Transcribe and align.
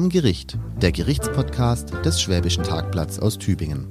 Am 0.00 0.08
Gericht, 0.08 0.56
der 0.80 0.92
Gerichtspodcast 0.92 1.92
des 2.06 2.22
Schwäbischen 2.22 2.64
Tagblatts 2.64 3.18
aus 3.18 3.36
Tübingen. 3.36 3.86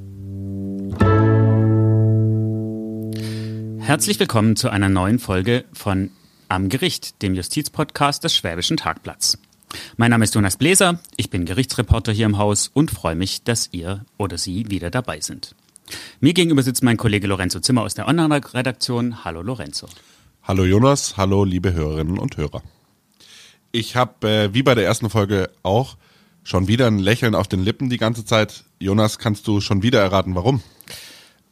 Herzlich 3.77 4.19
willkommen 4.19 4.55
zu 4.55 4.69
einer 4.69 4.89
neuen 4.89 5.19
Folge 5.19 5.65
von 5.71 6.09
Am 6.47 6.67
Gericht, 6.69 7.21
dem 7.21 7.35
Justizpodcast 7.35 8.23
des 8.23 8.35
Schwäbischen 8.35 8.75
Tagblatts. 8.75 9.37
Mein 9.97 10.09
Name 10.09 10.23
ist 10.23 10.33
Jonas 10.33 10.57
Bläser, 10.57 10.99
ich 11.15 11.29
bin 11.29 11.45
Gerichtsreporter 11.45 12.11
hier 12.11 12.25
im 12.25 12.39
Haus 12.39 12.71
und 12.73 12.89
freue 12.89 13.13
mich, 13.13 13.43
dass 13.43 13.69
ihr 13.71 14.03
oder 14.17 14.39
Sie 14.39 14.71
wieder 14.71 14.89
dabei 14.89 15.19
sind. 15.19 15.53
Mir 16.21 16.33
gegenüber 16.33 16.63
sitzt 16.63 16.81
mein 16.81 16.97
Kollege 16.97 17.27
Lorenzo 17.27 17.59
Zimmer 17.59 17.83
aus 17.83 17.93
der 17.93 18.07
Online-Redaktion. 18.07 19.23
Hallo 19.23 19.43
Lorenzo. 19.43 19.87
Hallo 20.41 20.65
Jonas, 20.65 21.17
hallo 21.17 21.43
liebe 21.43 21.71
Hörerinnen 21.73 22.17
und 22.17 22.35
Hörer. 22.35 22.63
Ich 23.71 23.95
habe, 23.95 24.27
äh, 24.27 24.53
wie 24.53 24.63
bei 24.63 24.73
der 24.73 24.85
ersten 24.85 25.09
Folge 25.09 25.51
auch, 25.61 25.95
schon 26.49 26.67
wieder 26.67 26.87
ein 26.87 26.99
Lächeln 26.99 27.35
auf 27.35 27.47
den 27.47 27.63
Lippen 27.63 27.89
die 27.89 27.97
ganze 27.97 28.25
Zeit. 28.25 28.63
Jonas, 28.79 29.19
kannst 29.19 29.47
du 29.47 29.61
schon 29.61 29.83
wieder 29.83 30.01
erraten, 30.01 30.33
warum? 30.33 30.61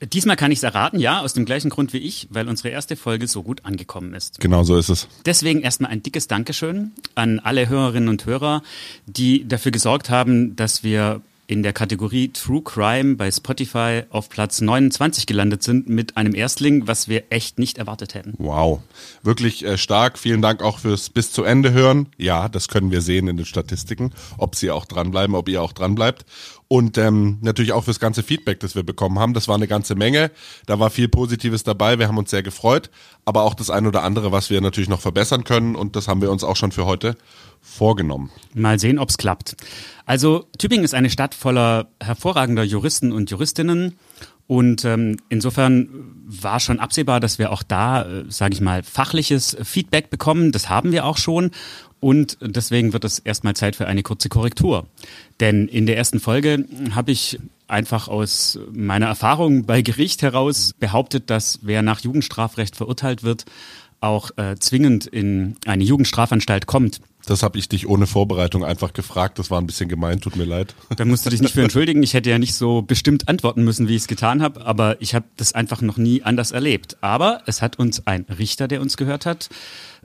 Diesmal 0.02 0.36
kann 0.36 0.52
ich 0.52 0.60
es 0.60 0.64
erraten, 0.64 1.00
ja, 1.00 1.22
aus 1.22 1.34
dem 1.34 1.46
gleichen 1.46 1.70
Grund 1.70 1.92
wie 1.94 1.98
ich, 1.98 2.28
weil 2.30 2.48
unsere 2.48 2.70
erste 2.70 2.96
Folge 2.96 3.28
so 3.28 3.42
gut 3.42 3.66
angekommen 3.66 4.14
ist. 4.14 4.40
Genau 4.40 4.64
so 4.64 4.78
ist 4.78 4.90
es. 4.90 5.08
Deswegen 5.26 5.62
erstmal 5.62 5.92
ein 5.92 6.04
dickes 6.04 6.28
Dankeschön 6.28 6.92
an 7.16 7.40
alle 7.40 7.68
Hörerinnen 7.70 8.10
und 8.10 8.26
Hörer, 8.26 8.62
die 9.08 9.48
dafür 9.48 9.72
gesorgt 9.72 10.10
haben, 10.10 10.56
dass 10.56 10.84
wir 10.84 11.22
in 11.48 11.64
der 11.64 11.72
Kategorie 11.72 12.28
True 12.34 12.62
Crime 12.62 13.16
bei 13.16 13.32
Spotify 13.32 14.04
auf 14.10 14.30
Platz 14.30 14.60
29 14.60 15.26
gelandet 15.26 15.64
sind 15.64 15.88
mit 15.88 16.18
einem 16.18 16.36
Erstling, 16.36 16.88
was 16.88 17.08
wir 17.08 17.24
echt 17.30 17.58
nicht 17.58 17.78
erwartet 17.78 18.14
hätten. 18.14 18.34
Wow, 18.38 18.82
wirklich 19.24 19.66
äh, 19.66 19.78
stark. 19.78 20.20
Vielen 20.20 20.42
Dank 20.42 20.62
auch 20.62 20.80
fürs 20.80 21.10
bis 21.10 21.32
zu 21.32 21.44
Ende 21.44 21.72
hören. 21.72 22.08
Ja, 22.18 22.50
das 22.50 22.68
können 22.68 22.92
wir 22.92 23.02
sehen 23.02 23.30
in 23.30 23.38
den 23.38 23.46
Statistiken, 23.46 24.12
ob 24.38 24.56
Sie 24.56 24.70
auch 24.72 24.86
dranbleiben, 24.86 25.36
ob 25.36 25.48
ihr 25.48 25.62
auch 25.62 25.72
dranbleibt. 25.72 26.26
Und 26.70 26.98
ähm, 26.98 27.38
natürlich 27.42 27.72
auch 27.72 27.86
fürs 27.86 28.00
ganze 28.00 28.24
Feedback, 28.24 28.60
das 28.60 28.76
wir 28.76 28.84
bekommen 28.84 29.20
haben. 29.20 29.34
Das 29.34 29.48
war 29.48 29.56
eine 29.56 29.68
ganze 29.68 29.96
Menge. 29.96 30.32
Da 30.66 30.80
war 30.80 30.90
viel 30.90 31.08
Positives 31.08 31.64
dabei. 31.64 31.98
Wir 31.98 32.10
haben 32.10 32.18
uns 32.18 32.30
sehr 32.30 32.44
gefreut. 32.44 32.90
Aber 33.24 33.44
auch 33.44 33.54
das 33.54 33.70
ein 33.70 33.88
oder 33.88 34.04
andere, 34.04 34.34
was 34.34 34.50
wir 34.50 34.60
natürlich 34.60 34.90
noch 34.90 35.00
verbessern 35.00 35.46
können. 35.46 35.76
Und 35.76 35.96
das 35.96 36.10
haben 36.10 36.22
wir 36.22 36.30
uns 36.30 36.44
auch 36.44 36.58
schon 36.58 36.74
für 36.74 36.86
heute 36.86 37.16
vorgenommen. 37.62 38.32
Mal 38.54 38.80
sehen, 38.80 39.00
ob's 39.00 39.18
klappt. 39.18 39.56
Also 40.06 40.46
Tübingen 40.58 40.84
ist 40.84 40.94
eine 40.94 41.10
Stadt 41.10 41.36
voller 41.36 41.88
hervorragender 42.02 42.64
Juristen 42.64 43.14
und 43.14 43.32
Juristinnen. 43.32 43.96
Und 44.48 44.86
ähm, 44.86 45.18
insofern 45.28 45.90
war 46.26 46.62
schon 46.62 46.80
absehbar, 46.80 47.20
dass 47.20 47.38
wir 47.38 47.52
auch 47.52 47.64
da, 47.64 48.04
äh, 48.04 48.26
sage 48.30 48.54
ich 48.54 48.62
mal, 48.62 48.82
fachliches 48.82 49.58
Feedback 49.62 50.10
bekommen. 50.10 50.54
Das 50.54 50.70
haben 50.70 50.94
wir 50.94 51.06
auch 51.06 51.18
schon. 51.18 51.52
Und 52.00 52.38
deswegen 52.42 52.94
wird 52.94 53.04
es 53.04 53.20
erstmal 53.20 53.56
Zeit 53.56 53.76
für 53.76 53.88
eine 53.88 54.04
kurze 54.04 54.30
Korrektur. 54.30 54.88
Denn 55.40 55.68
in 55.68 55.86
der 55.86 55.98
ersten 55.98 56.20
Folge 56.20 56.66
habe 56.94 57.12
ich 57.12 57.40
einfach 57.68 58.08
aus 58.08 58.60
meiner 58.72 59.08
Erfahrung 59.08 59.66
bei 59.66 59.82
Gericht 59.82 60.22
heraus 60.22 60.74
behauptet, 60.80 61.30
dass 61.30 61.60
wer 61.64 61.82
nach 61.82 62.00
Jugendstrafrecht 62.00 62.76
verurteilt 62.76 63.24
wird, 63.24 63.46
auch 64.00 64.32
äh, 64.38 64.56
zwingend 64.60 65.08
in 65.08 65.56
eine 65.66 65.84
Jugendstrafanstalt 65.84 66.68
kommt. 66.68 67.02
Das 67.26 67.44
habe 67.44 67.58
ich 67.60 67.68
dich 67.68 67.90
ohne 67.90 68.08
Vorbereitung 68.08 68.64
einfach 68.64 68.94
gefragt. 68.94 69.38
Das 69.38 69.52
war 69.52 69.60
ein 69.60 69.68
bisschen 69.68 69.90
gemein, 69.90 70.22
tut 70.22 70.38
mir 70.38 70.46
leid. 70.46 70.76
Da 70.96 71.04
musst 71.04 71.26
du 71.26 71.30
dich 71.30 71.42
nicht 71.42 71.54
für 71.54 71.62
entschuldigen. 71.62 72.02
Ich 72.02 72.14
hätte 72.14 72.30
ja 72.30 72.40
nicht 72.40 72.54
so 72.54 72.84
bestimmt 72.84 73.28
antworten 73.28 73.66
müssen, 73.66 73.90
wie 73.90 73.96
ich 73.96 74.04
es 74.04 74.08
getan 74.08 74.42
habe, 74.42 74.66
aber 74.66 75.02
ich 75.02 75.14
habe 75.14 75.26
das 75.36 75.54
einfach 75.54 75.82
noch 75.82 75.98
nie 75.98 76.24
anders 76.24 76.52
erlebt. 76.52 76.98
Aber 77.02 77.42
es 77.46 77.62
hat 77.62 77.80
uns 77.80 78.08
ein 78.08 78.26
Richter, 78.40 78.70
der 78.70 78.82
uns 78.82 78.96
gehört 78.96 79.26
hat, 79.26 79.50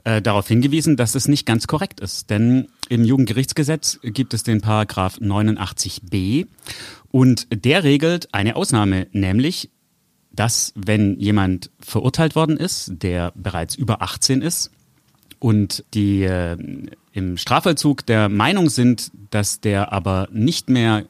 äh, 0.03 0.21
darauf 0.21 0.47
hingewiesen, 0.47 0.97
dass 0.97 1.15
es 1.15 1.27
nicht 1.27 1.45
ganz 1.45 1.67
korrekt 1.67 1.99
ist. 1.99 2.29
Denn 2.29 2.67
im 2.89 3.05
Jugendgerichtsgesetz 3.05 3.99
gibt 4.03 4.33
es 4.33 4.43
den 4.43 4.61
Paragraph 4.61 5.17
89b 5.17 6.47
und 7.11 7.47
der 7.53 7.83
regelt 7.83 8.33
eine 8.33 8.55
Ausnahme, 8.55 9.07
nämlich 9.11 9.69
dass 10.35 10.73
wenn 10.75 11.19
jemand 11.19 11.69
verurteilt 11.79 12.35
worden 12.35 12.57
ist, 12.57 12.91
der 12.91 13.31
bereits 13.35 13.75
über 13.75 14.01
18 14.01 14.41
ist 14.41 14.71
und 15.43 15.83
die 15.93 16.23
äh, 16.23 16.55
im 17.11 17.35
Strafvollzug 17.35 18.05
der 18.05 18.29
Meinung 18.29 18.69
sind, 18.69 19.11
dass 19.29 19.59
der 19.59 19.91
aber 19.91 20.29
nicht 20.31 20.69
mehr 20.69 21.03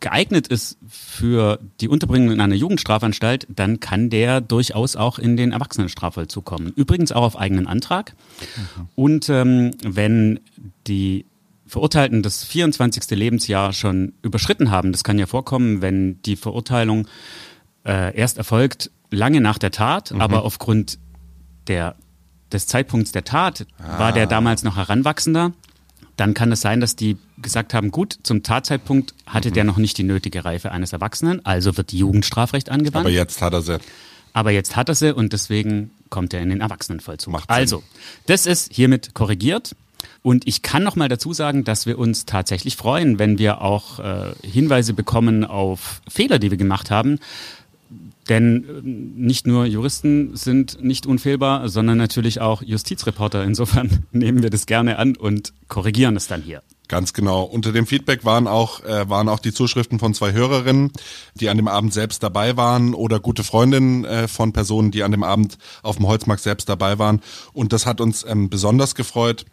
geeignet 0.00 0.48
ist 0.48 0.76
für 0.88 1.60
die 1.80 1.88
Unterbringung 1.88 2.32
in 2.32 2.40
einer 2.40 2.56
Jugendstrafanstalt, 2.56 3.46
dann 3.48 3.78
kann 3.78 4.10
der 4.10 4.40
durchaus 4.40 4.96
auch 4.96 5.20
in 5.20 5.36
den 5.36 5.52
Erwachsenenstrafvollzug 5.52 6.44
kommen. 6.44 6.72
Übrigens 6.74 7.12
auch 7.12 7.22
auf 7.22 7.38
eigenen 7.38 7.68
Antrag. 7.68 8.14
Mhm. 8.56 8.88
Und 8.96 9.28
ähm, 9.28 9.70
wenn 9.84 10.40
die 10.88 11.24
Verurteilten 11.64 12.24
das 12.24 12.42
24. 12.42 13.08
Lebensjahr 13.16 13.72
schon 13.72 14.14
überschritten 14.20 14.72
haben, 14.72 14.90
das 14.90 15.04
kann 15.04 15.16
ja 15.16 15.26
vorkommen, 15.26 15.80
wenn 15.80 16.20
die 16.22 16.34
Verurteilung 16.34 17.06
äh, 17.86 18.16
erst 18.16 18.36
erfolgt 18.36 18.90
lange 19.12 19.40
nach 19.40 19.58
der 19.58 19.70
Tat, 19.70 20.10
mhm. 20.10 20.20
aber 20.20 20.42
aufgrund 20.42 20.98
der, 21.68 21.94
des 22.52 22.66
Zeitpunkts 22.66 23.12
der 23.12 23.24
Tat 23.24 23.66
ah. 23.78 23.98
war 23.98 24.12
der 24.12 24.24
ah. 24.24 24.26
damals 24.26 24.62
noch 24.62 24.76
Heranwachsender. 24.76 25.52
Dann 26.16 26.32
kann 26.32 26.50
es 26.50 26.62
sein, 26.62 26.80
dass 26.80 26.96
die 26.96 27.18
gesagt 27.36 27.74
haben, 27.74 27.90
gut, 27.90 28.18
zum 28.22 28.42
Tatzeitpunkt 28.42 29.14
hatte 29.26 29.50
mhm. 29.50 29.54
der 29.54 29.64
noch 29.64 29.76
nicht 29.76 29.98
die 29.98 30.02
nötige 30.02 30.44
Reife 30.44 30.72
eines 30.72 30.92
Erwachsenen, 30.92 31.44
also 31.44 31.76
wird 31.76 31.92
Jugendstrafrecht 31.92 32.70
angewandt. 32.70 33.06
Aber 33.06 33.14
jetzt 33.14 33.42
hat 33.42 33.52
er 33.52 33.60
sie. 33.60 33.78
Aber 34.32 34.50
jetzt 34.50 34.76
hat 34.76 34.88
er 34.88 34.94
sie 34.94 35.14
und 35.14 35.32
deswegen 35.32 35.90
kommt 36.08 36.32
er 36.34 36.40
in 36.40 36.50
den 36.50 36.60
Erwachsenenvollzug. 36.60 37.32
Macht 37.32 37.50
also, 37.50 37.82
das 38.26 38.46
ist 38.46 38.72
hiermit 38.72 39.14
korrigiert. 39.14 39.74
Und 40.22 40.46
ich 40.46 40.62
kann 40.62 40.82
noch 40.82 40.96
mal 40.96 41.08
dazu 41.08 41.32
sagen, 41.32 41.64
dass 41.64 41.86
wir 41.86 41.98
uns 41.98 42.26
tatsächlich 42.26 42.76
freuen, 42.76 43.18
wenn 43.18 43.38
wir 43.38 43.62
auch 43.62 43.98
äh, 43.98 44.32
Hinweise 44.42 44.92
bekommen 44.92 45.44
auf 45.44 46.00
Fehler, 46.08 46.38
die 46.38 46.50
wir 46.50 46.58
gemacht 46.58 46.90
haben. 46.90 47.18
Denn 48.28 48.64
äh, 48.64 48.80
nicht 48.82 49.46
nur 49.46 49.66
Juristen 49.66 50.36
sind 50.36 50.82
nicht 50.82 51.06
unfehlbar, 51.06 51.68
sondern 51.68 51.98
natürlich 51.98 52.40
auch 52.40 52.62
Justizreporter. 52.62 53.44
Insofern 53.44 54.04
nehmen 54.12 54.42
wir 54.42 54.50
das 54.50 54.66
gerne 54.66 54.98
an 54.98 55.16
und 55.16 55.52
korrigieren 55.68 56.16
es 56.16 56.26
dann 56.26 56.42
hier. 56.42 56.62
Ganz 56.88 57.12
genau. 57.12 57.42
Unter 57.42 57.72
dem 57.72 57.86
Feedback 57.86 58.24
waren 58.24 58.46
auch, 58.46 58.84
äh, 58.84 59.08
waren 59.08 59.28
auch 59.28 59.40
die 59.40 59.52
Zuschriften 59.52 59.98
von 59.98 60.14
zwei 60.14 60.32
Hörerinnen, 60.32 60.92
die 61.34 61.48
an 61.48 61.56
dem 61.56 61.66
Abend 61.66 61.92
selbst 61.92 62.22
dabei 62.22 62.56
waren 62.56 62.94
oder 62.94 63.18
gute 63.18 63.42
Freundinnen 63.42 64.04
äh, 64.04 64.28
von 64.28 64.52
Personen, 64.52 64.92
die 64.92 65.02
an 65.02 65.10
dem 65.10 65.24
Abend 65.24 65.58
auf 65.82 65.96
dem 65.96 66.06
Holzmarkt 66.06 66.42
selbst 66.42 66.68
dabei 66.68 66.98
waren. 66.98 67.22
Und 67.52 67.72
das 67.72 67.86
hat 67.86 68.00
uns 68.00 68.24
ähm, 68.24 68.50
besonders 68.50 68.94
gefreut. 68.94 69.46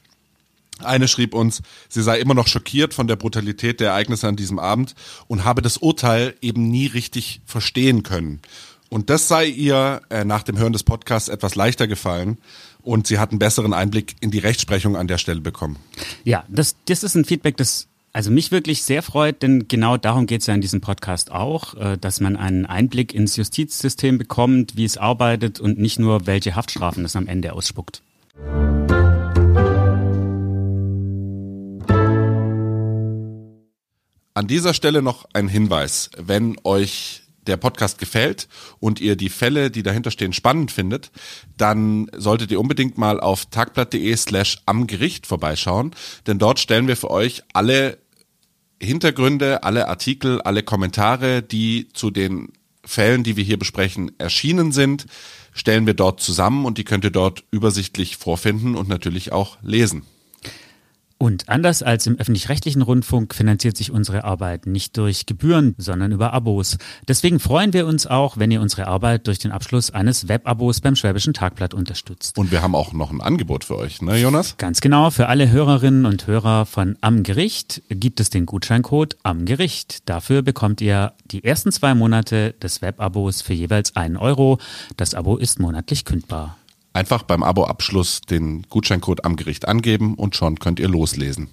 Eine 0.80 1.08
schrieb 1.08 1.34
uns, 1.34 1.62
sie 1.88 2.02
sei 2.02 2.20
immer 2.20 2.34
noch 2.34 2.48
schockiert 2.48 2.94
von 2.94 3.08
der 3.08 3.16
Brutalität 3.16 3.80
der 3.80 3.90
Ereignisse 3.90 4.28
an 4.28 4.36
diesem 4.36 4.60
Abend 4.60 4.96
und 5.28 5.46
habe 5.46 5.62
das 5.62 5.78
Urteil 5.78 6.36
eben 6.42 6.70
nie 6.70 6.88
richtig 6.88 7.42
verstehen 7.46 8.04
können. 8.04 8.42
Und 8.90 9.10
das 9.10 9.28
sei 9.28 9.46
ihr 9.46 10.02
äh, 10.10 10.24
nach 10.24 10.44
dem 10.44 10.58
Hören 10.58 10.74
des 10.74 10.84
Podcasts 10.84 11.30
etwas 11.30 11.56
leichter 11.56 11.88
gefallen 11.88 12.38
und 12.82 13.08
sie 13.08 13.18
hat 13.18 13.32
einen 13.32 13.40
besseren 13.40 13.74
Einblick 13.74 14.16
in 14.20 14.30
die 14.30 14.40
Rechtsprechung 14.40 14.96
an 14.96 15.08
der 15.08 15.18
Stelle 15.18 15.42
bekommen. 15.42 15.78
Ja, 16.24 16.44
das, 16.48 16.76
das 16.86 17.04
ist 17.04 17.16
ein 17.16 17.26
Feedback, 17.26 17.58
das 17.58 17.88
also 18.12 18.30
mich 18.30 18.52
wirklich 18.52 18.84
sehr 18.84 19.02
freut, 19.02 19.42
denn 19.42 19.68
genau 19.68 19.98
darum 19.98 20.28
geht 20.28 20.42
es 20.42 20.48
ja 20.48 20.54
in 20.54 20.62
diesem 20.62 20.82
Podcast 20.82 21.32
auch, 21.32 21.74
äh, 21.74 21.98
dass 21.98 22.20
man 22.20 22.36
einen 22.36 22.68
Einblick 22.68 23.14
ins 23.16 23.36
Justizsystem 23.36 24.20
bekommt, 24.20 24.78
wie 24.78 24.86
es 24.86 24.98
arbeitet 24.98 25.60
und 25.60 25.80
nicht 25.80 25.98
nur, 25.98 26.28
welche 26.28 26.56
Haftstrafen 26.56 27.04
es 27.06 27.16
am 27.16 27.28
Ende 27.28 27.54
ausspuckt. 27.54 28.04
An 34.36 34.48
dieser 34.48 34.74
Stelle 34.74 35.04
noch 35.04 35.26
ein 35.34 35.48
Hinweis. 35.48 36.10
Wenn 36.18 36.58
euch 36.64 37.22
der 37.46 37.58
Podcast 37.58 38.00
gefällt 38.00 38.48
und 38.80 39.00
ihr 39.00 39.16
die 39.16 39.30
Fälle, 39.30 39.70
die 39.70 39.84
dahinter 39.84 40.10
stehen, 40.10 40.34
spannend 40.34 40.72
findet, 40.72 41.12
dann 41.58 42.10
solltet 42.16 42.50
ihr 42.52 42.60
unbedingt 42.60 42.98
mal 42.98 43.20
auf 43.20 43.46
tagblatt.de 43.46 44.16
slash 44.16 44.62
am 44.66 44.88
Gericht 44.88 45.28
vorbeischauen, 45.28 45.92
denn 46.26 46.40
dort 46.40 46.60
stellen 46.60 46.88
wir 46.88 46.98
für 46.98 47.12
euch 47.12 47.44
alle 47.54 48.00
Hintergründe, 48.82 49.64
alle 49.64 49.88
Artikel, 49.88 50.42
alle 50.42 50.64
Kommentare, 50.64 51.44
die 51.44 51.90
zu 51.94 52.10
den 52.10 52.54
Fällen, 52.86 53.24
die 53.24 53.38
wir 53.38 53.44
hier 53.44 53.60
besprechen, 53.60 54.12
erschienen 54.18 54.72
sind, 54.72 55.06
stellen 55.54 55.86
wir 55.86 55.94
dort 55.94 56.22
zusammen 56.22 56.66
und 56.66 56.78
die 56.78 56.84
könnt 56.84 57.06
ihr 57.06 57.12
dort 57.12 57.44
übersichtlich 57.52 58.18
vorfinden 58.18 58.76
und 58.76 58.90
natürlich 58.90 59.32
auch 59.32 59.58
lesen. 59.62 60.06
Und 61.24 61.48
anders 61.48 61.82
als 61.82 62.06
im 62.06 62.20
öffentlich-rechtlichen 62.20 62.82
Rundfunk 62.82 63.34
finanziert 63.34 63.78
sich 63.78 63.92
unsere 63.92 64.26
Arbeit 64.26 64.66
nicht 64.66 64.98
durch 64.98 65.26
Gebühren, 65.26 65.74
sondern 65.78 66.12
über 66.12 66.34
Abos. 66.34 66.78
Deswegen 67.08 67.40
freuen 67.40 67.72
wir 67.72 67.88
uns 67.88 68.06
auch, 68.06 68.36
wenn 68.36 68.52
ihr 68.52 68.60
unsere 68.60 68.88
Arbeit 68.88 69.26
durch 69.28 69.40
den 69.40 69.54
Abschluss 69.54 69.90
eines 69.90 70.28
Webabos 70.28 70.82
beim 70.82 70.98
Schwäbischen 70.98 71.34
Tagblatt 71.34 71.74
unterstützt. 71.74 72.38
Und 72.38 72.52
wir 72.52 72.62
haben 72.62 72.76
auch 72.76 72.92
noch 72.92 73.10
ein 73.10 73.22
Angebot 73.22 73.64
für 73.64 73.78
euch, 73.78 74.02
ne 74.02 74.18
Jonas? 74.18 74.58
Ganz 74.58 74.82
genau, 74.82 75.12
für 75.12 75.30
alle 75.30 75.50
Hörerinnen 75.50 76.06
und 76.06 76.28
Hörer 76.28 76.66
von 76.66 76.98
Am 77.00 77.24
Gericht 77.24 77.84
gibt 77.88 78.20
es 78.20 78.30
den 78.30 78.46
Gutscheincode 78.46 79.16
Am 79.24 79.46
Gericht. 79.46 80.10
Dafür 80.10 80.42
bekommt 80.42 80.82
ihr 80.82 81.14
die 81.24 81.46
ersten 81.46 81.72
zwei 81.72 81.96
Monate 81.96 82.52
des 82.62 82.82
Webabos 82.82 83.42
für 83.42 83.54
jeweils 83.54 83.96
einen 83.96 84.18
Euro. 84.18 84.60
Das 84.98 85.14
Abo 85.14 85.38
ist 85.38 85.58
monatlich 85.58 86.04
kündbar. 86.04 86.58
Einfach 86.94 87.24
beim 87.24 87.42
Abo-Abschluss 87.42 88.22
den 88.22 88.64
Gutscheincode 88.70 89.26
am 89.26 89.36
Gericht 89.36 89.68
angeben 89.68 90.14
und 90.14 90.36
schon 90.36 90.60
könnt 90.60 90.80
ihr 90.80 90.88
loslesen. 90.88 91.50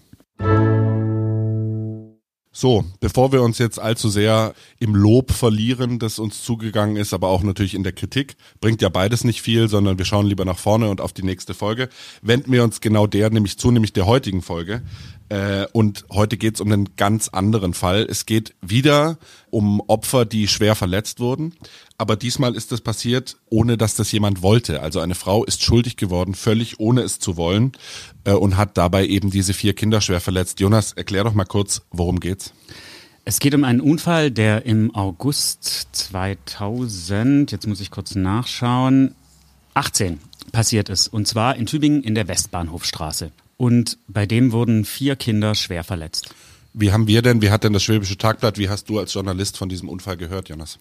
So, 2.52 2.84
bevor 2.98 3.32
wir 3.32 3.42
uns 3.42 3.58
jetzt 3.58 3.78
allzu 3.78 4.10
sehr 4.10 4.54
im 4.80 4.94
Lob 4.94 5.30
verlieren, 5.30 5.98
das 5.98 6.18
uns 6.18 6.42
zugegangen 6.42 6.96
ist, 6.96 7.14
aber 7.14 7.28
auch 7.28 7.42
natürlich 7.42 7.74
in 7.74 7.84
der 7.84 7.92
Kritik, 7.92 8.34
bringt 8.60 8.82
ja 8.82 8.88
beides 8.88 9.24
nicht 9.24 9.40
viel, 9.40 9.68
sondern 9.68 9.98
wir 9.98 10.04
schauen 10.04 10.26
lieber 10.26 10.44
nach 10.44 10.58
vorne 10.58 10.90
und 10.90 11.00
auf 11.00 11.12
die 11.12 11.22
nächste 11.22 11.54
Folge. 11.54 11.88
Wenden 12.22 12.52
wir 12.52 12.64
uns 12.64 12.80
genau 12.80 13.06
der 13.06 13.30
nämlich 13.30 13.56
zu, 13.56 13.70
nämlich 13.70 13.92
der 13.92 14.06
heutigen 14.06 14.42
Folge. 14.42 14.82
Äh, 15.30 15.66
und 15.72 16.04
heute 16.10 16.36
geht 16.36 16.56
es 16.56 16.60
um 16.60 16.70
einen 16.70 16.96
ganz 16.96 17.28
anderen 17.28 17.72
Fall. 17.72 18.06
Es 18.10 18.26
geht 18.26 18.54
wieder 18.60 19.16
um 19.50 19.80
Opfer, 19.86 20.24
die 20.24 20.48
schwer 20.48 20.74
verletzt 20.74 21.20
wurden. 21.20 21.54
Aber 21.98 22.16
diesmal 22.16 22.56
ist 22.56 22.72
das 22.72 22.80
passiert, 22.80 23.36
ohne 23.48 23.78
dass 23.78 23.94
das 23.94 24.10
jemand 24.10 24.42
wollte. 24.42 24.82
Also 24.82 24.98
eine 24.98 25.14
Frau 25.14 25.44
ist 25.44 25.62
schuldig 25.62 25.96
geworden, 25.96 26.34
völlig 26.34 26.80
ohne 26.80 27.02
es 27.02 27.20
zu 27.20 27.36
wollen, 27.36 27.72
äh, 28.24 28.32
und 28.32 28.56
hat 28.56 28.76
dabei 28.76 29.06
eben 29.06 29.30
diese 29.30 29.54
vier 29.54 29.74
Kinder 29.74 30.00
schwer 30.00 30.20
verletzt. 30.20 30.58
Jonas, 30.58 30.92
erklär 30.92 31.22
doch 31.22 31.34
mal 31.34 31.44
kurz, 31.44 31.82
worum 31.92 32.18
geht's? 32.18 32.52
Es 33.24 33.38
geht 33.38 33.54
um 33.54 33.62
einen 33.62 33.80
Unfall, 33.80 34.32
der 34.32 34.66
im 34.66 34.92
August 34.96 35.88
2000, 35.92 37.52
jetzt 37.52 37.68
muss 37.68 37.80
ich 37.80 37.92
kurz 37.92 38.16
nachschauen, 38.16 39.14
18 39.74 40.18
passiert 40.50 40.88
ist. 40.88 41.06
Und 41.06 41.28
zwar 41.28 41.54
in 41.54 41.66
Tübingen 41.66 42.02
in 42.02 42.16
der 42.16 42.26
Westbahnhofstraße. 42.26 43.30
Und 43.60 43.98
bei 44.08 44.24
dem 44.24 44.52
wurden 44.52 44.86
vier 44.86 45.16
Kinder 45.16 45.54
schwer 45.54 45.84
verletzt. 45.84 46.34
Wie 46.72 46.92
haben 46.92 47.06
wir 47.06 47.20
denn, 47.20 47.42
wie 47.42 47.50
hat 47.50 47.62
denn 47.62 47.74
das 47.74 47.82
Schwäbische 47.82 48.16
Tagblatt, 48.16 48.56
wie 48.56 48.70
hast 48.70 48.88
du 48.88 48.98
als 48.98 49.12
Journalist 49.12 49.58
von 49.58 49.68
diesem 49.68 49.90
Unfall 49.90 50.16
gehört, 50.16 50.48
Jonas? 50.48 50.78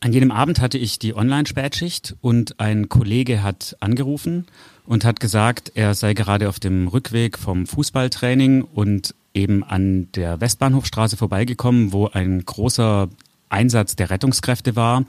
An 0.00 0.12
jenem 0.12 0.30
Abend 0.30 0.60
hatte 0.60 0.76
ich 0.76 0.98
die 0.98 1.16
Online-Spätschicht 1.16 2.14
und 2.20 2.60
ein 2.60 2.90
Kollege 2.90 3.42
hat 3.42 3.78
angerufen 3.80 4.44
und 4.84 5.06
hat 5.06 5.20
gesagt, 5.20 5.72
er 5.74 5.94
sei 5.94 6.12
gerade 6.12 6.50
auf 6.50 6.60
dem 6.60 6.86
Rückweg 6.86 7.38
vom 7.38 7.66
Fußballtraining 7.66 8.60
und 8.60 9.14
eben 9.32 9.64
an 9.64 10.12
der 10.12 10.38
Westbahnhofstraße 10.38 11.16
vorbeigekommen, 11.16 11.94
wo 11.94 12.08
ein 12.08 12.44
großer 12.44 13.08
Einsatz 13.48 13.96
der 13.96 14.10
Rettungskräfte 14.10 14.76
war 14.76 15.06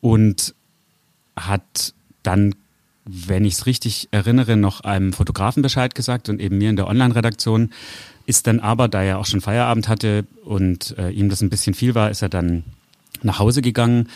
und 0.00 0.54
hat 1.36 1.92
dann 2.22 2.54
wenn 3.04 3.44
ich 3.44 3.54
es 3.54 3.66
richtig 3.66 4.08
erinnere, 4.10 4.56
noch 4.56 4.80
einem 4.82 5.12
Fotografen 5.12 5.62
Bescheid 5.62 5.94
gesagt 5.94 6.28
und 6.28 6.40
eben 6.40 6.58
mir 6.58 6.70
in 6.70 6.76
der 6.76 6.86
Online-Redaktion. 6.86 7.70
Ist 8.26 8.46
dann 8.46 8.60
aber, 8.60 8.88
da 8.88 9.02
er 9.02 9.18
auch 9.18 9.26
schon 9.26 9.40
Feierabend 9.40 9.88
hatte 9.88 10.24
und 10.44 10.96
äh, 10.96 11.10
ihm 11.10 11.28
das 11.28 11.40
ein 11.42 11.50
bisschen 11.50 11.74
viel 11.74 11.94
war, 11.94 12.10
ist 12.10 12.22
er 12.22 12.28
dann 12.28 12.62
nach 13.22 13.40
Hause 13.40 13.62
gegangen. 13.62 14.08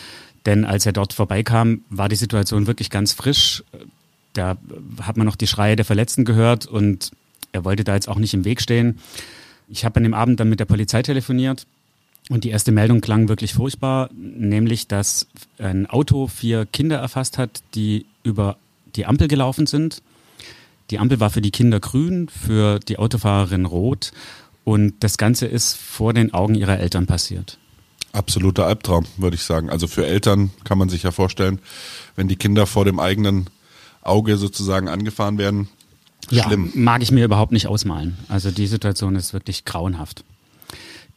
Denn 0.46 0.64
als 0.64 0.86
er 0.86 0.92
dort 0.92 1.12
vorbeikam, 1.12 1.80
war 1.90 2.08
die 2.08 2.16
Situation 2.16 2.68
wirklich 2.68 2.88
ganz 2.88 3.12
frisch. 3.12 3.64
Da 4.32 4.56
hat 5.02 5.16
man 5.16 5.26
noch 5.26 5.36
die 5.36 5.48
Schreie 5.48 5.74
der 5.74 5.84
Verletzten 5.84 6.24
gehört 6.24 6.66
und 6.66 7.10
er 7.50 7.64
wollte 7.64 7.82
da 7.82 7.94
jetzt 7.94 8.08
auch 8.08 8.18
nicht 8.18 8.34
im 8.34 8.44
Weg 8.44 8.60
stehen. 8.60 9.00
Ich 9.68 9.84
habe 9.84 9.96
an 9.96 10.04
dem 10.04 10.14
Abend 10.14 10.38
dann 10.38 10.48
mit 10.48 10.60
der 10.60 10.66
Polizei 10.66 11.02
telefoniert 11.02 11.66
und 12.28 12.44
die 12.44 12.50
erste 12.50 12.70
Meldung 12.70 13.00
klang 13.00 13.28
wirklich 13.28 13.54
furchtbar, 13.54 14.10
nämlich 14.12 14.86
dass 14.86 15.26
ein 15.58 15.86
Auto 15.86 16.28
vier 16.28 16.66
Kinder 16.66 16.98
erfasst 16.98 17.38
hat, 17.38 17.62
die 17.74 18.06
über 18.22 18.56
die 18.96 19.06
Ampel 19.06 19.28
gelaufen 19.28 19.66
sind. 19.66 20.02
Die 20.90 20.98
Ampel 20.98 21.20
war 21.20 21.30
für 21.30 21.40
die 21.40 21.50
Kinder 21.50 21.80
grün, 21.80 22.28
für 22.28 22.78
die 22.78 22.98
Autofahrerin 22.98 23.64
rot 23.64 24.12
und 24.64 24.94
das 25.00 25.18
Ganze 25.18 25.46
ist 25.46 25.76
vor 25.76 26.12
den 26.12 26.34
Augen 26.34 26.54
ihrer 26.54 26.78
Eltern 26.78 27.06
passiert. 27.06 27.58
Absoluter 28.12 28.66
Albtraum, 28.66 29.04
würde 29.16 29.36
ich 29.36 29.42
sagen. 29.42 29.68
Also 29.68 29.86
für 29.86 30.06
Eltern 30.06 30.50
kann 30.64 30.78
man 30.78 30.88
sich 30.88 31.02
ja 31.02 31.10
vorstellen, 31.10 31.60
wenn 32.14 32.28
die 32.28 32.36
Kinder 32.36 32.66
vor 32.66 32.84
dem 32.84 32.98
eigenen 32.98 33.50
Auge 34.02 34.36
sozusagen 34.36 34.88
angefahren 34.88 35.38
werden. 35.38 35.68
Schlimm. 36.28 36.72
Ja, 36.74 36.80
mag 36.80 37.02
ich 37.02 37.12
mir 37.12 37.24
überhaupt 37.24 37.52
nicht 37.52 37.66
ausmalen. 37.66 38.16
Also 38.28 38.50
die 38.50 38.66
Situation 38.66 39.16
ist 39.16 39.32
wirklich 39.32 39.64
grauenhaft. 39.64 40.24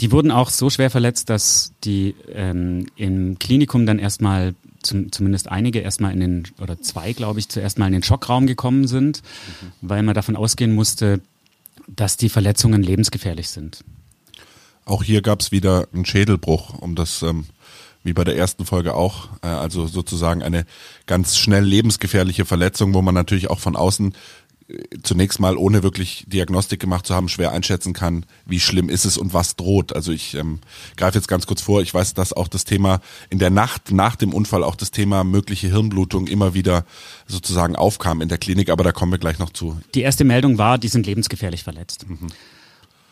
Die 0.02 0.12
wurden 0.12 0.32
auch 0.32 0.50
so 0.50 0.70
schwer 0.70 0.90
verletzt, 0.90 1.30
dass 1.30 1.74
die 1.84 2.16
ähm, 2.32 2.86
im 2.96 3.40
Klinikum 3.40 3.86
dann 3.86 4.00
erstmal 4.00 4.54
zum, 4.82 5.12
zumindest 5.12 5.50
einige 5.50 5.80
erstmal 5.80 6.14
in 6.14 6.20
den, 6.20 6.48
oder 6.62 6.82
zwei, 6.82 7.14
glaube 7.14 7.40
ich, 7.40 7.50
zuerst 7.50 7.78
mal 7.80 7.88
in 7.88 7.94
den 7.94 8.04
Schockraum 8.04 8.48
gekommen 8.48 8.88
sind, 8.88 9.22
mhm. 9.62 9.72
weil 9.82 10.04
man 10.04 10.16
davon 10.16 10.36
ausgehen 10.36 10.74
musste, 10.74 11.22
dass 11.88 12.18
die 12.18 12.30
Verletzungen 12.30 12.84
lebensgefährlich 12.84 13.50
sind. 13.50 13.84
Auch 14.86 15.04
hier 15.04 15.22
gab 15.22 15.42
es 15.42 15.52
wieder 15.52 15.88
einen 15.94 16.06
Schädelbruch, 16.06 16.80
um 16.80 16.96
das 16.96 17.22
ähm, 17.22 17.46
wie 18.04 18.14
bei 18.14 18.24
der 18.24 18.38
ersten 18.38 18.66
Folge 18.66 18.94
auch, 18.94 19.30
äh, 19.42 19.48
also 19.48 19.88
sozusagen 19.88 20.42
eine 20.42 20.66
ganz 21.06 21.38
schnell 21.38 21.64
lebensgefährliche 21.64 22.46
Verletzung, 22.46 22.94
wo 22.94 23.02
man 23.02 23.16
natürlich 23.16 23.50
auch 23.50 23.60
von 23.60 23.76
außen 23.76 24.14
zunächst 25.02 25.40
mal, 25.40 25.58
ohne 25.58 25.82
wirklich 25.82 26.26
Diagnostik 26.28 26.80
gemacht 26.80 27.08
zu 27.08 27.16
haben, 27.16 27.28
schwer 27.28 27.52
einschätzen 27.52 27.94
kann, 27.94 28.26
wie 28.46 28.60
schlimm 28.60 28.90
ist 28.90 29.06
es 29.06 29.18
und 29.18 29.34
was 29.34 29.56
droht. 29.56 29.96
Also 29.96 30.12
ich 30.12 30.36
ähm, 30.36 30.60
greife 30.96 31.18
jetzt 31.18 31.28
ganz 31.28 31.48
kurz 31.48 31.62
vor, 31.62 31.82
ich 31.82 31.94
weiß, 31.94 32.14
dass 32.14 32.34
auch 32.34 32.48
das 32.48 32.66
Thema 32.66 33.02
in 33.30 33.40
der 33.40 33.50
Nacht 33.50 33.92
nach 33.92 34.16
dem 34.16 34.34
Unfall 34.34 34.64
auch 34.64 34.76
das 34.76 34.92
Thema 34.92 35.24
mögliche 35.24 35.68
Hirnblutung 35.70 36.28
immer 36.28 36.54
wieder 36.54 36.86
sozusagen 37.28 37.76
aufkam 37.76 38.22
in 38.22 38.30
der 38.30 38.38
Klinik, 38.38 38.70
aber 38.70 38.84
da 38.84 38.92
kommen 38.92 39.12
wir 39.12 39.20
gleich 39.20 39.40
noch 39.40 39.52
zu. 39.52 39.80
Die 39.96 40.02
erste 40.02 40.24
Meldung 40.24 40.58
war, 40.58 40.78
die 40.78 40.88
sind 40.88 41.08
lebensgefährlich 41.08 41.64
verletzt. 41.64 42.06
Mhm. 42.08 42.28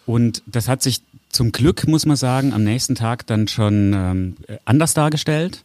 Und 0.05 0.43
das 0.45 0.67
hat 0.67 0.83
sich 0.83 1.01
zum 1.29 1.51
Glück, 1.51 1.87
muss 1.87 2.05
man 2.05 2.15
sagen, 2.15 2.53
am 2.53 2.63
nächsten 2.63 2.95
Tag 2.95 3.25
dann 3.27 3.47
schon 3.47 3.93
ähm, 3.93 4.37
anders 4.63 4.93
dargestellt. 4.93 5.63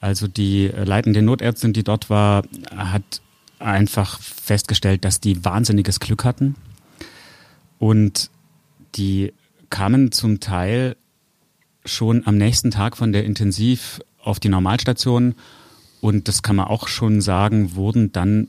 Also 0.00 0.26
die 0.26 0.68
leitende 0.68 1.22
Notärztin, 1.22 1.72
die 1.72 1.84
dort 1.84 2.10
war, 2.10 2.44
hat 2.74 3.20
einfach 3.62 4.20
festgestellt, 4.20 5.04
dass 5.04 5.20
die 5.20 5.44
wahnsinniges 5.44 6.00
Glück 6.00 6.24
hatten. 6.24 6.54
Und 7.78 8.30
die 8.94 9.32
kamen 9.70 10.12
zum 10.12 10.40
Teil 10.40 10.96
schon 11.84 12.26
am 12.26 12.36
nächsten 12.36 12.70
Tag 12.70 12.96
von 12.96 13.12
der 13.12 13.24
Intensiv 13.24 14.00
auf 14.22 14.38
die 14.38 14.48
Normalstation 14.48 15.34
und 16.02 16.26
das 16.26 16.42
kann 16.42 16.56
man 16.56 16.66
auch 16.66 16.88
schon 16.88 17.20
sagen, 17.20 17.76
wurden 17.76 18.10
dann 18.10 18.48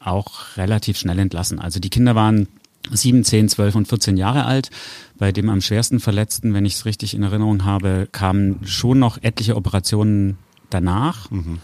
auch 0.00 0.56
relativ 0.56 0.98
schnell 0.98 1.20
entlassen. 1.20 1.60
Also 1.60 1.78
die 1.78 1.88
Kinder 1.88 2.16
waren 2.16 2.48
sieben, 2.90 3.22
zehn, 3.22 3.48
zwölf 3.48 3.76
und 3.76 3.86
14 3.86 4.16
Jahre 4.16 4.44
alt. 4.44 4.70
Bei 5.16 5.30
dem 5.30 5.50
am 5.50 5.60
schwersten 5.60 6.00
Verletzten, 6.00 6.52
wenn 6.52 6.64
ich 6.64 6.74
es 6.74 6.84
richtig 6.86 7.14
in 7.14 7.22
Erinnerung 7.22 7.64
habe, 7.64 8.08
kamen 8.10 8.66
schon 8.66 8.98
noch 8.98 9.22
etliche 9.22 9.54
Operationen 9.54 10.36
danach. 10.68 11.30
Mhm. 11.30 11.60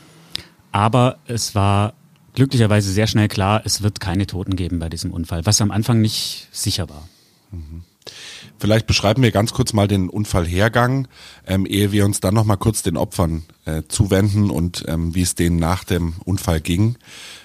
Aber 0.70 1.18
es 1.26 1.56
war 1.56 1.94
glücklicherweise 2.36 2.92
sehr 2.92 3.08
schnell 3.08 3.26
klar, 3.26 3.62
es 3.64 3.82
wird 3.82 3.98
keine 3.98 4.26
Toten 4.26 4.54
geben 4.54 4.78
bei 4.78 4.88
diesem 4.88 5.10
Unfall, 5.10 5.44
was 5.44 5.60
am 5.60 5.72
Anfang 5.72 6.00
nicht 6.00 6.46
sicher 6.52 6.88
war. 6.88 7.08
Mhm. 7.50 7.82
Vielleicht 8.58 8.86
beschreiben 8.86 9.22
wir 9.22 9.32
ganz 9.32 9.52
kurz 9.52 9.72
mal 9.72 9.88
den 9.88 10.08
Unfallhergang, 10.08 11.08
ähm, 11.46 11.66
ehe 11.66 11.92
wir 11.92 12.04
uns 12.04 12.20
dann 12.20 12.34
noch 12.34 12.44
mal 12.44 12.56
kurz 12.56 12.82
den 12.82 12.96
Opfern 12.96 13.44
äh, 13.66 13.82
zuwenden 13.88 14.50
und 14.50 14.84
ähm, 14.88 15.14
wie 15.14 15.22
es 15.22 15.34
denen 15.34 15.58
nach 15.58 15.84
dem 15.84 16.14
Unfall 16.24 16.60
ging. 16.60 16.96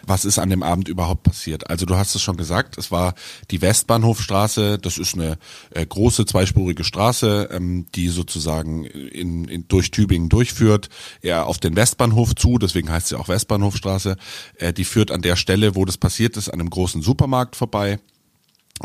Was 0.06 0.26
ist 0.26 0.40
an 0.40 0.50
dem 0.50 0.64
Abend 0.64 0.88
überhaupt 0.88 1.24
passiert? 1.24 1.70
Also 1.70 1.86
du 1.86 1.96
hast 1.96 2.16
es 2.16 2.22
schon 2.22 2.38
gesagt, 2.38 2.78
es 2.78 2.92
war 2.92 3.14
die 3.52 3.62
Westbahnhofstraße. 3.62 4.80
Das 4.80 4.98
ist 4.98 5.16
eine 5.16 5.38
äh, 5.72 5.86
große 5.86 6.26
zweispurige 6.26 6.84
Straße, 6.84 7.50
ähm, 7.52 7.86
die 7.94 8.08
sozusagen 8.08 8.86
in, 8.86 9.46
in, 9.46 9.68
durch 9.68 9.92
Tübingen 9.92 10.30
durchführt, 10.30 10.90
eher 11.22 11.46
auf 11.46 11.60
den 11.60 11.76
Westbahnhof 11.76 12.36
zu. 12.36 12.58
Deswegen 12.58 12.90
heißt 12.90 13.08
sie 13.08 13.20
auch 13.20 13.28
Westbahnhofstraße. 13.28 14.16
Äh, 14.58 14.74
die 14.74 14.86
führt 14.86 15.12
an 15.12 15.22
der 15.22 15.36
Stelle, 15.36 15.76
wo 15.76 15.86
das 15.86 15.98
passiert 15.98 16.38
ist, 16.38 16.50
an 16.50 16.60
einem 16.60 16.70
großen 16.70 17.02
Supermarkt 17.02 17.56
vorbei 17.56 18.00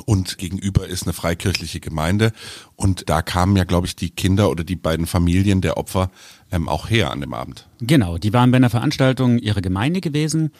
und 0.04 0.38
gegenüber 0.38 0.86
ist 0.86 1.04
eine 1.04 1.12
freikirchliche 1.12 1.80
Gemeinde. 1.80 2.32
Und 2.74 3.08
da 3.08 3.22
kamen 3.22 3.56
ja, 3.56 3.64
glaube 3.64 3.86
ich, 3.86 3.96
die 3.96 4.10
Kinder 4.10 4.50
oder 4.50 4.64
die 4.64 4.76
beiden 4.76 5.06
Familien 5.06 5.60
der 5.60 5.76
Opfer 5.76 6.10
ähm, 6.52 6.68
auch 6.68 6.90
her 6.90 7.10
an 7.10 7.20
dem 7.20 7.34
Abend. 7.34 7.66
Genau, 7.80 8.18
die 8.18 8.32
waren 8.32 8.50
bei 8.50 8.56
einer 8.56 8.70
Veranstaltung 8.70 9.38
ihrer 9.38 9.62
Gemeinde 9.62 10.00
gewesen 10.00 10.50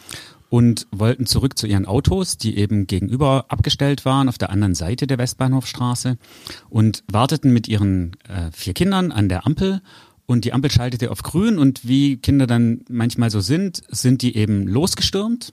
und 0.48 0.86
wollten 0.90 1.26
zurück 1.26 1.58
zu 1.58 1.66
ihren 1.66 1.86
Autos, 1.86 2.38
die 2.38 2.56
eben 2.56 2.86
gegenüber 2.86 3.46
abgestellt 3.48 4.04
waren 4.04 4.28
auf 4.28 4.38
der 4.38 4.50
anderen 4.50 4.74
Seite 4.74 5.06
der 5.06 5.18
Westbahnhofstraße 5.18 6.18
und 6.68 7.02
warteten 7.10 7.52
mit 7.52 7.68
ihren 7.68 8.12
äh, 8.28 8.50
vier 8.52 8.74
Kindern 8.74 9.12
an 9.12 9.28
der 9.28 9.46
Ampel. 9.46 9.82
Und 10.26 10.44
die 10.44 10.52
Ampel 10.52 10.70
schaltete 10.70 11.10
auf 11.10 11.22
grün 11.22 11.56
und 11.58 11.86
wie 11.86 12.16
Kinder 12.16 12.48
dann 12.48 12.80
manchmal 12.88 13.30
so 13.30 13.40
sind, 13.40 13.82
sind 13.88 14.22
die 14.22 14.36
eben 14.36 14.66
losgestürmt 14.66 15.52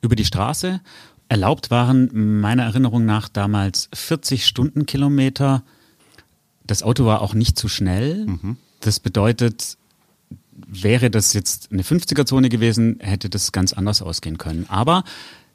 über 0.00 0.16
die 0.16 0.24
Straße 0.24 0.80
Erlaubt 1.30 1.70
waren 1.70 2.40
meiner 2.40 2.64
Erinnerung 2.64 3.04
nach 3.04 3.28
damals 3.28 3.88
40 3.94 4.44
Stundenkilometer. 4.44 5.62
Das 6.64 6.82
Auto 6.82 7.04
war 7.04 7.22
auch 7.22 7.34
nicht 7.34 7.56
zu 7.56 7.68
schnell. 7.68 8.26
Mhm. 8.26 8.56
Das 8.80 8.98
bedeutet, 8.98 9.78
wäre 10.50 11.08
das 11.08 11.32
jetzt 11.32 11.70
eine 11.70 11.82
50er-Zone 11.82 12.48
gewesen, 12.48 12.98
hätte 12.98 13.30
das 13.30 13.52
ganz 13.52 13.72
anders 13.72 14.02
ausgehen 14.02 14.38
können. 14.38 14.66
Aber 14.68 15.04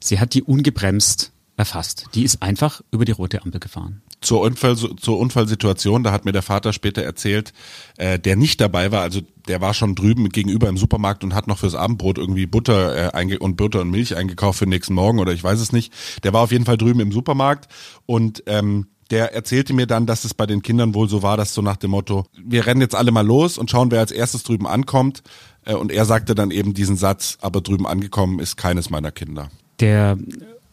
sie 0.00 0.18
hat 0.18 0.32
die 0.32 0.42
ungebremst 0.42 1.32
erfasst. 1.56 2.06
Die 2.14 2.22
ist 2.22 2.42
einfach 2.42 2.82
über 2.90 3.04
die 3.04 3.12
rote 3.12 3.42
Ampel 3.42 3.60
gefahren. 3.60 4.02
Zur, 4.20 4.40
Unfall, 4.40 4.76
zur 4.76 5.18
Unfallsituation, 5.18 6.02
da 6.02 6.12
hat 6.12 6.24
mir 6.24 6.32
der 6.32 6.42
Vater 6.42 6.72
später 6.72 7.02
erzählt, 7.02 7.52
äh, 7.96 8.18
der 8.18 8.36
nicht 8.36 8.60
dabei 8.60 8.92
war, 8.92 9.02
also 9.02 9.20
der 9.48 9.60
war 9.60 9.74
schon 9.74 9.94
drüben 9.94 10.28
gegenüber 10.28 10.68
im 10.68 10.76
Supermarkt 10.76 11.24
und 11.24 11.34
hat 11.34 11.46
noch 11.46 11.58
fürs 11.58 11.74
Abendbrot 11.74 12.18
irgendwie 12.18 12.46
Butter 12.46 13.14
äh, 13.14 13.36
und 13.36 13.56
Butter 13.56 13.80
und 13.80 13.90
Milch 13.90 14.16
eingekauft 14.16 14.58
für 14.58 14.66
den 14.66 14.70
nächsten 14.70 14.94
Morgen 14.94 15.18
oder 15.18 15.32
ich 15.32 15.44
weiß 15.44 15.60
es 15.60 15.72
nicht. 15.72 15.92
Der 16.24 16.32
war 16.32 16.42
auf 16.42 16.52
jeden 16.52 16.64
Fall 16.64 16.76
drüben 16.76 17.00
im 17.00 17.12
Supermarkt 17.12 17.68
und 18.06 18.42
ähm, 18.46 18.86
der 19.10 19.34
erzählte 19.34 19.72
mir 19.72 19.86
dann, 19.86 20.06
dass 20.06 20.24
es 20.24 20.34
bei 20.34 20.46
den 20.46 20.62
Kindern 20.62 20.94
wohl 20.94 21.08
so 21.08 21.22
war, 21.22 21.36
dass 21.36 21.54
so 21.54 21.62
nach 21.62 21.76
dem 21.76 21.92
Motto, 21.92 22.26
wir 22.36 22.66
rennen 22.66 22.80
jetzt 22.80 22.94
alle 22.94 23.12
mal 23.12 23.24
los 23.24 23.56
und 23.56 23.70
schauen, 23.70 23.90
wer 23.90 24.00
als 24.00 24.10
erstes 24.10 24.42
drüben 24.42 24.66
ankommt. 24.66 25.22
Äh, 25.64 25.74
und 25.74 25.92
er 25.92 26.04
sagte 26.04 26.34
dann 26.34 26.50
eben 26.50 26.74
diesen 26.74 26.96
Satz, 26.96 27.38
aber 27.40 27.60
drüben 27.60 27.86
angekommen 27.86 28.40
ist 28.40 28.56
keines 28.56 28.90
meiner 28.90 29.12
Kinder. 29.12 29.50
Der 29.78 30.18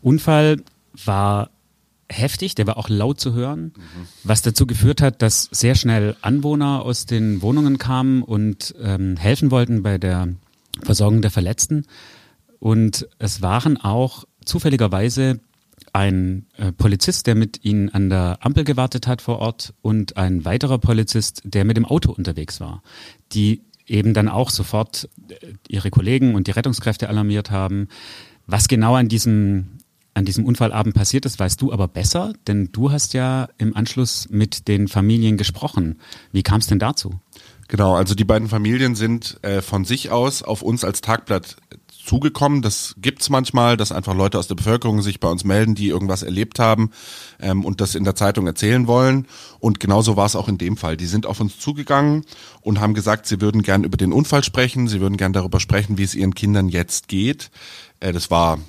Unfall 0.01 0.63
war 1.05 1.49
heftig, 2.09 2.55
der 2.55 2.67
war 2.67 2.77
auch 2.77 2.89
laut 2.89 3.19
zu 3.19 3.33
hören, 3.33 3.73
mhm. 3.75 4.07
was 4.23 4.41
dazu 4.41 4.67
geführt 4.67 5.01
hat, 5.01 5.21
dass 5.21 5.49
sehr 5.51 5.75
schnell 5.75 6.15
Anwohner 6.21 6.83
aus 6.83 7.05
den 7.05 7.41
Wohnungen 7.41 7.77
kamen 7.77 8.23
und 8.23 8.75
ähm, 8.81 9.17
helfen 9.17 9.51
wollten 9.51 9.83
bei 9.83 9.97
der 9.97 10.29
Versorgung 10.81 11.21
der 11.21 11.31
Verletzten. 11.31 11.85
Und 12.59 13.07
es 13.19 13.41
waren 13.41 13.77
auch 13.77 14.25
zufälligerweise 14.45 15.39
ein 15.91 16.45
äh, 16.57 16.71
Polizist, 16.71 17.27
der 17.27 17.35
mit 17.35 17.63
ihnen 17.63 17.89
an 17.89 18.09
der 18.09 18.39
Ampel 18.41 18.63
gewartet 18.63 19.07
hat 19.07 19.21
vor 19.21 19.39
Ort 19.39 19.73
und 19.81 20.17
ein 20.17 20.45
weiterer 20.45 20.79
Polizist, 20.79 21.41
der 21.45 21.65
mit 21.65 21.77
dem 21.77 21.85
Auto 21.85 22.11
unterwegs 22.11 22.59
war, 22.59 22.81
die 23.31 23.61
eben 23.85 24.13
dann 24.13 24.29
auch 24.29 24.49
sofort 24.49 25.09
äh, 25.29 25.53
ihre 25.67 25.91
Kollegen 25.91 26.35
und 26.35 26.47
die 26.47 26.51
Rettungskräfte 26.51 27.09
alarmiert 27.09 27.51
haben. 27.51 27.89
Was 28.47 28.67
genau 28.67 28.95
an 28.95 29.07
diesem 29.07 29.77
an 30.13 30.25
diesem 30.25 30.45
Unfallabend 30.45 30.95
passiert 30.95 31.25
ist, 31.25 31.39
weißt 31.39 31.61
du 31.61 31.71
aber 31.71 31.87
besser, 31.87 32.33
denn 32.47 32.69
du 32.71 32.91
hast 32.91 33.13
ja 33.13 33.49
im 33.57 33.75
Anschluss 33.75 34.27
mit 34.29 34.67
den 34.67 34.87
Familien 34.87 35.37
gesprochen. 35.37 35.99
Wie 36.31 36.43
kam 36.43 36.59
es 36.59 36.67
denn 36.67 36.79
dazu? 36.79 37.19
Genau, 37.67 37.95
also 37.95 38.13
die 38.13 38.25
beiden 38.25 38.49
Familien 38.49 38.95
sind 38.95 39.39
äh, 39.41 39.61
von 39.61 39.85
sich 39.85 40.11
aus 40.11 40.43
auf 40.43 40.61
uns 40.61 40.83
als 40.83 41.01
Tagblatt 41.01 41.55
zugekommen. 42.05 42.61
Das 42.61 42.95
gibt's 42.97 43.29
manchmal, 43.29 43.77
dass 43.77 43.91
einfach 43.91 44.13
Leute 44.13 44.37
aus 44.37 44.47
der 44.47 44.55
Bevölkerung 44.55 45.01
sich 45.01 45.19
bei 45.19 45.29
uns 45.29 45.43
melden, 45.43 45.73
die 45.73 45.87
irgendwas 45.87 46.23
erlebt 46.23 46.59
haben 46.59 46.91
ähm, 47.39 47.63
und 47.63 47.81
das 47.81 47.95
in 47.95 48.03
der 48.03 48.15
Zeitung 48.15 48.45
erzählen 48.45 48.87
wollen. 48.87 49.27
Und 49.59 49.79
genauso 49.79 50.17
war 50.17 50.25
es 50.25 50.35
auch 50.35 50.49
in 50.49 50.57
dem 50.57 50.77
Fall. 50.77 50.97
Die 50.97 51.05
sind 51.05 51.25
auf 51.25 51.39
uns 51.39 51.59
zugegangen 51.59 52.25
und 52.61 52.79
haben 52.79 52.93
gesagt, 52.93 53.25
sie 53.25 53.41
würden 53.41 53.63
gern 53.63 53.83
über 53.83 53.97
den 53.97 54.11
Unfall 54.11 54.43
sprechen, 54.43 54.87
sie 54.87 54.99
würden 54.99 55.17
gern 55.17 55.33
darüber 55.33 55.59
sprechen, 55.59 55.97
wie 55.97 56.03
es 56.03 56.15
ihren 56.15 56.35
Kindern 56.35 56.67
jetzt 56.67 57.07
geht. 57.07 57.49
Äh, 58.01 58.11
das 58.11 58.29
war 58.29 58.59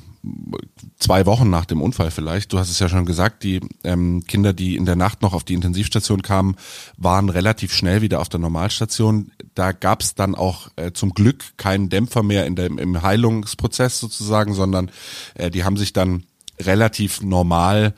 zwei 0.98 1.26
Wochen 1.26 1.50
nach 1.50 1.64
dem 1.64 1.82
Unfall 1.82 2.10
vielleicht. 2.10 2.52
Du 2.52 2.58
hast 2.58 2.70
es 2.70 2.78
ja 2.78 2.88
schon 2.88 3.04
gesagt, 3.04 3.42
die 3.42 3.60
ähm, 3.82 4.24
Kinder, 4.26 4.52
die 4.52 4.76
in 4.76 4.86
der 4.86 4.96
Nacht 4.96 5.22
noch 5.22 5.34
auf 5.34 5.44
die 5.44 5.54
Intensivstation 5.54 6.22
kamen, 6.22 6.56
waren 6.96 7.28
relativ 7.28 7.72
schnell 7.72 8.00
wieder 8.02 8.20
auf 8.20 8.28
der 8.28 8.40
Normalstation. 8.40 9.32
Da 9.54 9.72
gab 9.72 10.02
es 10.02 10.14
dann 10.14 10.34
auch 10.34 10.68
äh, 10.76 10.92
zum 10.92 11.14
Glück 11.14 11.56
keinen 11.56 11.88
Dämpfer 11.88 12.22
mehr 12.22 12.46
in 12.46 12.56
dem, 12.56 12.78
im 12.78 13.02
Heilungsprozess 13.02 14.00
sozusagen, 14.00 14.54
sondern 14.54 14.90
äh, 15.34 15.50
die 15.50 15.64
haben 15.64 15.76
sich 15.76 15.92
dann 15.92 16.24
relativ 16.60 17.22
normal 17.22 17.94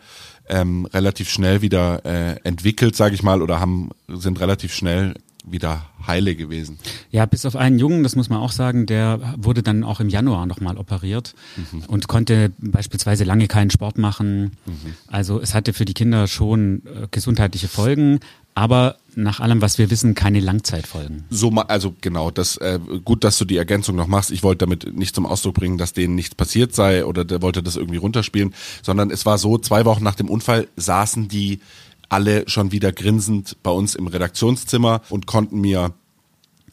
ähm, 0.48 0.86
relativ 0.86 1.28
schnell 1.28 1.62
wieder 1.62 2.04
äh, 2.04 2.36
entwickelt, 2.44 2.96
sage 2.96 3.14
ich 3.14 3.22
mal, 3.22 3.42
oder 3.42 3.60
haben 3.60 3.90
sind 4.08 4.40
relativ 4.40 4.74
schnell 4.74 5.14
wieder 5.46 5.86
heile 6.06 6.34
gewesen. 6.34 6.78
Ja, 7.10 7.24
bis 7.26 7.46
auf 7.46 7.56
einen 7.56 7.78
Jungen, 7.78 8.02
das 8.02 8.16
muss 8.16 8.28
man 8.28 8.40
auch 8.40 8.52
sagen, 8.52 8.86
der 8.86 9.34
wurde 9.36 9.62
dann 9.62 9.84
auch 9.84 10.00
im 10.00 10.08
Januar 10.08 10.46
nochmal 10.46 10.76
operiert 10.76 11.34
mhm. 11.56 11.84
und 11.86 12.08
konnte 12.08 12.52
beispielsweise 12.58 13.24
lange 13.24 13.46
keinen 13.46 13.70
Sport 13.70 13.96
machen. 13.96 14.56
Mhm. 14.66 14.94
Also 15.06 15.40
es 15.40 15.54
hatte 15.54 15.72
für 15.72 15.84
die 15.84 15.94
Kinder 15.94 16.26
schon 16.26 16.82
äh, 16.86 17.06
gesundheitliche 17.10 17.68
Folgen, 17.68 18.20
aber 18.54 18.96
nach 19.14 19.40
allem, 19.40 19.60
was 19.60 19.78
wir 19.78 19.90
wissen, 19.90 20.14
keine 20.14 20.40
Langzeitfolgen. 20.40 21.24
So, 21.30 21.50
also 21.50 21.94
genau, 22.00 22.30
das 22.30 22.56
äh, 22.56 22.78
gut, 23.04 23.22
dass 23.22 23.38
du 23.38 23.44
die 23.44 23.56
Ergänzung 23.56 23.96
noch 23.96 24.06
machst. 24.06 24.30
Ich 24.30 24.42
wollte 24.42 24.58
damit 24.58 24.96
nicht 24.96 25.14
zum 25.14 25.26
Ausdruck 25.26 25.54
bringen, 25.54 25.78
dass 25.78 25.92
denen 25.92 26.14
nichts 26.14 26.34
passiert 26.34 26.74
sei 26.74 27.04
oder 27.04 27.24
der 27.24 27.42
wollte 27.42 27.62
das 27.62 27.76
irgendwie 27.76 27.98
runterspielen, 27.98 28.54
sondern 28.82 29.10
es 29.10 29.26
war 29.26 29.38
so: 29.38 29.58
Zwei 29.58 29.84
Wochen 29.84 30.02
nach 30.02 30.14
dem 30.14 30.28
Unfall 30.28 30.68
saßen 30.76 31.28
die 31.28 31.60
alle 32.08 32.48
schon 32.48 32.72
wieder 32.72 32.92
grinsend 32.92 33.56
bei 33.62 33.70
uns 33.70 33.94
im 33.94 34.06
Redaktionszimmer 34.06 35.02
und 35.10 35.26
konnten 35.26 35.60
mir 35.60 35.94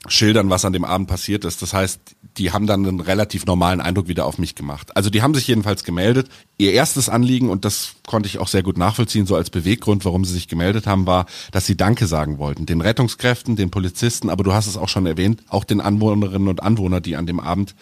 schildern, 0.08 0.50
was 0.50 0.66
an 0.66 0.74
dem 0.74 0.84
Abend 0.84 1.08
passiert 1.08 1.46
ist. 1.46 1.62
Das 1.62 1.74
heißt, 1.74 2.00
die 2.38 2.52
haben 2.52 2.68
dann 2.68 2.86
einen 2.86 3.00
relativ 3.00 3.46
normalen 3.46 3.80
Eindruck 3.80 4.08
wieder 4.08 4.26
auf 4.26 4.38
mich 4.38 4.56
gemacht. 4.56 4.96
Also 4.98 5.10
die 5.10 5.22
haben 5.22 5.34
sich 5.34 5.48
jedenfalls 5.48 5.84
gemeldet. 5.84 6.28
Ihr 6.58 6.74
erstes 6.74 7.08
Anliegen, 7.08 7.50
und 7.50 7.64
das 7.64 7.94
konnte 8.06 8.28
ich 8.28 8.40
auch 8.40 8.48
sehr 8.48 8.64
gut 8.64 8.78
nachvollziehen, 8.78 9.26
so 9.26 9.36
als 9.36 9.50
Beweggrund, 9.50 10.04
warum 10.04 10.26
sie 10.26 10.34
sich 10.34 10.48
gemeldet 10.48 10.88
haben, 10.88 11.06
war, 11.06 11.26
dass 11.52 11.66
sie 11.66 11.78
Danke 11.78 12.08
sagen 12.08 12.38
wollten. 12.38 12.66
Den 12.66 12.82
Rettungskräften, 12.82 13.56
den 13.56 13.72
Polizisten, 13.72 14.30
aber 14.30 14.44
du 14.44 14.54
hast 14.54 14.68
es 14.68 14.78
auch 14.78 14.90
schon 14.90 15.06
erwähnt, 15.06 15.44
auch 15.48 15.64
den 15.64 15.80
Anwohnerinnen 15.80 16.48
und 16.48 16.62
Anwohnern, 16.62 17.04
die 17.04 17.16
an 17.16 17.28
dem 17.28 17.40
Abend 17.40 17.76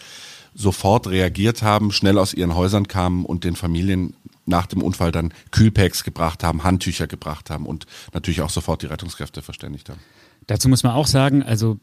sofort 0.54 1.08
reagiert 1.08 1.64
haben, 1.64 1.92
schnell 1.92 2.18
aus 2.18 2.34
ihren 2.34 2.56
Häusern 2.56 2.88
kamen 2.88 3.26
und 3.26 3.46
den 3.46 3.56
Familien 3.56 4.14
nach 4.52 4.68
dem 4.68 4.84
Unfall 4.84 5.12
dann 5.12 5.34
Kühlpacks 5.50 6.04
gebracht 6.04 6.44
haben, 6.44 6.64
Handtücher 6.64 7.08
gebracht 7.08 7.50
haben 7.50 7.66
und 7.66 7.88
natürlich 8.14 8.42
auch 8.42 8.52
sofort 8.52 8.84
die 8.84 8.88
Rettungskräfte 8.88 9.42
verständigt 9.42 9.90
haben. 9.90 10.00
Dazu 10.48 10.70
muss 10.70 10.84
man 10.84 10.94
auch 10.94 11.08
sagen, 11.08 11.44
also 11.44 11.80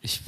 ich 0.00 0.20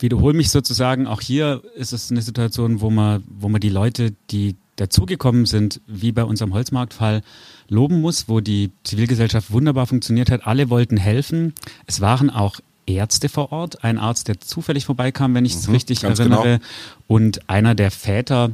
wiederhole 0.00 0.34
mich 0.34 0.50
sozusagen, 0.50 1.06
auch 1.06 1.20
hier 1.20 1.62
ist 1.74 1.92
es 1.92 2.10
eine 2.10 2.22
Situation, 2.22 2.80
wo 2.80 2.90
man, 2.90 3.22
wo 3.28 3.48
man 3.48 3.60
die 3.60 3.68
Leute, 3.68 4.14
die 4.30 4.56
dazugekommen 4.76 5.46
sind, 5.46 5.80
wie 5.86 6.12
bei 6.12 6.24
unserem 6.24 6.54
Holzmarktfall, 6.54 7.22
loben 7.68 8.00
muss, 8.00 8.28
wo 8.28 8.40
die 8.40 8.70
Zivilgesellschaft 8.84 9.50
wunderbar 9.50 9.86
funktioniert 9.86 10.30
hat. 10.30 10.46
Alle 10.46 10.70
wollten 10.70 10.96
helfen. 10.96 11.54
Es 11.86 12.00
waren 12.00 12.30
auch 12.30 12.60
Ärzte 12.86 13.28
vor 13.28 13.50
Ort, 13.52 13.82
ein 13.82 13.98
Arzt, 13.98 14.28
der 14.28 14.40
zufällig 14.40 14.86
vorbeikam, 14.86 15.34
wenn 15.34 15.44
ich 15.44 15.54
es 15.54 15.66
mhm, 15.66 15.74
richtig 15.74 16.04
erinnere, 16.04 16.42
genau. 16.42 16.58
und 17.08 17.48
einer 17.48 17.74
der 17.74 17.90
Väter 17.90 18.52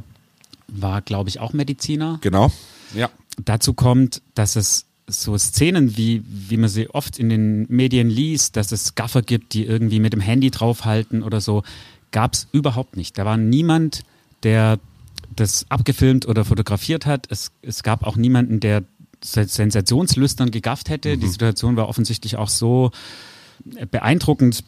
war, 0.67 1.01
glaube 1.01 1.29
ich, 1.29 1.39
auch 1.39 1.53
Mediziner. 1.53 2.17
Genau, 2.21 2.51
ja. 2.93 3.09
Dazu 3.43 3.73
kommt, 3.73 4.21
dass 4.35 4.55
es 4.55 4.85
so 5.07 5.37
Szenen, 5.37 5.97
wie, 5.97 6.23
wie 6.25 6.57
man 6.57 6.69
sie 6.69 6.89
oft 6.89 7.19
in 7.19 7.29
den 7.29 7.65
Medien 7.69 8.09
liest, 8.09 8.55
dass 8.55 8.71
es 8.71 8.95
Gaffer 8.95 9.21
gibt, 9.21 9.53
die 9.53 9.65
irgendwie 9.65 9.99
mit 9.99 10.13
dem 10.13 10.21
Handy 10.21 10.49
draufhalten 10.49 11.23
oder 11.23 11.41
so, 11.41 11.63
gab 12.11 12.33
es 12.33 12.47
überhaupt 12.51 12.95
nicht. 12.95 13.17
Da 13.17 13.25
war 13.25 13.37
niemand, 13.37 14.03
der 14.43 14.79
das 15.35 15.65
abgefilmt 15.69 16.27
oder 16.27 16.45
fotografiert 16.45 17.05
hat. 17.05 17.27
Es, 17.29 17.51
es 17.61 17.83
gab 17.83 18.03
auch 18.03 18.15
niemanden, 18.15 18.59
der 18.59 18.83
sensationslüstern 19.21 20.51
gegafft 20.51 20.89
hätte. 20.89 21.15
Mhm. 21.15 21.21
Die 21.21 21.27
Situation 21.27 21.75
war 21.75 21.89
offensichtlich 21.89 22.37
auch 22.37 22.49
so 22.49 22.91
beeindruckend 23.91 24.63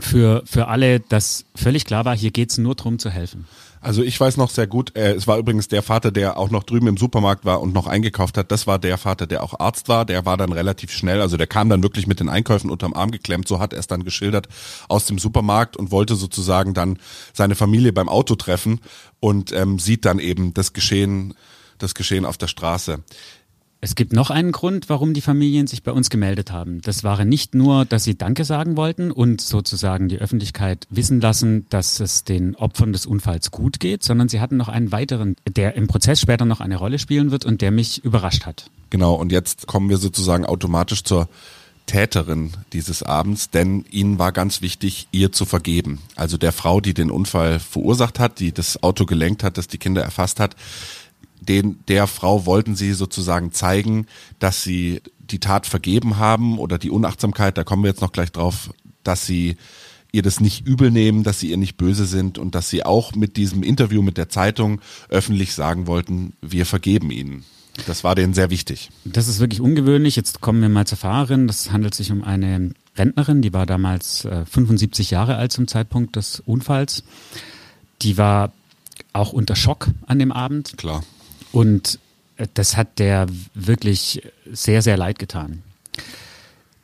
für, 0.00 0.42
für 0.44 0.68
alle, 0.68 1.00
dass 1.00 1.44
völlig 1.54 1.84
klar 1.84 2.04
war, 2.04 2.16
hier 2.16 2.30
geht 2.30 2.50
es 2.50 2.58
nur 2.58 2.74
darum 2.74 2.98
zu 2.98 3.10
helfen. 3.10 3.46
Also 3.82 4.02
ich 4.02 4.20
weiß 4.20 4.36
noch 4.36 4.50
sehr 4.50 4.66
gut, 4.66 4.94
äh, 4.94 5.12
es 5.12 5.26
war 5.26 5.38
übrigens 5.38 5.68
der 5.68 5.82
Vater, 5.82 6.10
der 6.10 6.36
auch 6.36 6.50
noch 6.50 6.64
drüben 6.64 6.86
im 6.86 6.98
Supermarkt 6.98 7.46
war 7.46 7.62
und 7.62 7.72
noch 7.72 7.86
eingekauft 7.86 8.36
hat. 8.36 8.52
Das 8.52 8.66
war 8.66 8.78
der 8.78 8.98
Vater, 8.98 9.26
der 9.26 9.42
auch 9.42 9.58
Arzt 9.58 9.88
war. 9.88 10.04
Der 10.04 10.26
war 10.26 10.36
dann 10.36 10.52
relativ 10.52 10.90
schnell, 10.90 11.22
also 11.22 11.38
der 11.38 11.46
kam 11.46 11.70
dann 11.70 11.82
wirklich 11.82 12.06
mit 12.06 12.20
den 12.20 12.28
Einkäufen 12.28 12.68
unterm 12.68 12.92
Arm 12.92 13.10
geklemmt, 13.10 13.48
so 13.48 13.58
hat 13.58 13.72
er 13.72 13.78
es 13.78 13.86
dann 13.86 14.04
geschildert, 14.04 14.48
aus 14.88 15.06
dem 15.06 15.18
Supermarkt 15.18 15.78
und 15.78 15.90
wollte 15.90 16.14
sozusagen 16.14 16.74
dann 16.74 16.98
seine 17.32 17.54
Familie 17.54 17.94
beim 17.94 18.10
Auto 18.10 18.34
treffen 18.34 18.80
und 19.18 19.50
ähm, 19.52 19.78
sieht 19.78 20.04
dann 20.04 20.18
eben 20.18 20.52
das 20.52 20.74
Geschehen, 20.74 21.32
das 21.78 21.94
Geschehen 21.94 22.26
auf 22.26 22.36
der 22.36 22.48
Straße. 22.48 23.02
Es 23.82 23.94
gibt 23.94 24.12
noch 24.12 24.28
einen 24.28 24.52
Grund, 24.52 24.90
warum 24.90 25.14
die 25.14 25.22
Familien 25.22 25.66
sich 25.66 25.82
bei 25.82 25.92
uns 25.92 26.10
gemeldet 26.10 26.52
haben. 26.52 26.82
Das 26.82 27.02
war 27.02 27.24
nicht 27.24 27.54
nur, 27.54 27.86
dass 27.86 28.04
sie 28.04 28.18
Danke 28.18 28.44
sagen 28.44 28.76
wollten 28.76 29.10
und 29.10 29.40
sozusagen 29.40 30.08
die 30.08 30.18
Öffentlichkeit 30.18 30.86
wissen 30.90 31.18
lassen, 31.22 31.64
dass 31.70 31.98
es 31.98 32.24
den 32.24 32.56
Opfern 32.56 32.92
des 32.92 33.06
Unfalls 33.06 33.50
gut 33.50 33.80
geht, 33.80 34.04
sondern 34.04 34.28
sie 34.28 34.40
hatten 34.40 34.58
noch 34.58 34.68
einen 34.68 34.92
weiteren, 34.92 35.34
der 35.48 35.76
im 35.76 35.86
Prozess 35.86 36.20
später 36.20 36.44
noch 36.44 36.60
eine 36.60 36.76
Rolle 36.76 36.98
spielen 36.98 37.30
wird 37.30 37.46
und 37.46 37.62
der 37.62 37.70
mich 37.70 38.04
überrascht 38.04 38.44
hat. 38.44 38.66
Genau, 38.90 39.14
und 39.14 39.32
jetzt 39.32 39.66
kommen 39.66 39.88
wir 39.88 39.96
sozusagen 39.96 40.44
automatisch 40.44 41.02
zur 41.02 41.30
Täterin 41.86 42.52
dieses 42.74 43.02
Abends, 43.02 43.50
denn 43.50 43.84
ihnen 43.90 44.18
war 44.18 44.30
ganz 44.30 44.60
wichtig, 44.60 45.08
ihr 45.10 45.32
zu 45.32 45.44
vergeben. 45.46 46.00
Also 46.16 46.36
der 46.36 46.52
Frau, 46.52 46.80
die 46.80 46.94
den 46.94 47.10
Unfall 47.10 47.58
verursacht 47.58 48.18
hat, 48.18 48.40
die 48.40 48.52
das 48.52 48.82
Auto 48.82 49.06
gelenkt 49.06 49.42
hat, 49.42 49.56
das 49.56 49.68
die 49.68 49.78
Kinder 49.78 50.02
erfasst 50.02 50.38
hat, 50.38 50.54
den, 51.40 51.78
der 51.88 52.06
Frau 52.06 52.46
wollten 52.46 52.76
sie 52.76 52.92
sozusagen 52.92 53.52
zeigen, 53.52 54.06
dass 54.38 54.62
sie 54.62 55.00
die 55.18 55.38
Tat 55.38 55.66
vergeben 55.66 56.18
haben 56.18 56.58
oder 56.58 56.78
die 56.78 56.90
Unachtsamkeit, 56.90 57.56
da 57.56 57.64
kommen 57.64 57.82
wir 57.82 57.90
jetzt 57.90 58.00
noch 58.00 58.12
gleich 58.12 58.32
drauf, 58.32 58.70
dass 59.04 59.26
sie 59.26 59.56
ihr 60.12 60.22
das 60.22 60.40
nicht 60.40 60.66
übel 60.66 60.90
nehmen, 60.90 61.22
dass 61.22 61.40
sie 61.40 61.50
ihr 61.50 61.56
nicht 61.56 61.76
böse 61.76 62.04
sind 62.04 62.38
und 62.38 62.54
dass 62.54 62.68
sie 62.68 62.84
auch 62.84 63.14
mit 63.14 63.36
diesem 63.36 63.62
Interview 63.62 64.02
mit 64.02 64.16
der 64.16 64.28
Zeitung 64.28 64.80
öffentlich 65.08 65.54
sagen 65.54 65.86
wollten, 65.86 66.32
wir 66.40 66.66
vergeben 66.66 67.10
ihnen. 67.10 67.44
Das 67.86 68.02
war 68.02 68.14
denen 68.16 68.34
sehr 68.34 68.50
wichtig. 68.50 68.90
Das 69.04 69.28
ist 69.28 69.38
wirklich 69.38 69.60
ungewöhnlich. 69.60 70.16
Jetzt 70.16 70.40
kommen 70.40 70.60
wir 70.60 70.68
mal 70.68 70.86
zur 70.86 70.98
Fahrerin. 70.98 71.46
Das 71.46 71.70
handelt 71.70 71.94
sich 71.94 72.10
um 72.10 72.24
eine 72.24 72.72
Rentnerin, 72.96 73.40
die 73.40 73.52
war 73.52 73.66
damals 73.66 74.24
äh, 74.24 74.44
75 74.44 75.10
Jahre 75.12 75.36
alt 75.36 75.52
zum 75.52 75.68
Zeitpunkt 75.68 76.16
des 76.16 76.40
Unfalls. 76.44 77.04
Die 78.02 78.18
war 78.18 78.52
auch 79.12 79.32
unter 79.32 79.56
Schock 79.56 79.88
an 80.06 80.18
dem 80.18 80.32
Abend. 80.32 80.76
Klar. 80.76 81.02
Und 81.52 81.98
äh, 82.36 82.46
das 82.54 82.76
hat 82.76 82.98
der 82.98 83.26
wirklich 83.54 84.22
sehr, 84.50 84.82
sehr 84.82 84.96
leid 84.96 85.18
getan. 85.18 85.62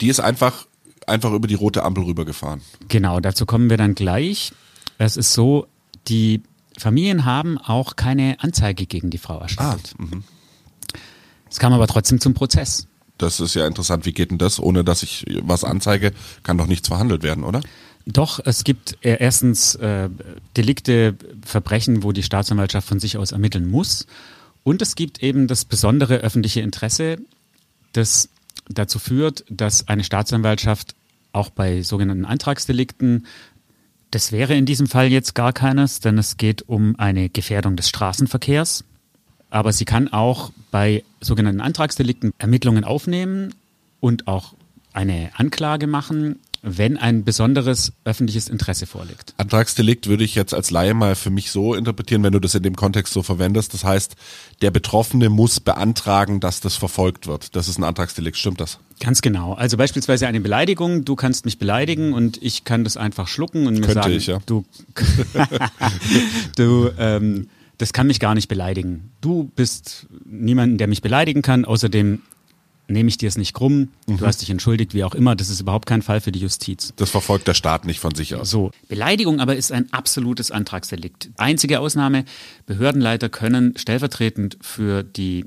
Die 0.00 0.08
ist 0.08 0.20
einfach, 0.20 0.66
einfach 1.06 1.32
über 1.32 1.48
die 1.48 1.54
rote 1.54 1.82
Ampel 1.82 2.04
rübergefahren. 2.04 2.60
Genau, 2.88 3.20
dazu 3.20 3.46
kommen 3.46 3.70
wir 3.70 3.76
dann 3.76 3.94
gleich. 3.94 4.52
Es 4.98 5.16
ist 5.16 5.32
so, 5.32 5.66
die 6.08 6.42
Familien 6.78 7.24
haben 7.24 7.58
auch 7.58 7.96
keine 7.96 8.36
Anzeige 8.40 8.86
gegen 8.86 9.10
die 9.10 9.18
Frau 9.18 9.38
erstattet. 9.40 9.94
Ah, 9.98 10.02
mhm. 10.02 10.24
es 11.50 11.58
kam 11.58 11.72
aber 11.72 11.86
trotzdem 11.86 12.20
zum 12.20 12.34
Prozess. 12.34 12.86
Das 13.18 13.40
ist 13.40 13.54
ja 13.54 13.66
interessant. 13.66 14.04
Wie 14.04 14.12
geht 14.12 14.30
denn 14.30 14.38
das? 14.38 14.60
Ohne 14.60 14.84
dass 14.84 15.02
ich 15.02 15.24
was 15.42 15.64
anzeige, 15.64 16.12
kann 16.42 16.58
doch 16.58 16.66
nichts 16.66 16.88
verhandelt 16.88 17.22
werden, 17.22 17.44
oder? 17.44 17.62
Doch, 18.04 18.40
es 18.44 18.62
gibt 18.62 18.98
äh, 19.00 19.16
erstens 19.18 19.74
äh, 19.76 20.10
Delikte, 20.56 21.16
Verbrechen, 21.44 22.02
wo 22.02 22.12
die 22.12 22.22
Staatsanwaltschaft 22.22 22.86
von 22.86 23.00
sich 23.00 23.16
aus 23.16 23.32
ermitteln 23.32 23.68
muss. 23.68 24.06
Und 24.66 24.82
es 24.82 24.96
gibt 24.96 25.22
eben 25.22 25.46
das 25.46 25.64
besondere 25.64 26.16
öffentliche 26.16 26.60
Interesse, 26.60 27.18
das 27.92 28.30
dazu 28.68 28.98
führt, 28.98 29.44
dass 29.48 29.86
eine 29.86 30.02
Staatsanwaltschaft 30.02 30.96
auch 31.30 31.50
bei 31.50 31.82
sogenannten 31.82 32.24
Antragsdelikten, 32.24 33.28
das 34.10 34.32
wäre 34.32 34.56
in 34.56 34.66
diesem 34.66 34.88
Fall 34.88 35.06
jetzt 35.06 35.36
gar 35.36 35.52
keines, 35.52 36.00
denn 36.00 36.18
es 36.18 36.36
geht 36.36 36.68
um 36.68 36.98
eine 36.98 37.28
Gefährdung 37.28 37.76
des 37.76 37.88
Straßenverkehrs. 37.90 38.82
Aber 39.50 39.72
sie 39.72 39.84
kann 39.84 40.12
auch 40.12 40.50
bei 40.72 41.04
sogenannten 41.20 41.60
Antragsdelikten 41.60 42.32
Ermittlungen 42.36 42.82
aufnehmen 42.82 43.54
und 44.00 44.26
auch 44.26 44.54
eine 44.92 45.30
Anklage 45.36 45.86
machen 45.86 46.40
wenn 46.62 46.96
ein 46.96 47.24
besonderes 47.24 47.92
öffentliches 48.04 48.48
Interesse 48.48 48.86
vorliegt. 48.86 49.34
Antragsdelikt 49.36 50.06
würde 50.06 50.24
ich 50.24 50.34
jetzt 50.34 50.54
als 50.54 50.70
Laie 50.70 50.94
mal 50.94 51.14
für 51.14 51.30
mich 51.30 51.50
so 51.50 51.74
interpretieren, 51.74 52.22
wenn 52.22 52.32
du 52.32 52.40
das 52.40 52.54
in 52.54 52.62
dem 52.62 52.76
Kontext 52.76 53.12
so 53.12 53.22
verwendest. 53.22 53.74
Das 53.74 53.84
heißt, 53.84 54.16
der 54.62 54.70
Betroffene 54.70 55.28
muss 55.28 55.60
beantragen, 55.60 56.40
dass 56.40 56.60
das 56.60 56.76
verfolgt 56.76 57.26
wird. 57.26 57.56
Das 57.56 57.68
ist 57.68 57.78
ein 57.78 57.84
Antragsdelikt, 57.84 58.36
stimmt 58.36 58.60
das? 58.60 58.78
Ganz 59.00 59.20
genau. 59.22 59.54
Also 59.54 59.76
beispielsweise 59.76 60.26
eine 60.26 60.40
Beleidigung, 60.40 61.04
du 61.04 61.16
kannst 61.16 61.44
mich 61.44 61.58
beleidigen 61.58 62.12
und 62.12 62.42
ich 62.42 62.64
kann 62.64 62.84
das 62.84 62.96
einfach 62.96 63.28
schlucken 63.28 63.66
und 63.66 63.74
mir 63.74 63.80
Könnte 63.80 63.94
sagen, 63.94 64.14
ich, 64.14 64.26
ja. 64.26 64.38
du, 64.46 64.64
du 66.56 66.90
ähm, 66.98 67.48
das 67.78 67.92
kann 67.92 68.06
mich 68.06 68.20
gar 68.20 68.34
nicht 68.34 68.48
beleidigen. 68.48 69.10
Du 69.20 69.50
bist 69.54 70.06
niemanden, 70.24 70.78
der 70.78 70.86
mich 70.86 71.02
beleidigen 71.02 71.42
kann. 71.42 71.64
Außerdem 71.64 72.22
nehme 72.88 73.08
ich 73.08 73.18
dir 73.18 73.28
es 73.28 73.36
nicht 73.36 73.52
krumm, 73.52 73.88
mhm. 74.06 74.18
du 74.18 74.26
hast 74.26 74.42
dich 74.42 74.50
entschuldigt, 74.50 74.94
wie 74.94 75.04
auch 75.04 75.14
immer, 75.14 75.36
das 75.36 75.48
ist 75.48 75.60
überhaupt 75.60 75.86
kein 75.86 76.02
Fall 76.02 76.20
für 76.20 76.32
die 76.32 76.40
Justiz. 76.40 76.92
Das 76.96 77.10
verfolgt 77.10 77.48
der 77.48 77.54
Staat 77.54 77.84
nicht 77.84 78.00
von 78.00 78.14
sich 78.14 78.34
aus. 78.34 78.50
So, 78.50 78.70
Beleidigung 78.88 79.40
aber 79.40 79.56
ist 79.56 79.72
ein 79.72 79.92
absolutes 79.92 80.50
Antragsdelikt. 80.50 81.30
Einzige 81.36 81.80
Ausnahme, 81.80 82.24
Behördenleiter 82.66 83.28
können 83.28 83.76
stellvertretend 83.76 84.58
für 84.60 85.02
die 85.02 85.46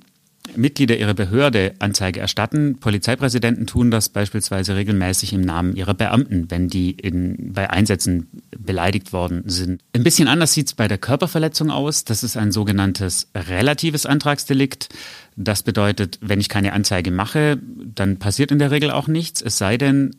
Mitglieder 0.56 0.98
ihrer 0.98 1.14
Behörde 1.14 1.74
Anzeige 1.80 2.20
erstatten. 2.20 2.80
Polizeipräsidenten 2.80 3.68
tun 3.68 3.92
das 3.92 4.10
beispielsweise 4.10 4.76
regelmäßig 4.76 5.34
im 5.34 5.42
Namen 5.42 5.76
ihrer 5.76 5.94
Beamten, 5.94 6.50
wenn 6.50 6.68
die 6.68 6.92
in, 6.92 7.54
bei 7.54 7.70
Einsätzen 7.70 8.28
beleidigt 8.58 9.14
worden 9.14 9.44
sind. 9.46 9.82
Ein 9.94 10.04
bisschen 10.04 10.28
anders 10.28 10.54
sieht 10.54 10.68
es 10.68 10.74
bei 10.74 10.88
der 10.88 10.98
Körperverletzung 10.98 11.70
aus. 11.70 12.04
Das 12.04 12.24
ist 12.24 12.38
ein 12.38 12.52
sogenanntes 12.52 13.30
relatives 13.36 14.06
Antragsdelikt. 14.06 14.90
Das 15.36 15.64
bedeutet, 15.64 16.20
wenn 16.22 16.40
ich 16.40 16.50
keine 16.50 16.74
Anzeige 16.74 17.12
mache, 17.12 17.60
dann 17.62 18.18
passiert 18.18 18.52
in 18.52 18.60
der 18.60 18.72
Regel 18.72 18.92
auch 18.92 19.08
nichts, 19.08 19.42
es 19.42 19.58
sei 19.58 19.78
denn, 19.78 20.16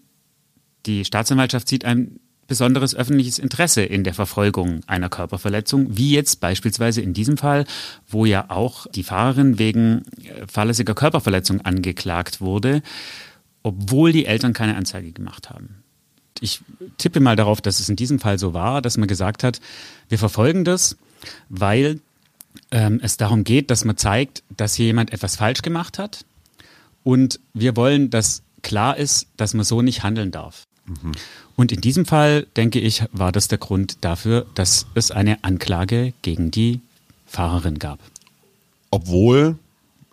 die 0.87 1.05
Staatsanwaltschaft 1.05 1.69
sieht 1.69 1.85
ein 1.85 2.21
besonderes 2.51 2.97
öffentliches 2.97 3.39
Interesse 3.39 3.83
in 3.83 4.03
der 4.03 4.13
Verfolgung 4.13 4.81
einer 4.89 5.09
Körperverletzung, 5.09 5.97
wie 5.97 6.11
jetzt 6.11 6.41
beispielsweise 6.41 7.01
in 7.01 7.15
diesem 7.15 7.37
Fall, 7.37 7.65
wo 8.09 8.27
ja 8.27 8.47
auch 8.49 8.89
die 8.89 9.05
Fahrerin 9.05 9.61
wegen 9.61 10.03
äh, 10.25 10.49
fahrlässiger 10.53 10.95
Körperverletzung 10.95 11.61
angeklagt 11.61 12.41
wurde, 12.41 12.83
obwohl 13.63 14.11
die 14.11 14.27
Eltern 14.27 14.53
keine 14.53 14.75
Anzeige 14.75 15.13
gemacht 15.13 15.49
haben. 15.49 15.77
Ich 16.41 16.61
tippe 16.99 17.21
mal 17.21 17.37
darauf, 17.37 17.61
dass 17.61 17.79
es 17.79 17.89
in 17.89 17.95
diesem 17.95 18.19
Fall 18.19 18.41
so 18.41 18.53
war, 18.53 18.83
dass 18.83 18.97
man 18.97 19.07
gesagt 19.07 19.45
hat, 19.45 19.61
wir 20.09 20.19
verfolgen 20.19 20.65
das, 20.65 20.97
weil 21.51 22.01
ähm, 22.73 22.99
es 23.01 23.17
darum 23.17 23.45
geht, 23.45 23.71
dass 23.71 23.85
man 23.85 23.97
zeigt, 23.97 24.43
dass 24.57 24.75
hier 24.75 24.87
jemand 24.87 25.13
etwas 25.13 25.37
falsch 25.37 25.63
gemacht 25.63 26.01
hat 26.01 26.25
und 27.05 27.39
wir 27.55 27.77
wollen, 27.77 28.11
dass 28.11 28.43
klar 28.63 28.97
ist, 28.97 29.29
dass 29.37 29.55
man 29.55 29.65
so 29.65 29.83
nicht 29.83 30.03
handeln 30.03 30.33
darf. 30.33 30.67
Mhm. 30.87 31.13
Und 31.61 31.73
in 31.73 31.83
diesem 31.83 32.07
Fall, 32.07 32.47
denke 32.57 32.81
ich, 32.81 33.05
war 33.13 33.33
das 33.33 33.47
der 33.49 33.59
Grund 33.59 33.99
dafür, 34.01 34.47
dass 34.55 34.87
es 34.95 35.11
eine 35.11 35.45
Anklage 35.45 36.15
gegen 36.23 36.51
die 36.51 36.81
Fahrerin 37.27 37.79
gab. 37.79 37.99
Obwohl 38.91 39.59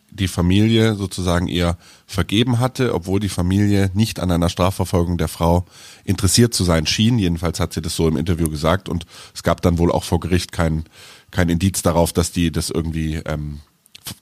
die 0.10 0.28
Familie 0.28 0.96
sozusagen 0.96 1.48
ihr 1.48 1.78
vergeben 2.06 2.60
hatte, 2.60 2.94
obwohl 2.94 3.22
die 3.22 3.30
Familie 3.30 3.92
nicht 3.94 4.20
an 4.20 4.30
einer 4.30 4.50
Strafverfolgung 4.50 5.18
der 5.18 5.30
Frau 5.30 5.66
interessiert 6.04 6.54
zu 6.54 6.66
sein 6.66 6.86
schien. 6.86 7.18
Jedenfalls 7.18 7.62
hat 7.62 7.72
sie 7.72 7.82
das 7.82 7.96
so 7.96 8.10
im 8.10 8.18
Interview 8.18 8.50
gesagt 8.50 8.90
und 8.90 9.06
es 9.34 9.42
gab 9.42 9.62
dann 9.62 9.78
wohl 9.78 9.94
auch 9.94 10.04
vor 10.04 10.20
Gericht 10.20 10.52
kein, 10.52 10.84
kein 11.32 11.48
Indiz 11.48 11.82
darauf, 11.82 12.12
dass 12.12 12.34
die 12.34 12.52
das 12.52 12.70
irgendwie 12.70 13.22
ähm, 13.26 13.62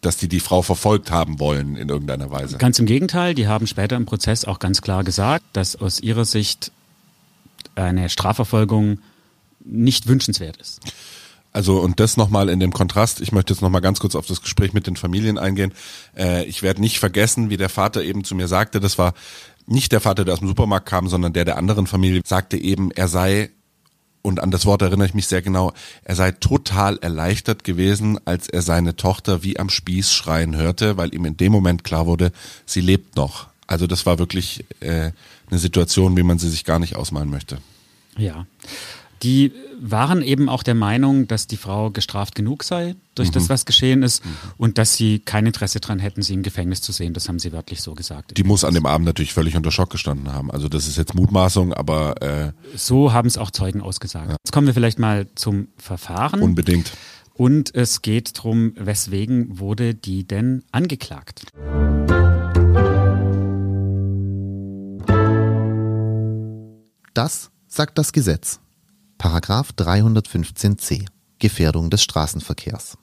dass 0.01 0.17
die 0.17 0.27
die 0.27 0.39
Frau 0.39 0.61
verfolgt 0.61 1.09
haben 1.09 1.39
wollen 1.39 1.75
in 1.75 1.89
irgendeiner 1.89 2.29
Weise. 2.29 2.59
Ganz 2.59 2.77
im 2.77 2.85
Gegenteil, 2.85 3.33
die 3.33 3.47
haben 3.47 3.65
später 3.65 3.95
im 3.95 4.05
Prozess 4.05 4.45
auch 4.45 4.59
ganz 4.59 4.83
klar 4.83 5.03
gesagt, 5.03 5.45
dass 5.53 5.75
aus 5.75 5.99
ihrer 5.99 6.25
Sicht 6.25 6.71
eine 7.75 8.09
Strafverfolgung 8.09 8.99
nicht 9.63 10.07
wünschenswert 10.07 10.57
ist. 10.57 10.81
Also 11.51 11.79
und 11.79 12.01
das 12.01 12.17
nochmal 12.17 12.49
in 12.49 12.59
dem 12.59 12.73
Kontrast, 12.73 13.21
ich 13.21 13.31
möchte 13.31 13.53
jetzt 13.53 13.61
nochmal 13.61 13.79
ganz 13.79 14.01
kurz 14.01 14.15
auf 14.15 14.27
das 14.27 14.41
Gespräch 14.41 14.73
mit 14.73 14.87
den 14.87 14.97
Familien 14.97 15.37
eingehen. 15.37 15.71
Äh, 16.17 16.43
ich 16.45 16.63
werde 16.63 16.81
nicht 16.81 16.99
vergessen, 16.99 17.49
wie 17.49 17.55
der 17.55 17.69
Vater 17.69 18.03
eben 18.03 18.25
zu 18.25 18.35
mir 18.35 18.49
sagte, 18.49 18.81
das 18.81 18.97
war 18.97 19.13
nicht 19.65 19.93
der 19.93 20.01
Vater, 20.01 20.25
der 20.25 20.33
aus 20.33 20.41
dem 20.41 20.49
Supermarkt 20.49 20.85
kam, 20.85 21.07
sondern 21.07 21.31
der 21.31 21.45
der 21.45 21.57
anderen 21.57 21.87
Familie, 21.87 22.21
sagte 22.25 22.57
eben, 22.57 22.91
er 22.91 23.07
sei 23.07 23.51
und 24.21 24.41
an 24.41 24.51
das 24.51 24.65
Wort 24.65 24.81
erinnere 24.81 25.07
ich 25.07 25.13
mich 25.13 25.27
sehr 25.27 25.41
genau, 25.41 25.71
er 26.03 26.15
sei 26.15 26.31
total 26.31 26.97
erleichtert 26.97 27.63
gewesen, 27.63 28.19
als 28.25 28.49
er 28.49 28.61
seine 28.61 28.95
Tochter 28.95 29.43
wie 29.43 29.59
am 29.59 29.69
Spieß 29.69 30.11
schreien 30.11 30.55
hörte, 30.55 30.97
weil 30.97 31.13
ihm 31.13 31.25
in 31.25 31.37
dem 31.37 31.51
Moment 31.51 31.83
klar 31.83 32.05
wurde, 32.05 32.31
sie 32.65 32.81
lebt 32.81 33.15
noch. 33.15 33.47
Also 33.67 33.87
das 33.87 34.05
war 34.05 34.19
wirklich 34.19 34.65
äh, 34.79 35.11
eine 35.49 35.59
Situation, 35.59 36.17
wie 36.17 36.23
man 36.23 36.39
sie 36.39 36.49
sich 36.49 36.65
gar 36.65 36.79
nicht 36.79 36.95
ausmalen 36.95 37.29
möchte. 37.29 37.57
Ja. 38.17 38.45
Die 39.23 39.53
waren 39.79 40.21
eben 40.21 40.49
auch 40.49 40.61
der 40.61 40.75
Meinung, 40.75 41.27
dass 41.27 41.47
die 41.47 41.57
Frau 41.57 41.89
gestraft 41.89 42.35
genug 42.35 42.63
sei 42.63 42.95
durch 43.15 43.29
mhm. 43.29 43.33
das, 43.33 43.49
was 43.49 43.65
geschehen 43.65 44.03
ist 44.03 44.25
mhm. 44.25 44.29
und 44.57 44.77
dass 44.77 44.95
sie 44.95 45.19
kein 45.19 45.45
Interesse 45.45 45.79
daran 45.79 45.99
hätten, 45.99 46.21
sie 46.21 46.33
im 46.33 46.43
Gefängnis 46.43 46.81
zu 46.81 46.91
sehen. 46.91 47.13
Das 47.13 47.27
haben 47.27 47.39
sie 47.39 47.51
wörtlich 47.51 47.81
so 47.81 47.93
gesagt. 47.93 48.37
Die 48.37 48.43
muss 48.43 48.63
an 48.63 48.73
dem 48.73 48.85
Abend 48.85 49.05
natürlich 49.05 49.33
völlig 49.33 49.55
unter 49.55 49.71
Schock 49.71 49.89
gestanden 49.89 50.31
haben. 50.33 50.51
Also 50.51 50.67
das 50.69 50.87
ist 50.87 50.97
jetzt 50.97 51.15
Mutmaßung, 51.15 51.73
aber 51.73 52.21
äh, 52.21 52.51
so 52.75 53.13
haben 53.13 53.27
es 53.27 53.37
auch 53.37 53.51
Zeugen 53.51 53.81
ausgesagt. 53.81 54.29
Ja. 54.29 54.35
Jetzt 54.43 54.51
kommen 54.51 54.67
wir 54.67 54.73
vielleicht 54.73 54.99
mal 54.99 55.27
zum 55.35 55.69
Verfahren. 55.77 56.41
Unbedingt. 56.41 56.91
Und 57.33 57.73
es 57.75 58.01
geht 58.01 58.37
darum, 58.37 58.73
weswegen 58.77 59.59
wurde 59.59 59.93
die 59.93 60.25
denn 60.25 60.63
angeklagt? 60.71 61.45
Das 67.15 67.49
sagt 67.69 67.97
das 67.97 68.11
Gesetz. 68.11 68.59
Paragraph 69.17 69.69
315c 69.77 71.05
Gefährdung 71.39 71.89
des 71.89 72.03
Straßenverkehrs. 72.03 72.97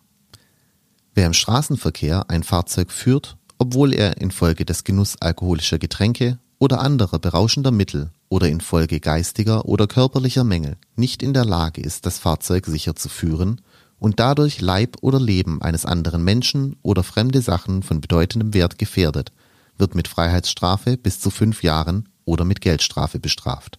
Wer 1.15 1.25
im 1.25 1.33
Straßenverkehr 1.33 2.29
ein 2.29 2.43
Fahrzeug 2.43 2.93
führt, 2.93 3.39
obwohl 3.57 3.95
er 3.95 4.19
infolge 4.19 4.67
des 4.67 4.85
Genuss 4.85 5.17
alkoholischer 5.19 5.79
Getränke 5.79 6.39
oder 6.59 6.83
anderer 6.83 7.21
berauschender 7.21 7.71
Mittel 7.71 8.11
oder 8.29 8.49
infolge 8.49 9.01
geistiger 9.01 9.65
oder 9.65 9.87
körperlicher 9.87 10.45
Mängel 10.45 10.77
nicht 10.95 11.23
in 11.23 11.33
der 11.33 11.47
Lage 11.47 11.81
ist, 11.81 12.05
das 12.05 12.19
Fahrzeug 12.19 12.67
sicher 12.67 12.95
zu 12.95 13.09
führen 13.09 13.63
und 13.99 14.21
dadurch 14.21 14.61
Leib 14.61 14.99
oder 15.01 15.21
Leben 15.21 15.63
eines 15.63 15.87
anderen 15.87 16.23
Menschen 16.23 16.77
oder 16.83 17.03
fremde 17.03 17.41
Sachen 17.41 17.83
von 17.83 18.03
bedeutendem 18.03 18.53
Wert 18.53 18.79
gefährdet, 18.79 19.33
wird 19.79 19.95
mit 19.95 20.07
Freiheitsstrafe 20.07 20.99
bis 20.99 21.19
zu 21.19 21.31
fünf 21.31 21.63
Jahren 21.63 22.11
oder 22.27 22.45
mit 22.45 22.61
Geldstrafe 22.61 23.19
bestraft. 23.19 23.79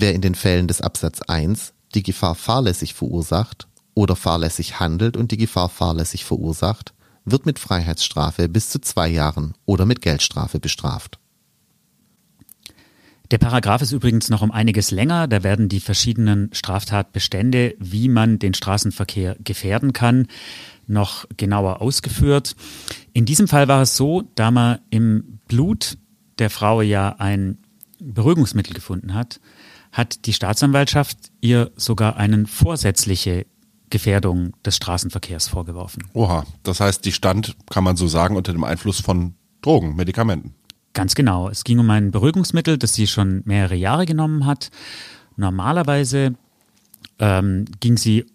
Wer 0.00 0.14
in 0.14 0.20
den 0.20 0.36
Fällen 0.36 0.68
des 0.68 0.80
Absatz 0.80 1.22
1 1.22 1.74
die 1.96 2.04
Gefahr 2.04 2.36
fahrlässig 2.36 2.94
verursacht 2.94 3.66
oder 3.94 4.14
fahrlässig 4.14 4.78
handelt 4.78 5.16
und 5.16 5.32
die 5.32 5.36
Gefahr 5.36 5.68
fahrlässig 5.68 6.24
verursacht, 6.24 6.94
wird 7.24 7.46
mit 7.46 7.58
Freiheitsstrafe 7.58 8.48
bis 8.48 8.70
zu 8.70 8.80
zwei 8.80 9.08
Jahren 9.08 9.54
oder 9.64 9.86
mit 9.86 10.00
Geldstrafe 10.00 10.60
bestraft. 10.60 11.18
Der 13.32 13.38
Paragraph 13.38 13.82
ist 13.82 13.90
übrigens 13.90 14.30
noch 14.30 14.40
um 14.40 14.52
einiges 14.52 14.92
länger. 14.92 15.26
Da 15.26 15.42
werden 15.42 15.68
die 15.68 15.80
verschiedenen 15.80 16.50
Straftatbestände, 16.52 17.74
wie 17.80 18.08
man 18.08 18.38
den 18.38 18.54
Straßenverkehr 18.54 19.36
gefährden 19.42 19.92
kann, 19.92 20.28
noch 20.86 21.26
genauer 21.36 21.82
ausgeführt. 21.82 22.54
In 23.14 23.24
diesem 23.24 23.48
Fall 23.48 23.66
war 23.66 23.82
es 23.82 23.96
so, 23.96 24.22
da 24.36 24.52
man 24.52 24.78
im 24.90 25.40
Blut 25.48 25.98
der 26.38 26.50
Frau 26.50 26.82
ja 26.82 27.16
ein 27.18 27.58
Beruhigungsmittel 27.98 28.74
gefunden 28.74 29.14
hat, 29.14 29.40
hat 29.92 30.26
die 30.26 30.32
Staatsanwaltschaft 30.32 31.16
ihr 31.40 31.70
sogar 31.76 32.16
eine 32.16 32.46
vorsätzliche 32.46 33.46
Gefährdung 33.90 34.52
des 34.64 34.76
Straßenverkehrs 34.76 35.48
vorgeworfen. 35.48 36.04
Oha, 36.12 36.44
das 36.62 36.80
heißt, 36.80 37.04
die 37.04 37.12
stand, 37.12 37.56
kann 37.70 37.84
man 37.84 37.96
so 37.96 38.06
sagen, 38.06 38.36
unter 38.36 38.52
dem 38.52 38.64
Einfluss 38.64 39.00
von 39.00 39.34
Drogen, 39.62 39.96
Medikamenten. 39.96 40.54
Ganz 40.92 41.14
genau. 41.14 41.48
Es 41.48 41.64
ging 41.64 41.78
um 41.78 41.90
ein 41.90 42.10
Beruhigungsmittel, 42.10 42.78
das 42.78 42.94
sie 42.94 43.06
schon 43.06 43.42
mehrere 43.44 43.76
Jahre 43.76 44.06
genommen 44.06 44.46
hat. 44.46 44.70
Normalerweise 45.36 46.34
ähm, 47.18 47.66
ging 47.80 47.96
sie, 47.96 48.26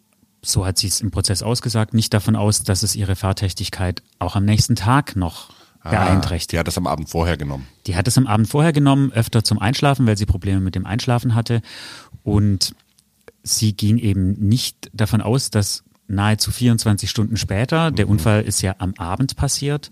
so 0.42 0.66
hat 0.66 0.78
sie 0.78 0.88
es 0.88 1.02
im 1.02 1.12
Prozess 1.12 1.44
ausgesagt, 1.44 1.94
nicht 1.94 2.14
davon 2.14 2.36
aus, 2.36 2.64
dass 2.64 2.84
es 2.84 2.96
ihre 2.96 3.16
Fahrtüchtigkeit 3.16 4.02
auch 4.20 4.36
am 4.36 4.46
nächsten 4.46 4.76
Tag 4.76 5.16
noch 5.16 5.50
beeinträchtigt. 5.84 6.54
Die 6.54 6.60
hat 6.60 6.68
es 6.68 6.78
am 6.78 6.88
Abend 6.88 7.10
vorher 7.10 7.38
genommen. 7.38 7.68
Die 7.88 7.96
hat 7.96 8.08
es 8.08 8.18
am 8.18 8.28
Abend 8.28 8.48
vorher 8.48 8.74
genommen, 8.74 9.12
öfter 9.12 9.44
zum 9.44 9.60
Einschlafen, 9.60 10.08
weil 10.08 10.18
sie 10.18 10.26
Probleme 10.26 10.60
mit 10.62 10.76
dem 10.76 10.86
Einschlafen 10.86 11.36
hatte. 11.36 11.62
Und 12.24 12.76
sie 13.44 13.74
ging 13.74 13.98
eben 13.98 14.34
nicht 14.34 14.90
davon 14.94 15.22
aus, 15.22 15.50
dass 15.50 15.84
nahezu 16.08 16.52
24 16.52 17.10
Stunden 17.10 17.38
später, 17.38 17.92
der 17.92 18.06
Mhm. 18.06 18.12
Unfall 18.14 18.42
ist 18.44 18.62
ja 18.62 18.76
am 18.80 18.94
Abend 18.98 19.36
passiert, 19.36 19.90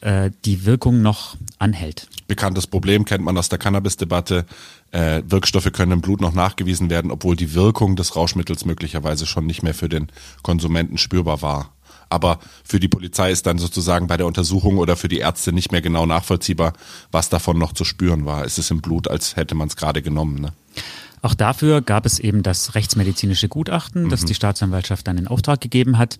äh, 0.00 0.30
die 0.44 0.66
Wirkung 0.66 1.02
noch 1.02 1.36
anhält. 1.58 2.08
Bekanntes 2.26 2.66
Problem 2.66 3.04
kennt 3.04 3.24
man 3.24 3.36
aus 3.36 3.48
der 3.48 3.58
Cannabis-Debatte. 3.58 4.46
Äh, 4.90 5.22
Wirkstoffe 5.26 5.70
können 5.72 5.92
im 5.92 6.00
Blut 6.00 6.20
noch 6.20 6.32
nachgewiesen 6.34 6.88
werden, 6.88 7.10
obwohl 7.10 7.36
die 7.36 7.54
Wirkung 7.54 7.96
des 7.96 8.16
Rauschmittels 8.16 8.64
möglicherweise 8.64 9.26
schon 9.26 9.46
nicht 9.46 9.62
mehr 9.62 9.74
für 9.74 9.88
den 9.88 10.08
Konsumenten 10.42 10.98
spürbar 10.98 11.42
war. 11.42 11.73
Aber 12.14 12.38
für 12.62 12.78
die 12.78 12.86
Polizei 12.86 13.32
ist 13.32 13.44
dann 13.46 13.58
sozusagen 13.58 14.06
bei 14.06 14.16
der 14.16 14.26
Untersuchung 14.26 14.78
oder 14.78 14.94
für 14.94 15.08
die 15.08 15.18
Ärzte 15.18 15.52
nicht 15.52 15.72
mehr 15.72 15.82
genau 15.82 16.06
nachvollziehbar, 16.06 16.72
was 17.10 17.28
davon 17.28 17.58
noch 17.58 17.72
zu 17.72 17.84
spüren 17.84 18.24
war. 18.24 18.44
Es 18.44 18.56
ist 18.56 18.70
im 18.70 18.80
Blut, 18.80 19.08
als 19.08 19.34
hätte 19.34 19.56
man 19.56 19.66
es 19.66 19.74
gerade 19.74 20.00
genommen. 20.00 20.40
Ne? 20.40 20.52
Auch 21.24 21.32
dafür 21.32 21.80
gab 21.80 22.04
es 22.04 22.18
eben 22.18 22.42
das 22.42 22.74
rechtsmedizinische 22.74 23.48
Gutachten, 23.48 24.10
das 24.10 24.26
die 24.26 24.34
Staatsanwaltschaft 24.34 25.08
dann 25.08 25.16
in 25.16 25.26
Auftrag 25.26 25.58
gegeben 25.58 25.96
hat. 25.96 26.18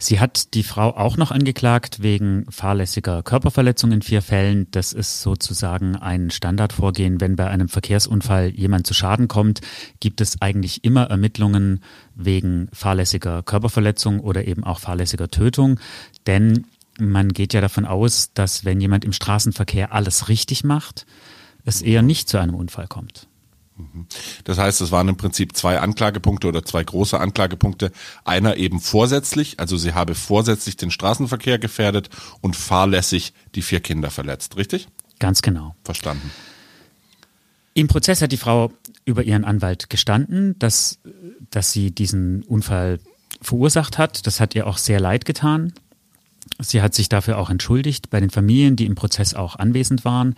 Sie 0.00 0.18
hat 0.18 0.54
die 0.54 0.64
Frau 0.64 0.96
auch 0.96 1.16
noch 1.16 1.30
angeklagt 1.30 2.02
wegen 2.02 2.46
fahrlässiger 2.50 3.22
Körperverletzung 3.22 3.92
in 3.92 4.02
vier 4.02 4.22
Fällen. 4.22 4.66
Das 4.72 4.92
ist 4.92 5.22
sozusagen 5.22 5.94
ein 5.94 6.30
Standardvorgehen. 6.30 7.20
Wenn 7.20 7.36
bei 7.36 7.46
einem 7.46 7.68
Verkehrsunfall 7.68 8.48
jemand 8.48 8.88
zu 8.88 8.92
Schaden 8.92 9.28
kommt, 9.28 9.60
gibt 10.00 10.20
es 10.20 10.42
eigentlich 10.42 10.82
immer 10.82 11.04
Ermittlungen 11.04 11.84
wegen 12.16 12.70
fahrlässiger 12.72 13.44
Körperverletzung 13.44 14.18
oder 14.18 14.48
eben 14.48 14.64
auch 14.64 14.80
fahrlässiger 14.80 15.28
Tötung. 15.28 15.78
Denn 16.26 16.66
man 16.98 17.28
geht 17.28 17.54
ja 17.54 17.60
davon 17.60 17.84
aus, 17.84 18.32
dass 18.34 18.64
wenn 18.64 18.80
jemand 18.80 19.04
im 19.04 19.12
Straßenverkehr 19.12 19.92
alles 19.92 20.28
richtig 20.28 20.64
macht, 20.64 21.06
es 21.64 21.82
eher 21.82 22.02
nicht 22.02 22.28
zu 22.28 22.38
einem 22.38 22.56
Unfall 22.56 22.88
kommt. 22.88 23.29
Das 24.44 24.58
heißt, 24.58 24.80
es 24.80 24.90
waren 24.90 25.08
im 25.08 25.16
Prinzip 25.16 25.56
zwei 25.56 25.78
Anklagepunkte 25.78 26.48
oder 26.48 26.64
zwei 26.64 26.82
große 26.82 27.18
Anklagepunkte. 27.18 27.92
Einer 28.24 28.56
eben 28.56 28.80
vorsätzlich, 28.80 29.60
also 29.60 29.76
sie 29.76 29.94
habe 29.94 30.14
vorsätzlich 30.14 30.76
den 30.76 30.90
Straßenverkehr 30.90 31.58
gefährdet 31.58 32.10
und 32.40 32.56
fahrlässig 32.56 33.32
die 33.54 33.62
vier 33.62 33.80
Kinder 33.80 34.10
verletzt. 34.10 34.56
Richtig? 34.56 34.88
Ganz 35.18 35.42
genau. 35.42 35.74
Verstanden. 35.84 36.30
Im 37.74 37.88
Prozess 37.88 38.20
hat 38.20 38.32
die 38.32 38.36
Frau 38.36 38.72
über 39.04 39.22
ihren 39.22 39.44
Anwalt 39.44 39.90
gestanden, 39.90 40.58
dass, 40.58 40.98
dass 41.50 41.72
sie 41.72 41.90
diesen 41.90 42.42
Unfall 42.42 42.98
verursacht 43.40 43.98
hat. 43.98 44.26
Das 44.26 44.40
hat 44.40 44.54
ihr 44.54 44.66
auch 44.66 44.78
sehr 44.78 45.00
leid 45.00 45.24
getan. 45.24 45.72
Sie 46.62 46.82
hat 46.82 46.94
sich 46.94 47.08
dafür 47.08 47.38
auch 47.38 47.50
entschuldigt 47.50 48.10
bei 48.10 48.20
den 48.20 48.30
Familien, 48.30 48.76
die 48.76 48.86
im 48.86 48.94
Prozess 48.94 49.34
auch 49.34 49.56
anwesend 49.56 50.04
waren. 50.04 50.34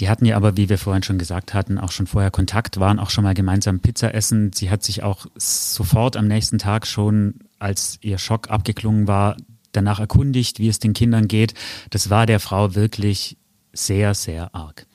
Die 0.00 0.08
hatten 0.08 0.24
ja 0.24 0.36
aber, 0.36 0.56
wie 0.56 0.68
wir 0.68 0.78
vorhin 0.78 1.02
schon 1.02 1.18
gesagt 1.18 1.54
hatten, 1.54 1.78
auch 1.78 1.90
schon 1.90 2.06
vorher 2.06 2.30
Kontakt, 2.30 2.80
waren 2.80 2.98
auch 2.98 3.10
schon 3.10 3.24
mal 3.24 3.34
gemeinsam 3.34 3.80
Pizza 3.80 4.14
essen. 4.14 4.52
Sie 4.52 4.70
hat 4.70 4.82
sich 4.82 5.02
auch 5.02 5.26
sofort 5.36 6.16
am 6.16 6.28
nächsten 6.28 6.58
Tag 6.58 6.86
schon, 6.86 7.34
als 7.58 7.98
ihr 8.02 8.18
Schock 8.18 8.50
abgeklungen 8.50 9.08
war, 9.08 9.36
danach 9.72 10.00
erkundigt, 10.00 10.58
wie 10.58 10.68
es 10.68 10.78
den 10.78 10.92
Kindern 10.92 11.28
geht. 11.28 11.54
Das 11.90 12.10
war 12.10 12.26
der 12.26 12.40
Frau 12.40 12.74
wirklich 12.74 13.36
sehr, 13.72 14.14
sehr 14.14 14.54
arg. 14.54 14.86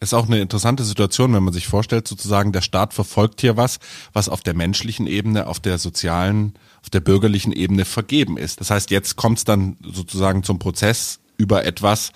Ist 0.00 0.12
auch 0.12 0.26
eine 0.26 0.40
interessante 0.40 0.84
Situation, 0.84 1.32
wenn 1.32 1.44
man 1.44 1.54
sich 1.54 1.66
vorstellt, 1.66 2.06
sozusagen, 2.06 2.52
der 2.52 2.60
Staat 2.60 2.92
verfolgt 2.92 3.40
hier 3.40 3.56
was, 3.56 3.78
was 4.12 4.28
auf 4.28 4.42
der 4.42 4.54
menschlichen 4.54 5.06
Ebene, 5.06 5.46
auf 5.46 5.60
der 5.60 5.78
sozialen, 5.78 6.54
auf 6.84 6.90
der 6.90 7.00
bürgerlichen 7.00 7.50
Ebene 7.50 7.86
vergeben 7.86 8.36
ist. 8.36 8.60
Das 8.60 8.70
heißt, 8.70 8.90
jetzt 8.90 9.16
kommt 9.16 9.38
es 9.38 9.44
dann 9.44 9.78
sozusagen 9.82 10.42
zum 10.42 10.58
Prozess 10.58 11.18
über 11.38 11.64
etwas, 11.64 12.12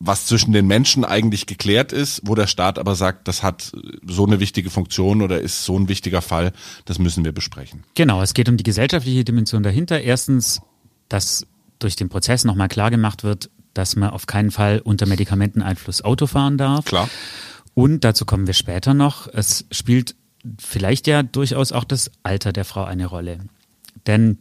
was 0.00 0.24
zwischen 0.24 0.52
den 0.52 0.66
Menschen 0.66 1.04
eigentlich 1.04 1.44
geklärt 1.44 1.92
ist, 1.92 2.22
wo 2.24 2.34
der 2.34 2.46
Staat 2.46 2.78
aber 2.78 2.94
sagt, 2.94 3.28
das 3.28 3.42
hat 3.42 3.70
so 4.06 4.24
eine 4.24 4.40
wichtige 4.40 4.70
Funktion 4.70 5.20
oder 5.20 5.38
ist 5.38 5.64
so 5.64 5.78
ein 5.78 5.90
wichtiger 5.90 6.22
Fall, 6.22 6.52
das 6.86 6.98
müssen 6.98 7.26
wir 7.26 7.32
besprechen. 7.32 7.84
Genau, 7.94 8.22
es 8.22 8.32
geht 8.32 8.48
um 8.48 8.56
die 8.56 8.64
gesellschaftliche 8.64 9.22
Dimension 9.22 9.62
dahinter. 9.62 10.00
Erstens, 10.00 10.62
dass 11.10 11.46
durch 11.78 11.94
den 11.94 12.08
Prozess 12.08 12.44
nochmal 12.44 12.68
klar 12.68 12.90
gemacht 12.90 13.22
wird, 13.22 13.50
dass 13.74 13.96
man 13.96 14.08
auf 14.10 14.26
keinen 14.26 14.50
Fall 14.50 14.80
unter 14.82 15.04
Medikamenteneinfluss 15.04 16.02
Auto 16.02 16.26
fahren 16.26 16.56
darf. 16.56 16.86
Klar. 16.86 17.10
Und 17.74 18.02
dazu 18.02 18.24
kommen 18.24 18.46
wir 18.46 18.54
später 18.54 18.94
noch. 18.94 19.28
Es 19.30 19.66
spielt 19.70 20.14
vielleicht 20.58 21.06
ja 21.06 21.22
durchaus 21.22 21.72
auch 21.72 21.84
das 21.84 22.10
Alter 22.22 22.54
der 22.54 22.64
Frau 22.64 22.84
eine 22.84 23.04
Rolle. 23.04 23.40
Denn 24.06 24.38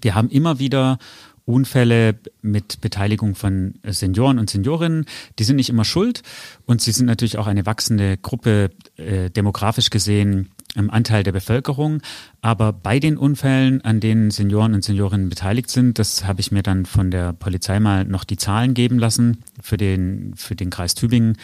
wir 0.00 0.14
haben 0.14 0.30
immer 0.30 0.58
wieder 0.58 0.98
Unfälle 1.46 2.16
mit 2.42 2.80
Beteiligung 2.80 3.36
von 3.36 3.74
Senioren 3.84 4.40
und 4.40 4.50
Seniorinnen. 4.50 5.06
Die 5.38 5.44
sind 5.44 5.56
nicht 5.56 5.68
immer 5.68 5.84
schuld 5.84 6.22
und 6.66 6.80
sie 6.80 6.90
sind 6.90 7.06
natürlich 7.06 7.38
auch 7.38 7.46
eine 7.46 7.66
wachsende 7.66 8.16
Gruppe 8.16 8.70
äh, 8.96 9.30
demografisch 9.30 9.90
gesehen 9.90 10.50
im 10.74 10.90
Anteil 10.90 11.22
der 11.22 11.32
Bevölkerung. 11.32 12.02
Aber 12.42 12.72
bei 12.72 12.98
den 12.98 13.16
Unfällen, 13.16 13.80
an 13.82 14.00
denen 14.00 14.32
Senioren 14.32 14.74
und 14.74 14.84
Seniorinnen 14.84 15.28
beteiligt 15.28 15.70
sind, 15.70 16.00
das 16.00 16.24
habe 16.24 16.40
ich 16.40 16.50
mir 16.50 16.64
dann 16.64 16.84
von 16.84 17.12
der 17.12 17.32
Polizei 17.32 17.78
mal 17.78 18.04
noch 18.04 18.24
die 18.24 18.36
Zahlen 18.36 18.74
geben 18.74 18.98
lassen 18.98 19.44
für 19.62 19.76
den, 19.76 20.34
für 20.34 20.56
den 20.56 20.70
Kreis 20.70 20.96
Tübingen, 20.96 21.38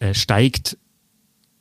äh, 0.00 0.12
steigt 0.12 0.76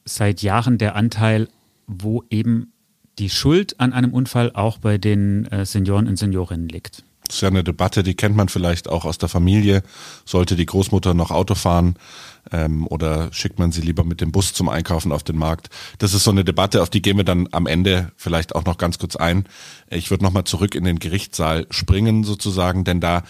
seit 0.05 0.41
Jahren 0.41 0.79
der 0.79 0.95
Anteil, 0.95 1.49
wo 1.85 2.23
eben 2.31 2.73
die 3.19 3.29
Schuld 3.29 3.79
an 3.79 3.93
einem 3.93 4.13
Unfall 4.13 4.51
auch 4.53 4.77
bei 4.77 4.97
den 4.97 5.45
äh, 5.45 5.65
Senioren 5.65 6.07
und 6.07 6.17
Seniorinnen 6.17 6.69
liegt. 6.69 7.03
Das 7.27 7.37
ist 7.37 7.41
ja 7.41 7.47
eine 7.47 7.63
Debatte, 7.63 8.03
die 8.03 8.13
kennt 8.13 8.35
man 8.35 8.49
vielleicht 8.49 8.87
auch 8.87 9.03
aus 9.03 9.17
der 9.17 9.29
Familie. 9.29 9.81
Sollte 10.25 10.55
die 10.55 10.65
Großmutter 10.65 11.13
noch 11.13 11.31
Auto 11.31 11.55
fahren 11.55 11.95
ähm, 12.51 12.85
oder 12.87 13.33
schickt 13.33 13.57
man 13.57 13.71
sie 13.71 13.81
lieber 13.81 14.03
mit 14.03 14.21
dem 14.21 14.31
Bus 14.31 14.53
zum 14.53 14.69
Einkaufen 14.69 15.11
auf 15.11 15.23
den 15.23 15.37
Markt? 15.37 15.69
Das 15.97 16.13
ist 16.13 16.23
so 16.23 16.31
eine 16.31 16.43
Debatte, 16.43 16.81
auf 16.81 16.89
die 16.89 17.01
gehen 17.01 17.17
wir 17.17 17.23
dann 17.23 17.47
am 17.51 17.65
Ende 17.65 18.11
vielleicht 18.15 18.53
auch 18.55 18.65
noch 18.65 18.77
ganz 18.77 18.99
kurz 18.99 19.15
ein. 19.15 19.45
Ich 19.89 20.11
würde 20.11 20.23
nochmal 20.23 20.43
zurück 20.43 20.75
in 20.75 20.83
den 20.83 20.99
Gerichtssaal 20.99 21.65
springen 21.71 22.23
sozusagen, 22.23 22.83
denn 22.83 22.99
da 22.99 23.23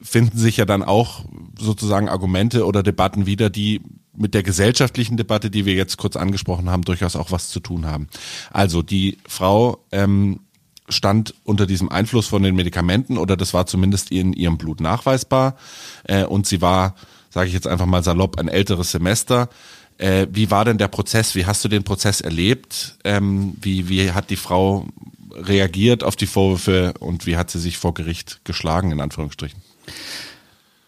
finden 0.00 0.38
sich 0.38 0.56
ja 0.56 0.64
dann 0.64 0.82
auch 0.82 1.24
sozusagen 1.58 2.08
Argumente 2.08 2.66
oder 2.66 2.82
Debatten 2.82 3.26
wieder, 3.26 3.50
die 3.50 3.80
mit 4.20 4.34
der 4.34 4.42
gesellschaftlichen 4.42 5.16
Debatte, 5.16 5.50
die 5.50 5.64
wir 5.64 5.74
jetzt 5.74 5.96
kurz 5.96 6.14
angesprochen 6.16 6.70
haben, 6.70 6.82
durchaus 6.82 7.16
auch 7.16 7.32
was 7.32 7.48
zu 7.48 7.58
tun 7.58 7.86
haben. 7.86 8.08
Also 8.52 8.82
die 8.82 9.18
Frau 9.26 9.84
ähm, 9.92 10.40
stand 10.88 11.34
unter 11.44 11.66
diesem 11.66 11.88
Einfluss 11.88 12.26
von 12.26 12.42
den 12.42 12.54
Medikamenten 12.54 13.16
oder 13.16 13.36
das 13.36 13.54
war 13.54 13.66
zumindest 13.66 14.12
in 14.12 14.32
ihrem 14.32 14.58
Blut 14.58 14.80
nachweisbar 14.80 15.56
äh, 16.04 16.24
und 16.24 16.46
sie 16.46 16.60
war, 16.60 16.94
sage 17.30 17.48
ich 17.48 17.54
jetzt 17.54 17.66
einfach 17.66 17.86
mal 17.86 18.04
salopp, 18.04 18.38
ein 18.38 18.48
älteres 18.48 18.90
Semester. 18.90 19.48
Äh, 19.96 20.26
wie 20.30 20.50
war 20.50 20.64
denn 20.64 20.78
der 20.78 20.88
Prozess? 20.88 21.34
Wie 21.34 21.46
hast 21.46 21.64
du 21.64 21.68
den 21.68 21.84
Prozess 21.84 22.20
erlebt? 22.20 22.98
Ähm, 23.04 23.54
wie, 23.60 23.88
wie 23.88 24.12
hat 24.12 24.30
die 24.30 24.36
Frau 24.36 24.86
reagiert 25.32 26.04
auf 26.04 26.16
die 26.16 26.26
Vorwürfe 26.26 26.92
und 26.98 27.26
wie 27.26 27.36
hat 27.36 27.50
sie 27.50 27.60
sich 27.60 27.78
vor 27.78 27.94
Gericht 27.94 28.40
geschlagen, 28.44 28.92
in 28.92 29.00
Anführungsstrichen? 29.00 29.62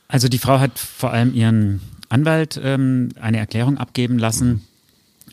Also 0.09 0.29
die 0.29 0.38
Frau 0.38 0.61
hat 0.61 0.79
vor 0.79 1.12
allem 1.12 1.35
ihren 1.35 1.81
Anwalt 2.12 2.61
ähm, 2.62 3.11
eine 3.20 3.38
Erklärung 3.38 3.79
abgeben 3.79 4.18
lassen. 4.18 4.66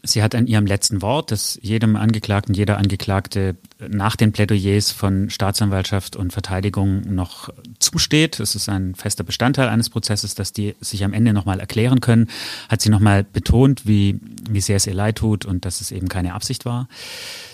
Sie 0.01 0.23
hat 0.23 0.33
an 0.33 0.47
ihrem 0.47 0.65
letzten 0.65 1.01
Wort, 1.01 1.31
das 1.31 1.59
jedem 1.61 1.97
Angeklagten, 1.97 2.55
jeder 2.55 2.77
Angeklagte 2.77 3.57
nach 3.85 4.15
den 4.15 4.31
Plädoyers 4.31 4.91
von 4.91 5.29
Staatsanwaltschaft 5.29 6.15
und 6.15 6.31
Verteidigung 6.31 7.01
noch 7.13 7.49
zusteht. 7.79 8.39
Es 8.39 8.55
ist 8.55 8.69
ein 8.69 8.95
fester 8.95 9.25
Bestandteil 9.25 9.67
eines 9.67 9.89
Prozesses, 9.89 10.35
dass 10.35 10.53
die 10.53 10.75
sich 10.79 11.03
am 11.03 11.11
Ende 11.11 11.33
nochmal 11.33 11.59
erklären 11.59 11.99
können. 11.99 12.29
Hat 12.69 12.81
sie 12.81 12.89
nochmal 12.89 13.25
betont, 13.25 13.85
wie, 13.85 14.19
wie 14.49 14.61
sehr 14.61 14.77
es 14.77 14.87
ihr 14.87 14.93
leid 14.93 15.17
tut 15.17 15.45
und 15.45 15.65
dass 15.65 15.81
es 15.81 15.91
eben 15.91 16.07
keine 16.07 16.33
Absicht 16.33 16.63
war. 16.63 16.87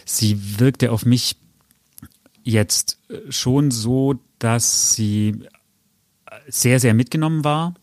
Sie 0.06 0.60
wirkte 0.60 0.92
auf 0.92 1.04
mich 1.06 1.38
jetzt 2.44 3.00
schon 3.30 3.72
so, 3.72 4.20
dass 4.38 4.94
sie 4.94 5.40
sehr, 6.48 6.80
sehr 6.80 6.94
mitgenommen 6.94 7.44
war. 7.44 7.74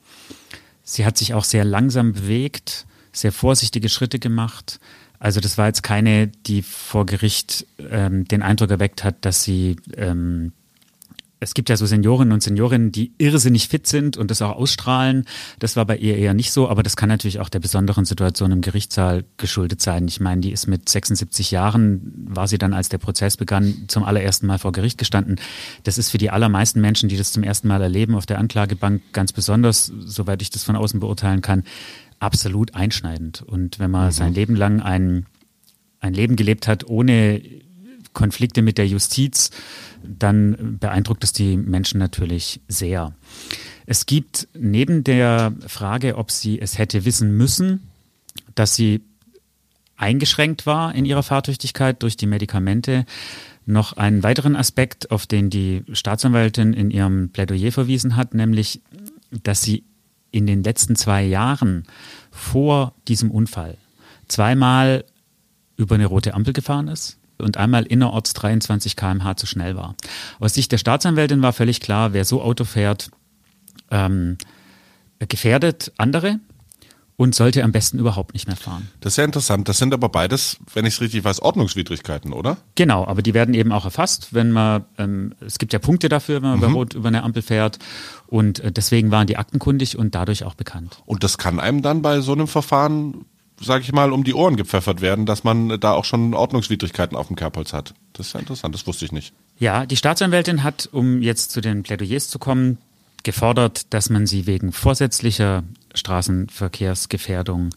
Sie 0.82 1.04
hat 1.04 1.16
sich 1.16 1.34
auch 1.34 1.44
sehr 1.44 1.64
langsam 1.64 2.12
bewegt, 2.12 2.86
sehr 3.12 3.32
vorsichtige 3.32 3.88
Schritte 3.88 4.18
gemacht. 4.18 4.80
Also 5.18 5.40
das 5.40 5.56
war 5.58 5.66
jetzt 5.66 5.82
keine, 5.82 6.28
die 6.28 6.62
vor 6.62 7.06
Gericht 7.06 7.66
ähm, 7.78 8.26
den 8.26 8.42
Eindruck 8.42 8.70
erweckt 8.70 9.04
hat, 9.04 9.24
dass 9.24 9.44
sie 9.44 9.76
ähm, 9.96 10.52
es 11.42 11.54
gibt 11.54 11.68
ja 11.68 11.76
so 11.76 11.86
Seniorinnen 11.86 12.32
und 12.32 12.40
Seniorinnen, 12.40 12.92
die 12.92 13.12
irrsinnig 13.18 13.66
fit 13.66 13.88
sind 13.88 14.16
und 14.16 14.30
das 14.30 14.40
auch 14.42 14.56
ausstrahlen. 14.56 15.24
Das 15.58 15.74
war 15.74 15.84
bei 15.84 15.96
ihr 15.96 16.16
eher 16.16 16.34
nicht 16.34 16.52
so, 16.52 16.68
aber 16.68 16.84
das 16.84 16.94
kann 16.94 17.08
natürlich 17.08 17.40
auch 17.40 17.48
der 17.48 17.58
besonderen 17.58 18.04
Situation 18.04 18.52
im 18.52 18.60
Gerichtssaal 18.60 19.24
geschuldet 19.38 19.82
sein. 19.82 20.06
Ich 20.06 20.20
meine, 20.20 20.40
die 20.40 20.52
ist 20.52 20.68
mit 20.68 20.88
76 20.88 21.50
Jahren, 21.50 22.12
war 22.28 22.46
sie 22.46 22.58
dann, 22.58 22.72
als 22.72 22.90
der 22.90 22.98
Prozess 22.98 23.36
begann, 23.36 23.86
zum 23.88 24.04
allerersten 24.04 24.46
Mal 24.46 24.58
vor 24.58 24.70
Gericht 24.70 24.98
gestanden. 24.98 25.40
Das 25.82 25.98
ist 25.98 26.10
für 26.10 26.18
die 26.18 26.30
allermeisten 26.30 26.80
Menschen, 26.80 27.08
die 27.08 27.16
das 27.16 27.32
zum 27.32 27.42
ersten 27.42 27.66
Mal 27.66 27.82
erleben, 27.82 28.14
auf 28.14 28.26
der 28.26 28.38
Anklagebank 28.38 29.02
ganz 29.12 29.32
besonders, 29.32 29.86
soweit 29.86 30.42
ich 30.42 30.50
das 30.50 30.62
von 30.62 30.76
außen 30.76 31.00
beurteilen 31.00 31.40
kann, 31.40 31.64
absolut 32.20 32.76
einschneidend. 32.76 33.42
Und 33.42 33.80
wenn 33.80 33.90
man 33.90 34.06
mhm. 34.06 34.12
sein 34.12 34.32
Leben 34.32 34.54
lang 34.54 34.80
ein, 34.80 35.26
ein 35.98 36.14
Leben 36.14 36.36
gelebt 36.36 36.68
hat, 36.68 36.86
ohne 36.86 37.42
Konflikte 38.12 38.62
mit 38.62 38.78
der 38.78 38.86
Justiz, 38.86 39.50
dann 40.02 40.78
beeindruckt 40.78 41.24
es 41.24 41.32
die 41.32 41.56
Menschen 41.56 41.98
natürlich 41.98 42.60
sehr. 42.68 43.14
Es 43.86 44.06
gibt 44.06 44.48
neben 44.54 45.04
der 45.04 45.54
Frage, 45.66 46.16
ob 46.16 46.30
sie 46.30 46.60
es 46.60 46.78
hätte 46.78 47.04
wissen 47.04 47.36
müssen, 47.36 47.88
dass 48.54 48.74
sie 48.74 49.02
eingeschränkt 49.96 50.66
war 50.66 50.94
in 50.94 51.04
ihrer 51.04 51.22
Fahrtüchtigkeit 51.22 52.02
durch 52.02 52.16
die 52.16 52.26
Medikamente, 52.26 53.04
noch 53.64 53.92
einen 53.96 54.24
weiteren 54.24 54.56
Aspekt, 54.56 55.12
auf 55.12 55.26
den 55.26 55.48
die 55.48 55.84
Staatsanwältin 55.92 56.72
in 56.72 56.90
ihrem 56.90 57.28
Plädoyer 57.30 57.70
verwiesen 57.70 58.16
hat, 58.16 58.34
nämlich, 58.34 58.80
dass 59.30 59.62
sie 59.62 59.84
in 60.32 60.46
den 60.46 60.64
letzten 60.64 60.96
zwei 60.96 61.22
Jahren 61.22 61.84
vor 62.32 62.94
diesem 63.06 63.30
Unfall 63.30 63.76
zweimal 64.26 65.04
über 65.76 65.94
eine 65.94 66.06
rote 66.06 66.34
Ampel 66.34 66.52
gefahren 66.52 66.88
ist 66.88 67.18
und 67.42 67.56
einmal 67.56 67.84
innerorts 67.84 68.32
23 68.34 68.96
km/h 68.96 69.36
zu 69.36 69.46
schnell 69.46 69.76
war. 69.76 69.94
Aus 70.40 70.54
Sicht 70.54 70.72
der 70.72 70.78
Staatsanwältin 70.78 71.42
war 71.42 71.52
völlig 71.52 71.80
klar, 71.80 72.12
wer 72.12 72.24
so 72.24 72.42
Auto 72.42 72.64
fährt, 72.64 73.10
ähm, 73.90 74.38
gefährdet 75.18 75.92
andere 75.98 76.40
und 77.16 77.34
sollte 77.34 77.62
am 77.62 77.72
besten 77.72 77.98
überhaupt 77.98 78.32
nicht 78.32 78.48
mehr 78.48 78.56
fahren. 78.56 78.88
Das 79.00 79.12
ist 79.12 79.16
ja 79.18 79.24
interessant. 79.24 79.68
Das 79.68 79.78
sind 79.78 79.94
aber 79.94 80.08
beides, 80.08 80.56
wenn 80.74 80.86
ich 80.86 80.94
es 80.94 81.00
richtig 81.00 81.22
weiß, 81.22 81.40
Ordnungswidrigkeiten, 81.40 82.32
oder? 82.32 82.56
Genau, 82.74 83.06
aber 83.06 83.22
die 83.22 83.34
werden 83.34 83.54
eben 83.54 83.70
auch 83.70 83.84
erfasst, 83.84 84.34
wenn 84.34 84.50
man, 84.50 84.86
ähm, 84.98 85.34
es 85.40 85.58
gibt 85.58 85.72
ja 85.72 85.78
Punkte 85.78 86.08
dafür, 86.08 86.42
wenn 86.42 86.50
man 86.50 86.58
mhm. 86.58 86.62
bei 86.62 86.72
Rot 86.72 86.94
über 86.94 87.08
eine 87.08 87.22
Ampel 87.22 87.42
fährt 87.42 87.78
und 88.26 88.60
äh, 88.60 88.72
deswegen 88.72 89.10
waren 89.10 89.26
die 89.26 89.36
aktenkundig 89.36 89.96
und 89.96 90.14
dadurch 90.14 90.44
auch 90.44 90.54
bekannt. 90.54 91.00
Und 91.04 91.22
das 91.22 91.38
kann 91.38 91.60
einem 91.60 91.82
dann 91.82 92.02
bei 92.02 92.20
so 92.20 92.32
einem 92.32 92.48
Verfahren, 92.48 93.24
sage 93.62 93.84
ich 93.84 93.92
mal, 93.92 94.12
um 94.12 94.24
die 94.24 94.34
Ohren 94.34 94.56
gepfeffert 94.56 95.00
werden, 95.00 95.26
dass 95.26 95.44
man 95.44 95.80
da 95.80 95.92
auch 95.92 96.04
schon 96.04 96.34
Ordnungswidrigkeiten 96.34 97.16
auf 97.16 97.28
dem 97.28 97.36
Kerbholz 97.36 97.72
hat. 97.72 97.94
Das 98.12 98.28
ist 98.28 98.32
ja 98.34 98.40
interessant, 98.40 98.74
das 98.74 98.86
wusste 98.86 99.04
ich 99.04 99.12
nicht. 99.12 99.32
Ja, 99.58 99.86
die 99.86 99.96
Staatsanwältin 99.96 100.62
hat, 100.62 100.88
um 100.92 101.22
jetzt 101.22 101.50
zu 101.52 101.60
den 101.60 101.82
Plädoyers 101.82 102.28
zu 102.28 102.38
kommen, 102.38 102.78
gefordert, 103.22 103.92
dass 103.94 104.10
man 104.10 104.26
sie 104.26 104.46
wegen 104.46 104.72
vorsätzlicher 104.72 105.62
Straßenverkehrsgefährdung 105.94 107.70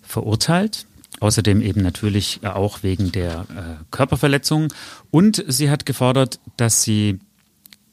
verurteilt. 0.00 0.86
Außerdem 1.20 1.60
eben 1.60 1.82
natürlich 1.82 2.40
auch 2.42 2.82
wegen 2.82 3.12
der 3.12 3.46
äh, 3.50 3.84
Körperverletzung. 3.90 4.72
Und 5.10 5.44
sie 5.46 5.70
hat 5.70 5.86
gefordert, 5.86 6.40
dass 6.56 6.82
sie 6.82 7.20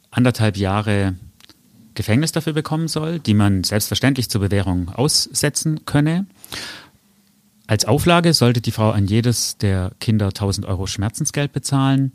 anderthalb 0.10 0.58
Jahre 0.58 1.16
Gefängnis 1.94 2.32
dafür 2.32 2.54
bekommen 2.54 2.88
soll, 2.88 3.20
die 3.20 3.34
man 3.34 3.64
selbstverständlich 3.64 4.30
zur 4.30 4.42
Bewährung 4.42 4.90
aussetzen 4.90 5.86
könne. 5.86 6.26
Als 7.70 7.86
Auflage 7.86 8.34
sollte 8.34 8.62
die 8.62 8.72
Frau 8.72 8.90
an 8.90 9.06
jedes 9.06 9.58
der 9.58 9.92
Kinder 10.00 10.30
1000 10.30 10.66
Euro 10.66 10.88
Schmerzensgeld 10.88 11.54
bezahlen 11.54 12.14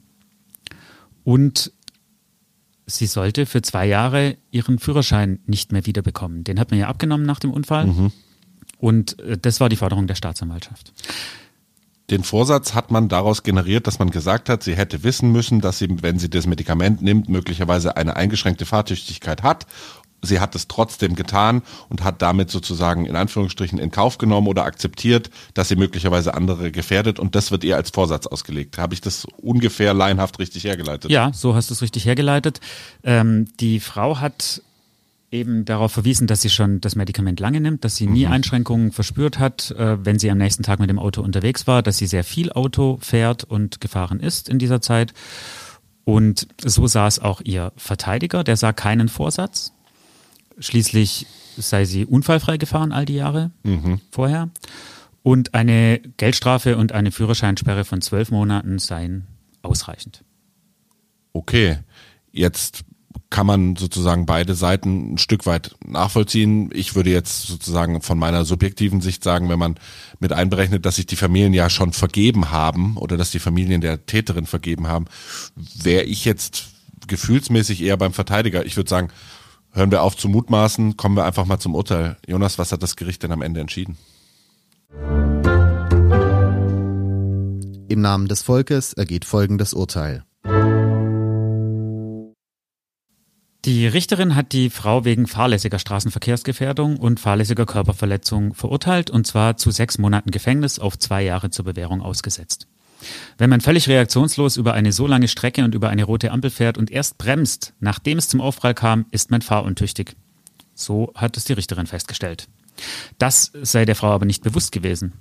und 1.23 1.71
sie 2.87 3.07
sollte 3.07 3.47
für 3.47 3.63
zwei 3.63 3.87
Jahre 3.87 4.37
ihren 4.51 4.81
Führerschein 4.81 5.39
nicht 5.47 5.71
mehr 5.71 5.87
wiederbekommen. 5.87 6.43
Den 6.43 6.59
hat 6.59 6.73
man 6.73 6.81
ja 6.81 6.89
abgenommen 6.89 7.25
nach 7.25 7.39
dem 7.39 7.53
Unfall. 7.53 7.87
Mhm. 7.87 8.11
Und 8.79 9.21
äh, 9.21 9.39
das 9.39 9.61
war 9.61 9.69
die 9.69 9.77
Forderung 9.77 10.09
der 10.09 10.17
Staatsanwaltschaft. 10.17 10.93
Den 12.11 12.25
Vorsatz 12.25 12.75
hat 12.75 12.91
man 12.91 13.09
daraus 13.09 13.45
generiert, 13.45 13.87
dass 13.87 14.01
man 14.01 14.11
gesagt 14.11 14.49
hat, 14.49 14.65
sie 14.65 14.75
hätte 14.75 15.05
wissen 15.05 15.31
müssen, 15.31 15.61
dass 15.61 15.79
sie, 15.79 16.03
wenn 16.03 16.19
sie 16.19 16.29
das 16.29 16.49
Medikament 16.49 17.01
nimmt, 17.01 17.29
möglicherweise 17.29 17.97
eine 17.97 18.17
eingeschränkte 18.17 18.67
Fahrtüchtigkeit 18.67 19.45
hat 19.45 19.67
sie 20.25 20.41
hat 20.41 20.55
es 20.55 20.69
trotzdem 20.69 21.15
getan 21.15 21.63
und 21.89 22.03
hat 22.03 22.23
damit 22.23 22.51
sozusagen 22.51 23.07
in 23.07 23.17
Anführungsstrichen 23.17 23.79
in 23.79 23.91
Kauf 23.91 24.19
genommen 24.19 24.49
oder 24.49 24.65
akzeptiert, 24.65 25.31
dass 25.55 25.69
sie 25.69 25.77
möglicherweise 25.77 26.35
andere 26.35 26.73
gefährdet 26.73 27.19
und 27.19 27.35
das 27.35 27.51
wird 27.51 27.65
ihr 27.65 27.77
als 27.77 27.91
Vorsatz 27.91 28.27
ausgelegt. 28.27 28.79
Habe 28.79 28.95
ich 28.95 29.01
das 29.01 29.27
ungefähr 29.41 29.95
laienhaft 29.95 30.39
richtig 30.39 30.65
hergeleitet? 30.65 31.11
Ja, 31.11 31.33
so 31.33 31.55
hast 31.55 31.71
du 31.71 31.75
es 31.75 31.83
richtig 31.83 32.07
hergeleitet. 32.07 32.61
Ähm, 33.03 33.49
die 33.61 33.81
Frau 33.81 34.21
hat 34.21 34.63
eben 35.35 35.65
darauf 35.65 35.93
verwiesen, 35.93 36.27
dass 36.27 36.41
sie 36.43 36.51
schon 36.51 36.81
das 36.81 36.95
Medikament 36.95 37.41
lange 37.41 37.61
nimmt, 37.61 37.85
dass 37.85 37.97
sie 37.97 38.07
nie 38.07 38.25
mhm. 38.25 38.33
Einschränkungen 38.33 38.93
verspürt 38.93 39.39
hat, 39.39 39.73
äh, 39.73 40.03
wenn 40.05 40.19
sie 40.19 40.31
am 40.31 40.39
nächsten 40.39 40.63
Tag 40.63 40.79
mit 40.79 40.89
dem 40.89 40.99
Auto 40.99 41.21
unterwegs 41.21 41.67
war, 41.67 41.83
dass 41.83 41.99
sie 41.99 42.07
sehr 42.07 42.25
viel 42.25 42.53
Auto 42.53 42.99
fährt 43.03 43.45
und 43.45 43.81
gefahren 43.81 44.21
ist 44.21 44.49
in 44.49 44.59
dieser 44.59 44.81
Zeit. 44.81 45.13
Und 46.05 46.49
so 46.63 46.87
sah 46.87 47.07
es 47.07 47.19
auch 47.19 47.41
ihr 47.43 47.73
Verteidiger, 47.77 48.45
der 48.45 48.57
sah 48.57 48.73
keinen 48.73 49.09
Vorsatz. 49.09 49.74
Schließlich 50.59 51.27
sei 51.57 51.85
sie 51.85 52.05
unfallfrei 52.05 52.57
gefahren 52.57 52.93
all 52.93 53.05
die 53.05 53.15
Jahre 53.15 53.51
mhm. 53.63 54.01
vorher. 54.11 54.51
Und 55.23 55.55
eine 55.55 56.01
Geldstrafe 56.17 56.77
und 56.77 56.93
eine 56.93 57.11
Führerscheinsperre 57.11 57.85
von 57.85 58.03
zwölf 58.03 58.31
Monaten 58.31 58.79
seien 58.79 59.27
ausreichend. 59.63 60.23
Okay, 61.33 61.79
jetzt 62.31 62.85
kann 63.31 63.47
man 63.47 63.75
sozusagen 63.75 64.27
beide 64.27 64.55
Seiten 64.55 65.15
ein 65.15 65.19
Stück 65.19 65.47
weit 65.47 65.75
nachvollziehen. 65.85 66.71
Ich 66.73 66.95
würde 66.95 67.11
jetzt 67.11 67.47
sozusagen 67.47 68.01
von 68.01 68.19
meiner 68.19 68.45
subjektiven 68.45 69.01
Sicht 69.01 69.25
sagen, 69.25 69.49
wenn 69.49 69.59
man 69.59 69.77
mit 70.21 70.33
einberechnet, 70.33 70.85
dass 70.87 70.97
sich 70.97 71.07
die 71.07 71.17
Familien 71.17 71.55
ja 71.55 71.69
schon 71.71 71.93
vergeben 71.93 72.51
haben 72.51 72.97
oder 72.97 73.17
dass 73.17 73.31
die 73.31 73.41
Familien 73.41 73.81
der 73.81 74.07
Täterin 74.07 74.47
vergeben 74.47 74.87
haben, 74.87 75.07
wäre 75.57 76.05
ich 76.05 76.25
jetzt 76.25 76.67
gefühlsmäßig 77.09 77.83
eher 77.83 77.97
beim 77.97 78.13
Verteidiger. 78.13 78.65
Ich 78.67 78.77
würde 78.77 78.91
sagen, 78.91 79.09
hören 79.75 79.91
wir 79.91 80.03
auf 80.03 80.17
zu 80.17 80.29
mutmaßen, 80.29 80.97
kommen 80.97 81.17
wir 81.17 81.25
einfach 81.25 81.45
mal 81.45 81.59
zum 81.59 81.75
Urteil. 81.75 82.17
Jonas, 82.27 82.59
was 82.59 82.73
hat 82.73 82.83
das 82.83 82.97
Gericht 82.97 83.23
denn 83.23 83.33
am 83.33 83.43
Ende 83.43 83.61
entschieden? 83.61 83.99
Im 87.89 88.01
Namen 88.01 88.29
des 88.29 88.43
Volkes 88.43 88.93
ergeht 88.95 89.25
folgendes 89.25 89.75
Urteil. 89.75 90.25
Die 93.65 93.87
Richterin 93.87 94.35
hat 94.35 94.53
die 94.53 94.69
Frau 94.69 95.07
wegen 95.07 95.27
fahrlässiger 95.27 95.79
Straßenverkehrsgefährdung 95.79 96.99
und 96.99 97.19
fahrlässiger 97.19 97.65
Körperverletzung 97.65 98.53
verurteilt 98.53 99.11
und 99.11 99.27
zwar 99.27 99.57
zu 99.57 99.71
sechs 99.71 99.97
Monaten 99.97 100.31
Gefängnis 100.31 100.79
auf 100.79 100.99
zwei 100.99 101.23
Jahre 101.23 101.49
zur 101.49 101.65
Bewährung 101.65 102.03
ausgesetzt. 102.03 102.69
Wenn 103.39 103.51
man 103.51 103.61
völlig 103.61 103.89
reaktionslos 103.89 104.57
über 104.57 104.75
eine 104.75 104.93
so 104.93 105.07
lange 105.07 105.29
Strecke 105.29 105.65
und 105.65 105.75
über 105.75 105.89
eine 105.89 106.05
rote 106.05 106.31
Ampel 106.31 106.51
fährt 106.51 106.79
und 106.79 106.91
erst 106.91 107.19
bremst, 107.19 107.73
nachdem 107.81 108.19
es 108.19 108.29
zum 108.29 108.41
Aufprall 108.41 108.75
kam, 108.75 109.07
ist 109.11 109.31
man 109.31 109.43
fahruntüchtig. 109.43 110.17
So 110.75 111.13
hat 111.15 111.37
es 111.37 111.45
die 111.45 111.53
Richterin 111.53 111.87
festgestellt. 111.87 112.49
Das 113.19 113.53
sei 113.63 113.85
der 113.85 113.97
Frau 113.97 114.11
aber 114.11 114.27
nicht 114.27 114.43
bewusst 114.43 114.73
gewesen. 114.73 115.13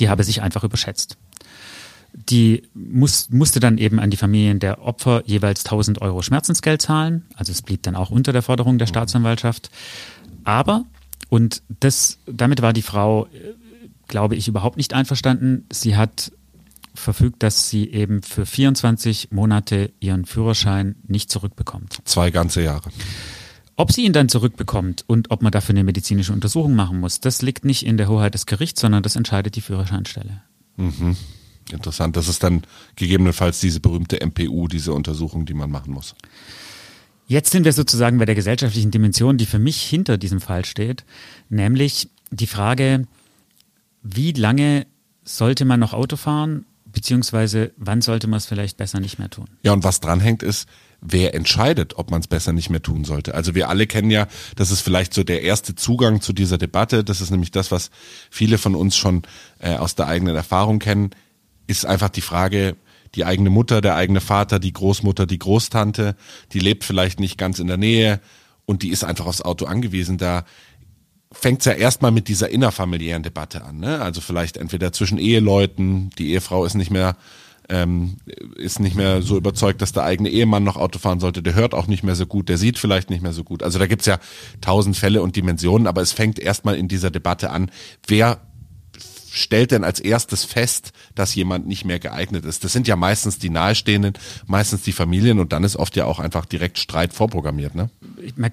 Die 0.00 0.08
habe 0.08 0.24
sich 0.24 0.42
einfach 0.42 0.64
überschätzt. 0.64 1.16
Die 2.14 2.62
muss, 2.74 3.30
musste 3.30 3.58
dann 3.58 3.78
eben 3.78 3.98
an 3.98 4.10
die 4.10 4.16
Familien 4.16 4.58
der 4.58 4.82
Opfer 4.82 5.22
jeweils 5.24 5.64
1000 5.64 6.02
Euro 6.02 6.22
Schmerzensgeld 6.22 6.82
zahlen. 6.82 7.24
Also 7.34 7.52
es 7.52 7.62
blieb 7.62 7.82
dann 7.84 7.96
auch 7.96 8.10
unter 8.10 8.32
der 8.32 8.42
Forderung 8.42 8.78
der 8.78 8.86
Staatsanwaltschaft. 8.86 9.70
Aber, 10.44 10.84
und 11.30 11.62
das, 11.80 12.18
damit 12.26 12.60
war 12.60 12.72
die 12.72 12.82
Frau, 12.82 13.26
äh, 13.26 13.54
glaube 14.08 14.36
ich, 14.36 14.46
überhaupt 14.46 14.76
nicht 14.76 14.92
einverstanden. 14.92 15.64
Sie 15.72 15.96
hat 15.96 16.32
verfügt, 16.94 17.42
dass 17.42 17.68
sie 17.68 17.88
eben 17.88 18.22
für 18.22 18.46
24 18.46 19.30
Monate 19.30 19.92
ihren 20.00 20.24
Führerschein 20.24 20.96
nicht 21.06 21.30
zurückbekommt. 21.30 21.98
Zwei 22.04 22.30
ganze 22.30 22.62
Jahre. 22.62 22.90
Ob 23.76 23.92
sie 23.92 24.04
ihn 24.04 24.12
dann 24.12 24.28
zurückbekommt 24.28 25.04
und 25.06 25.30
ob 25.30 25.42
man 25.42 25.50
dafür 25.50 25.74
eine 25.74 25.84
medizinische 25.84 26.32
Untersuchung 26.32 26.74
machen 26.74 27.00
muss, 27.00 27.20
das 27.20 27.42
liegt 27.42 27.64
nicht 27.64 27.86
in 27.86 27.96
der 27.96 28.08
Hoheit 28.08 28.34
des 28.34 28.46
Gerichts, 28.46 28.80
sondern 28.80 29.02
das 29.02 29.16
entscheidet 29.16 29.56
die 29.56 29.62
Führerscheinstelle. 29.62 30.42
Mhm. 30.76 31.16
Interessant. 31.70 32.16
Das 32.16 32.28
ist 32.28 32.42
dann 32.42 32.62
gegebenenfalls 32.96 33.60
diese 33.60 33.80
berühmte 33.80 34.24
MPU, 34.24 34.68
diese 34.68 34.92
Untersuchung, 34.92 35.46
die 35.46 35.54
man 35.54 35.70
machen 35.70 35.94
muss. 35.94 36.14
Jetzt 37.26 37.50
sind 37.50 37.64
wir 37.64 37.72
sozusagen 37.72 38.18
bei 38.18 38.26
der 38.26 38.34
gesellschaftlichen 38.34 38.90
Dimension, 38.90 39.38
die 39.38 39.46
für 39.46 39.58
mich 39.58 39.80
hinter 39.80 40.18
diesem 40.18 40.40
Fall 40.40 40.64
steht, 40.64 41.04
nämlich 41.48 42.10
die 42.30 42.46
Frage, 42.46 43.06
wie 44.02 44.32
lange 44.32 44.86
sollte 45.24 45.64
man 45.64 45.80
noch 45.80 45.92
Auto 45.92 46.16
fahren 46.16 46.66
beziehungsweise 46.92 47.72
wann 47.76 48.02
sollte 48.02 48.26
man 48.26 48.38
es 48.38 48.46
vielleicht 48.46 48.76
besser 48.76 49.00
nicht 49.00 49.18
mehr 49.18 49.30
tun? 49.30 49.48
Ja, 49.62 49.72
und 49.72 49.84
was 49.84 50.00
dranhängt 50.00 50.42
ist, 50.42 50.68
wer 51.00 51.34
entscheidet, 51.34 51.98
ob 51.98 52.10
man 52.10 52.20
es 52.20 52.28
besser 52.28 52.52
nicht 52.52 52.70
mehr 52.70 52.82
tun 52.82 53.04
sollte. 53.04 53.34
Also 53.34 53.54
wir 53.54 53.68
alle 53.68 53.86
kennen 53.86 54.10
ja, 54.10 54.28
das 54.56 54.70
ist 54.70 54.80
vielleicht 54.82 55.12
so 55.12 55.24
der 55.24 55.42
erste 55.42 55.74
Zugang 55.74 56.20
zu 56.20 56.32
dieser 56.32 56.58
Debatte, 56.58 57.02
das 57.02 57.20
ist 57.20 57.30
nämlich 57.30 57.50
das, 57.50 57.72
was 57.72 57.90
viele 58.30 58.56
von 58.56 58.76
uns 58.76 58.96
schon 58.96 59.22
äh, 59.58 59.74
aus 59.74 59.96
der 59.96 60.06
eigenen 60.06 60.36
Erfahrung 60.36 60.78
kennen, 60.78 61.10
ist 61.66 61.86
einfach 61.86 62.08
die 62.08 62.20
Frage, 62.20 62.76
die 63.14 63.24
eigene 63.24 63.50
Mutter, 63.50 63.80
der 63.80 63.96
eigene 63.96 64.20
Vater, 64.20 64.58
die 64.58 64.72
Großmutter, 64.72 65.26
die 65.26 65.38
Großtante, 65.38 66.16
die 66.52 66.60
lebt 66.60 66.84
vielleicht 66.84 67.20
nicht 67.20 67.36
ganz 67.36 67.58
in 67.58 67.66
der 67.66 67.76
Nähe 67.76 68.20
und 68.64 68.82
die 68.82 68.90
ist 68.90 69.04
einfach 69.04 69.26
aufs 69.26 69.42
Auto 69.42 69.66
angewiesen. 69.66 70.18
Da 70.18 70.44
fängt 71.32 71.60
es 71.60 71.66
ja 71.66 71.72
erstmal 71.72 72.10
mit 72.10 72.28
dieser 72.28 72.50
innerfamiliären 72.50 73.22
Debatte 73.22 73.64
an. 73.64 73.78
Ne? 73.78 74.00
Also 74.00 74.20
vielleicht 74.20 74.56
entweder 74.56 74.92
zwischen 74.92 75.18
Eheleuten, 75.18 76.10
die 76.18 76.32
Ehefrau 76.32 76.64
ist 76.64 76.74
nicht 76.74 76.90
mehr 76.90 77.16
ähm, 77.68 78.16
ist 78.56 78.80
nicht 78.80 78.96
mehr 78.96 79.22
so 79.22 79.36
überzeugt, 79.36 79.82
dass 79.82 79.92
der 79.92 80.02
eigene 80.02 80.28
Ehemann 80.28 80.64
noch 80.64 80.76
Auto 80.76 80.98
fahren 80.98 81.20
sollte, 81.20 81.42
der 81.42 81.54
hört 81.54 81.74
auch 81.74 81.86
nicht 81.86 82.02
mehr 82.02 82.16
so 82.16 82.26
gut, 82.26 82.48
der 82.48 82.58
sieht 82.58 82.78
vielleicht 82.78 83.08
nicht 83.08 83.22
mehr 83.22 83.32
so 83.32 83.44
gut. 83.44 83.62
Also 83.62 83.78
da 83.78 83.86
gibt's 83.86 84.06
ja 84.06 84.18
tausend 84.60 84.96
Fälle 84.96 85.22
und 85.22 85.36
Dimensionen, 85.36 85.86
aber 85.86 86.02
es 86.02 86.12
fängt 86.12 86.38
erstmal 86.38 86.76
in 86.76 86.88
dieser 86.88 87.10
Debatte 87.10 87.50
an, 87.50 87.70
wer 88.06 88.40
stellt 89.32 89.70
denn 89.70 89.84
als 89.84 90.00
erstes 90.00 90.44
fest, 90.44 90.92
dass 91.14 91.34
jemand 91.34 91.66
nicht 91.66 91.84
mehr 91.84 91.98
geeignet 91.98 92.44
ist? 92.44 92.64
Das 92.64 92.72
sind 92.72 92.86
ja 92.86 92.96
meistens 92.96 93.38
die 93.38 93.50
Nahestehenden, 93.50 94.14
meistens 94.46 94.82
die 94.82 94.92
Familien 94.92 95.38
und 95.38 95.52
dann 95.52 95.64
ist 95.64 95.76
oft 95.76 95.96
ja 95.96 96.04
auch 96.04 96.18
einfach 96.18 96.44
direkt 96.44 96.78
Streit 96.78 97.12
vorprogrammiert, 97.12 97.74
ne? 97.74 97.90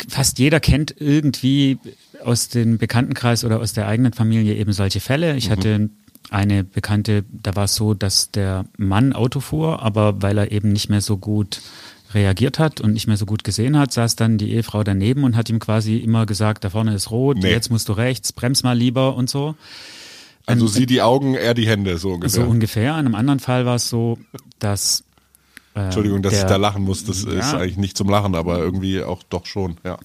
Fast 0.08 0.40
jeder 0.40 0.60
kennt 0.60 0.96
irgendwie 0.98 1.78
aus 2.24 2.50
dem 2.50 2.78
Bekanntenkreis 2.78 3.44
oder 3.44 3.60
aus 3.60 3.74
der 3.74 3.88
eigenen 3.88 4.14
Familie 4.14 4.56
eben 4.56 4.74
solche 4.74 5.00
Fälle. 5.00 5.36
Ich 5.36 5.48
mhm. 5.48 5.52
hatte 5.52 5.90
eine 6.30 6.64
Bekannte, 6.64 7.24
da 7.32 7.56
war 7.56 7.66
es 7.66 7.76
so, 7.76 7.94
dass 7.94 8.32
der 8.32 8.66
Mann 8.78 9.14
Auto 9.14 9.40
fuhr, 9.40 9.82
aber 9.82 10.22
weil 10.22 10.38
er 10.38 10.52
eben 10.52 10.72
nicht 10.72 10.90
mehr 10.90 11.02
so 11.02 11.18
gut 11.18 11.62
reagiert 12.14 12.60
hat 12.60 12.82
und 12.82 12.94
nicht 12.94 13.08
mehr 13.08 13.18
so 13.18 13.26
gut 13.26 13.44
gesehen 13.44 13.78
hat, 13.78 13.94
saß 13.94 14.16
dann 14.16 14.38
die 14.38 14.52
Ehefrau 14.54 14.84
daneben 14.84 15.24
und 15.24 15.36
hat 15.36 15.50
ihm 15.50 15.60
quasi 15.60 15.98
immer 15.98 16.26
gesagt, 16.26 16.64
da 16.64 16.70
vorne 16.72 16.94
ist 16.94 17.12
rot, 17.12 17.38
nee. 17.38 17.50
jetzt 17.50 17.70
musst 17.70 17.90
du 17.90 17.94
rechts, 17.94 18.34
brems 18.34 18.64
mal 18.64 18.78
lieber 18.78 19.16
und 19.16 19.30
so. 19.30 19.56
Also 20.50 20.68
sie 20.68 20.86
die 20.86 21.02
Augen, 21.02 21.36
er 21.36 21.54
die 21.54 21.68
Hände, 21.68 21.98
so 21.98 22.12
ungefähr. 22.12 22.44
So 22.44 22.50
ungefähr. 22.50 22.92
In 22.94 23.06
einem 23.06 23.16
anderen 23.16 23.40
Fall 23.40 23.66
war 23.66 23.76
es 23.76 23.90
so, 23.90 24.18
dass 24.60 25.04
äh, 25.76 25.86
Entschuldigung, 25.86 26.22
dass 26.22 26.34
der, 26.34 26.42
ich 26.42 26.48
da 26.48 26.56
lachen 26.58 26.84
muss, 26.84 27.06
das 27.06 27.24
ja, 27.24 27.32
ist 27.32 27.54
eigentlich 27.54 27.78
nicht 27.78 27.98
zum 27.98 28.10
Lachen, 28.10 28.36
aber 28.36 28.60
irgendwie 28.60 29.04
auch 29.04 29.24
doch 29.24 29.46
schon, 29.46 29.78
ja. 29.84 29.98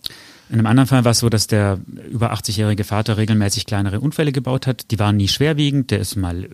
In 0.51 0.57
einem 0.57 0.67
anderen 0.67 0.87
Fall 0.87 1.05
war 1.05 1.13
es 1.13 1.21
so, 1.21 1.31
dass 1.31 1.47
der 1.47 1.81
über 2.11 2.35
80-jährige 2.35 2.85
Vater 2.85 3.17
regelmäßig 3.17 3.65
kleinere 3.65 4.01
Unfälle 4.01 4.31
gebaut 4.31 4.67
hat. 4.67 4.91
Die 4.91 4.99
waren 4.99 5.17
nie 5.17 5.27
schwerwiegend. 5.27 5.91
Der 5.91 6.01
ist 6.01 6.17
mal 6.17 6.45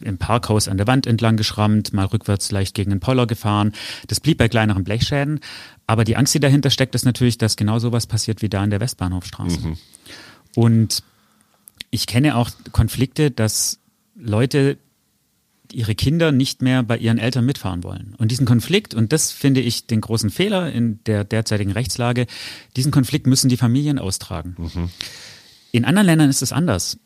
im 0.00 0.18
Parkhaus 0.18 0.68
an 0.68 0.76
der 0.76 0.86
Wand 0.86 1.06
entlang 1.06 1.38
geschrammt, 1.38 1.94
mal 1.94 2.04
rückwärts 2.04 2.52
leicht 2.52 2.74
gegen 2.74 2.90
den 2.90 3.00
Poller 3.00 3.26
gefahren. 3.26 3.72
Das 4.08 4.20
blieb 4.20 4.36
bei 4.36 4.48
kleineren 4.48 4.84
Blechschäden. 4.84 5.40
Aber 5.86 6.04
die 6.04 6.16
Angst, 6.16 6.34
die 6.34 6.40
dahinter 6.40 6.68
steckt, 6.68 6.94
ist 6.94 7.06
natürlich, 7.06 7.38
dass 7.38 7.56
genau 7.56 7.78
sowas 7.78 8.06
passiert 8.06 8.42
wie 8.42 8.50
da 8.50 8.62
in 8.62 8.70
der 8.70 8.80
Westbahnhofstraße. 8.80 9.68
Mhm. 9.68 9.76
Und 10.54 11.02
ich 11.90 12.06
kenne 12.06 12.36
auch 12.36 12.50
Konflikte, 12.72 13.30
dass 13.30 13.78
Leute 14.14 14.78
ihre 15.72 15.94
Kinder 15.94 16.32
nicht 16.32 16.62
mehr 16.62 16.82
bei 16.82 16.98
ihren 16.98 17.18
Eltern 17.18 17.46
mitfahren 17.46 17.84
wollen. 17.84 18.14
Und 18.18 18.30
diesen 18.30 18.46
Konflikt, 18.46 18.94
und 18.94 19.12
das 19.12 19.30
finde 19.30 19.60
ich 19.60 19.86
den 19.86 20.00
großen 20.00 20.30
Fehler 20.30 20.72
in 20.72 20.98
der 21.04 21.24
derzeitigen 21.24 21.72
Rechtslage, 21.72 22.26
diesen 22.76 22.90
Konflikt 22.90 23.26
müssen 23.26 23.48
die 23.48 23.56
Familien 23.56 23.98
austragen. 23.98 24.56
Mhm. 24.58 24.90
In 25.72 25.84
anderen 25.84 26.06
Ländern 26.06 26.30
ist 26.30 26.42
es 26.42 26.52
anders. 26.52 26.98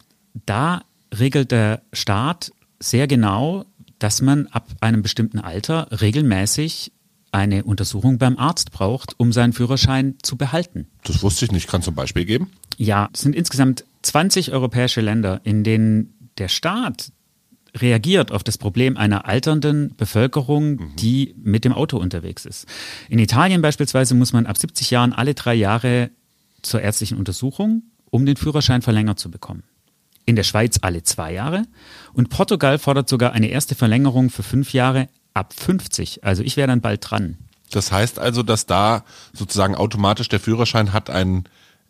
Da 0.46 0.82
regelt 1.12 1.50
der 1.50 1.82
Staat 1.92 2.52
sehr 2.80 3.06
genau, 3.06 3.66
dass 3.98 4.22
man 4.22 4.46
ab 4.48 4.68
einem 4.80 5.02
bestimmten 5.02 5.38
Alter 5.38 5.88
regelmäßig 6.00 6.92
eine 7.32 7.64
Untersuchung 7.64 8.18
beim 8.18 8.38
Arzt 8.38 8.70
braucht, 8.70 9.18
um 9.18 9.32
seinen 9.32 9.52
Führerschein 9.52 10.16
zu 10.22 10.36
behalten. 10.36 10.86
Das 11.04 11.22
wusste 11.22 11.44
ich 11.44 11.52
nicht. 11.52 11.68
Kannst 11.68 11.86
du 11.86 11.92
ein 11.92 11.96
Beispiel 11.96 12.24
geben? 12.24 12.50
Ja, 12.76 13.08
es 13.12 13.22
sind 13.22 13.34
insgesamt 13.34 13.84
20 14.04 14.52
europäische 14.52 15.00
Länder, 15.00 15.40
in 15.44 15.64
denen 15.64 16.30
der 16.38 16.48
Staat 16.48 17.12
reagiert 17.76 18.30
auf 18.30 18.44
das 18.44 18.58
Problem 18.58 18.96
einer 18.96 19.26
alternden 19.26 19.96
Bevölkerung, 19.96 20.76
mhm. 20.76 20.96
die 20.96 21.34
mit 21.38 21.64
dem 21.64 21.72
Auto 21.72 21.98
unterwegs 21.98 22.44
ist. 22.44 22.66
In 23.08 23.18
Italien 23.18 23.62
beispielsweise 23.62 24.14
muss 24.14 24.32
man 24.32 24.46
ab 24.46 24.56
70 24.56 24.90
Jahren 24.90 25.12
alle 25.12 25.34
drei 25.34 25.54
Jahre 25.54 26.10
zur 26.62 26.80
ärztlichen 26.82 27.18
Untersuchung, 27.18 27.82
um 28.10 28.26
den 28.26 28.36
Führerschein 28.36 28.82
verlängert 28.82 29.18
zu 29.18 29.30
bekommen. 29.30 29.64
In 30.24 30.36
der 30.36 30.44
Schweiz 30.44 30.78
alle 30.82 31.02
zwei 31.02 31.32
Jahre 31.32 31.64
und 32.12 32.30
Portugal 32.30 32.78
fordert 32.78 33.08
sogar 33.08 33.32
eine 33.32 33.48
erste 33.48 33.74
Verlängerung 33.74 34.30
für 34.30 34.42
fünf 34.42 34.72
Jahre 34.72 35.08
ab 35.34 35.52
50. 35.52 36.24
Also 36.24 36.42
ich 36.42 36.56
wäre 36.56 36.68
dann 36.68 36.80
bald 36.80 37.10
dran. 37.10 37.36
Das 37.70 37.90
heißt 37.90 38.18
also, 38.18 38.42
dass 38.42 38.66
da 38.66 39.04
sozusagen 39.32 39.74
automatisch 39.74 40.28
der 40.28 40.40
Führerschein 40.40 40.92
hat 40.92 41.10
einen 41.10 41.44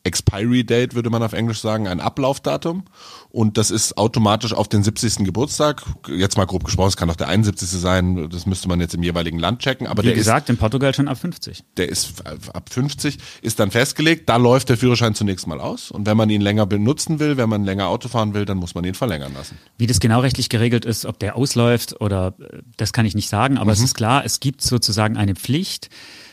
Expiry 0.04 0.64
Date, 0.64 0.94
würde 0.94 1.08
man 1.08 1.22
auf 1.22 1.32
Englisch 1.32 1.60
sagen, 1.60 1.88
ein 1.88 1.98
Ablaufdatum. 1.98 2.84
Und 3.30 3.58
das 3.58 3.70
ist 3.70 3.96
automatisch 3.96 4.52
auf 4.52 4.68
den 4.68 4.84
70. 4.84 5.24
Geburtstag. 5.24 5.82
Jetzt 6.06 6.36
mal 6.36 6.44
grob 6.44 6.62
gesprochen, 6.64 6.88
es 6.88 6.96
kann 6.96 7.10
auch 7.10 7.16
der 7.16 7.28
71. 7.28 7.68
sein. 7.68 8.28
Das 8.28 8.46
müsste 8.46 8.68
man 8.68 8.80
jetzt 8.80 8.94
im 8.94 9.02
jeweiligen 9.02 9.38
Land 9.38 9.60
checken. 9.60 9.86
Aber 9.86 10.02
Wie 10.02 10.08
der 10.08 10.14
gesagt, 10.14 10.48
ist, 10.48 10.50
in 10.50 10.58
Portugal 10.58 10.94
schon 10.94 11.08
ab 11.08 11.18
50. 11.18 11.64
Der 11.78 11.88
ist 11.88 12.24
ab 12.26 12.68
50, 12.70 13.18
ist 13.40 13.58
dann 13.58 13.70
festgelegt. 13.70 14.28
Da 14.28 14.36
läuft 14.36 14.68
der 14.68 14.76
Führerschein 14.76 15.14
zunächst 15.14 15.46
mal 15.46 15.60
aus. 15.60 15.90
Und 15.90 16.06
wenn 16.06 16.16
man 16.16 16.28
ihn 16.28 16.42
länger 16.42 16.66
benutzen 16.66 17.18
will, 17.18 17.36
wenn 17.38 17.48
man 17.48 17.64
länger 17.64 17.88
Auto 17.88 18.08
fahren 18.08 18.34
will, 18.34 18.44
dann 18.44 18.58
muss 18.58 18.74
man 18.74 18.84
ihn 18.84 18.94
verlängern 18.94 19.32
lassen. 19.34 19.58
Wie 19.78 19.86
das 19.86 20.00
genau 20.00 20.20
rechtlich 20.20 20.50
geregelt 20.50 20.84
ist, 20.84 21.06
ob 21.06 21.18
der 21.18 21.34
ausläuft 21.34 22.00
oder 22.00 22.34
das 22.76 22.92
kann 22.92 23.06
ich 23.06 23.14
nicht 23.14 23.30
sagen. 23.30 23.56
Aber 23.56 23.72
mhm. 23.72 23.78
es 23.78 23.80
ist 23.80 23.94
klar, 23.94 24.24
es 24.24 24.38
gibt 24.38 24.60
sozusagen 24.60 25.16
eine 25.16 25.34
Pflicht 25.34 25.88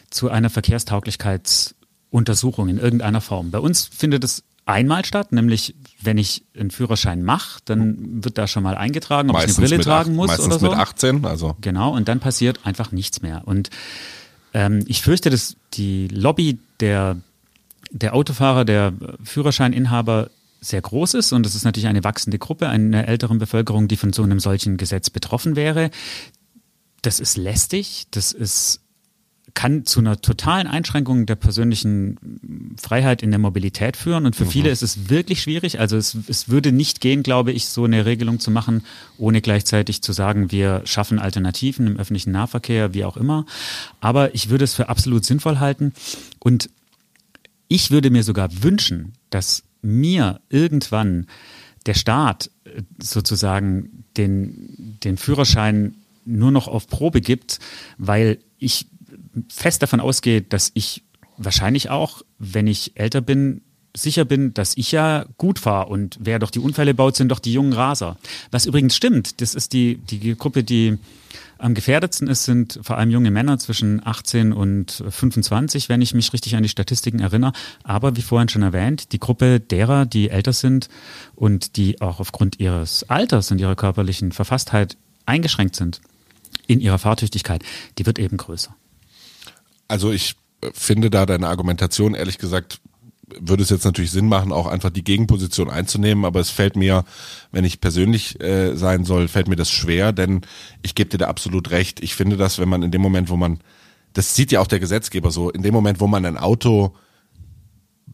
zu 0.10 0.30
einer 0.30 0.50
Verkehrstauglichkeits 0.50 1.76
Untersuchung 2.12 2.70
in 2.70 2.78
irgendeiner 2.78 3.22
Form. 3.22 3.50
Bei 3.50 3.60
uns 3.60 3.86
findet 3.86 4.24
es 4.24 4.44
einmal 4.66 5.06
statt, 5.06 5.32
nämlich 5.32 5.76
wenn 6.02 6.18
ich 6.18 6.44
einen 6.58 6.70
Führerschein 6.70 7.24
mache, 7.24 7.62
dann 7.66 8.24
wird 8.24 8.38
da 8.38 8.48
schon 8.48 8.64
mal 8.64 8.76
eingetragen, 8.76 9.30
ob 9.30 9.38
meistens 9.38 9.54
ich 9.54 9.60
eine 9.60 9.68
Brille 9.70 9.84
tragen 9.84 10.12
acht, 10.12 10.16
muss 10.16 10.28
meistens 10.28 10.46
oder 10.46 10.60
so. 10.60 10.70
mit 10.70 10.78
18, 10.78 11.26
also. 11.26 11.56
Genau, 11.62 11.96
und 11.96 12.08
dann 12.08 12.20
passiert 12.20 12.60
einfach 12.64 12.92
nichts 12.92 13.22
mehr. 13.22 13.42
Und 13.46 13.70
ähm, 14.54 14.84
ich 14.88 15.02
fürchte, 15.02 15.30
dass 15.30 15.56
die 15.74 16.08
Lobby 16.10 16.60
der, 16.80 17.18
der 17.92 18.14
Autofahrer, 18.14 18.66
der 18.66 18.94
Führerscheininhaber 19.24 20.30
sehr 20.60 20.82
groß 20.82 21.16
ist 21.16 21.34
und 21.34 21.46
es 21.46 21.56
ist 21.56 21.64
natürlich 21.64 21.88
eine 21.88 22.04
wachsende 22.04 22.38
Gruppe 22.38 22.70
einer 22.70 23.08
älteren 23.08 23.40
Bevölkerung, 23.40 23.88
die 23.88 23.98
von 23.98 24.14
so 24.14 24.22
einem 24.22 24.40
solchen 24.40 24.78
Gesetz 24.78 25.10
betroffen 25.10 25.56
wäre. 25.56 25.90
Das 27.02 27.20
ist 27.20 27.36
lästig, 27.36 28.06
das 28.12 28.32
ist 28.32 28.81
kann 29.54 29.86
zu 29.86 30.00
einer 30.00 30.22
totalen 30.22 30.68
Einschränkung 30.68 31.26
der 31.26 31.36
persönlichen 31.36 32.76
Freiheit 32.82 33.24
in 33.24 33.32
der 33.32 33.40
Mobilität 33.40 33.98
führen. 33.98 34.26
Und 34.26 34.36
für 34.36 34.46
mhm. 34.46 34.50
viele 34.50 34.70
ist 34.70 34.82
es 34.82 35.10
wirklich 35.10 35.42
schwierig. 35.42 35.80
Also 35.80 35.98
es, 35.98 36.18
es 36.28 36.50
würde 36.50 36.72
nicht 36.72 37.02
gehen, 37.02 37.24
glaube 37.24 37.52
ich, 37.52 37.68
so 37.68 37.84
eine 37.84 38.06
Regelung 38.06 38.40
zu 38.40 38.52
machen, 38.52 38.84
ohne 39.18 39.42
gleichzeitig 39.42 40.02
zu 40.02 40.14
sagen, 40.14 40.52
wir 40.52 40.82
schaffen 40.86 41.20
Alternativen 41.20 41.88
im 41.88 41.98
öffentlichen 41.98 42.32
Nahverkehr, 42.32 42.94
wie 42.94 43.06
auch 43.06 43.18
immer. 43.18 43.46
Aber 44.00 44.34
ich 44.36 44.50
würde 44.50 44.64
es 44.64 44.74
für 44.74 44.90
absolut 44.90 45.26
sinnvoll 45.26 45.60
halten. 45.60 45.94
Und 46.40 46.70
ich 47.68 47.92
würde 47.92 48.10
mir 48.10 48.24
sogar 48.24 48.64
wünschen, 48.64 49.14
dass 49.30 49.64
mir 49.82 50.42
irgendwann 50.50 51.28
der 51.86 51.94
Staat 51.94 52.52
äh, 52.66 52.82
sozusagen 53.02 54.06
den, 54.18 54.98
den 55.04 55.18
Führerschein 55.18 55.96
nur 56.26 56.52
noch 56.52 56.68
auf 56.68 56.88
Probe 56.88 57.22
gibt, 57.22 57.60
weil 57.98 58.38
ich 58.60 58.88
fest 59.50 59.82
davon 59.82 60.00
ausgehe, 60.00 60.42
dass 60.42 60.72
ich 60.74 61.04
wahrscheinlich 61.38 61.90
auch, 61.90 62.22
wenn 62.38 62.68
ich 62.68 62.94
älter 62.96 63.22
bin, 63.22 63.62
sicher 63.96 64.26
bin, 64.26 64.54
dass 64.54 64.78
ich 64.78 64.92
ja 64.92 65.26
gut 65.38 65.60
fahre 65.60 65.88
und 65.90 66.18
wer 66.20 66.40
doch 66.40 66.50
die 66.50 66.60
Unfälle 66.60 66.94
baut, 66.94 67.16
sind 67.16 67.30
doch 67.30 67.40
die 67.40 67.54
jungen 67.54 67.74
Raser. 67.74 68.18
Was 68.50 68.66
übrigens 68.66 68.96
stimmt, 68.96 69.42
das 69.42 69.56
ist 69.56 69.74
die, 69.74 69.98
die 69.98 70.36
Gruppe, 70.36 70.64
die 70.64 70.98
am 71.58 71.74
gefährdetsten 71.74 72.28
ist, 72.28 72.46
sind 72.46 72.80
vor 72.82 72.98
allem 72.98 73.12
junge 73.12 73.32
Männer 73.32 73.60
zwischen 73.60 74.06
18 74.06 74.52
und 74.52 75.04
25, 75.10 75.90
wenn 75.90 76.02
ich 76.02 76.14
mich 76.14 76.34
richtig 76.34 76.56
an 76.56 76.64
die 76.64 76.70
Statistiken 76.70 77.20
erinnere. 77.20 77.54
Aber 77.84 78.16
wie 78.16 78.22
vorhin 78.22 78.50
schon 78.50 78.64
erwähnt, 78.64 79.12
die 79.12 79.20
Gruppe 79.20 79.60
derer, 79.60 80.06
die 80.06 80.30
älter 80.30 80.54
sind 80.54 80.90
und 81.36 81.78
die 81.78 82.02
auch 82.02 82.20
aufgrund 82.20 82.60
ihres 82.60 83.08
Alters 83.10 83.52
und 83.52 83.62
ihrer 83.62 83.76
körperlichen 83.76 84.32
Verfasstheit 84.32 84.98
eingeschränkt 85.26 85.76
sind 85.76 86.02
in 86.66 86.80
ihrer 86.80 86.98
Fahrtüchtigkeit, 86.98 87.64
die 87.98 88.06
wird 88.06 88.18
eben 88.18 88.38
größer. 88.38 88.76
Also 89.92 90.14
ich 90.14 90.36
finde 90.72 91.10
da 91.10 91.26
deine 91.26 91.50
Argumentation, 91.50 92.14
ehrlich 92.14 92.38
gesagt, 92.38 92.80
würde 93.38 93.62
es 93.62 93.70
jetzt 93.70 93.84
natürlich 93.84 94.12
Sinn 94.12 94.30
machen, 94.30 94.54
auch 94.54 94.68
einfach 94.68 94.90
die 94.90 95.04
Gegenposition 95.04 95.70
einzunehmen, 95.70 96.24
aber 96.24 96.40
es 96.40 96.50
fällt 96.50 96.78
mir, 96.78 97.04
wenn 97.52 97.66
ich 97.66 97.82
persönlich 97.82 98.40
äh, 98.40 98.76
sein 98.78 99.04
soll, 99.04 99.28
fällt 99.28 99.50
mir 99.50 99.58
das 99.58 99.70
schwer, 99.70 100.14
denn 100.14 100.42
ich 100.82 100.96
gebe 100.96 101.10
dir 101.10 101.18
da 101.18 101.28
absolut 101.28 101.72
recht. 101.72 102.02
Ich 102.02 102.16
finde 102.16 102.38
das, 102.38 102.58
wenn 102.58 102.70
man 102.70 102.84
in 102.84 102.92
dem 102.92 103.02
Moment, 103.02 103.30
wo 103.30 103.36
man, 103.36 103.60
das 104.14 104.34
sieht 104.34 104.54
ja 104.54 104.62
auch 104.62 104.68
der 104.68 104.80
Gesetzgeber 104.80 105.30
so, 105.30 105.50
in 105.50 105.62
dem 105.62 105.74
Moment, 105.74 106.00
wo 106.00 106.08
man 106.08 106.26
ein 106.26 106.38
Auto 106.38 106.96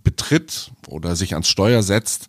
betritt 0.04 0.72
oder 0.88 1.16
sich 1.16 1.34
ans 1.34 1.48
Steuer 1.48 1.84
setzt, 1.84 2.28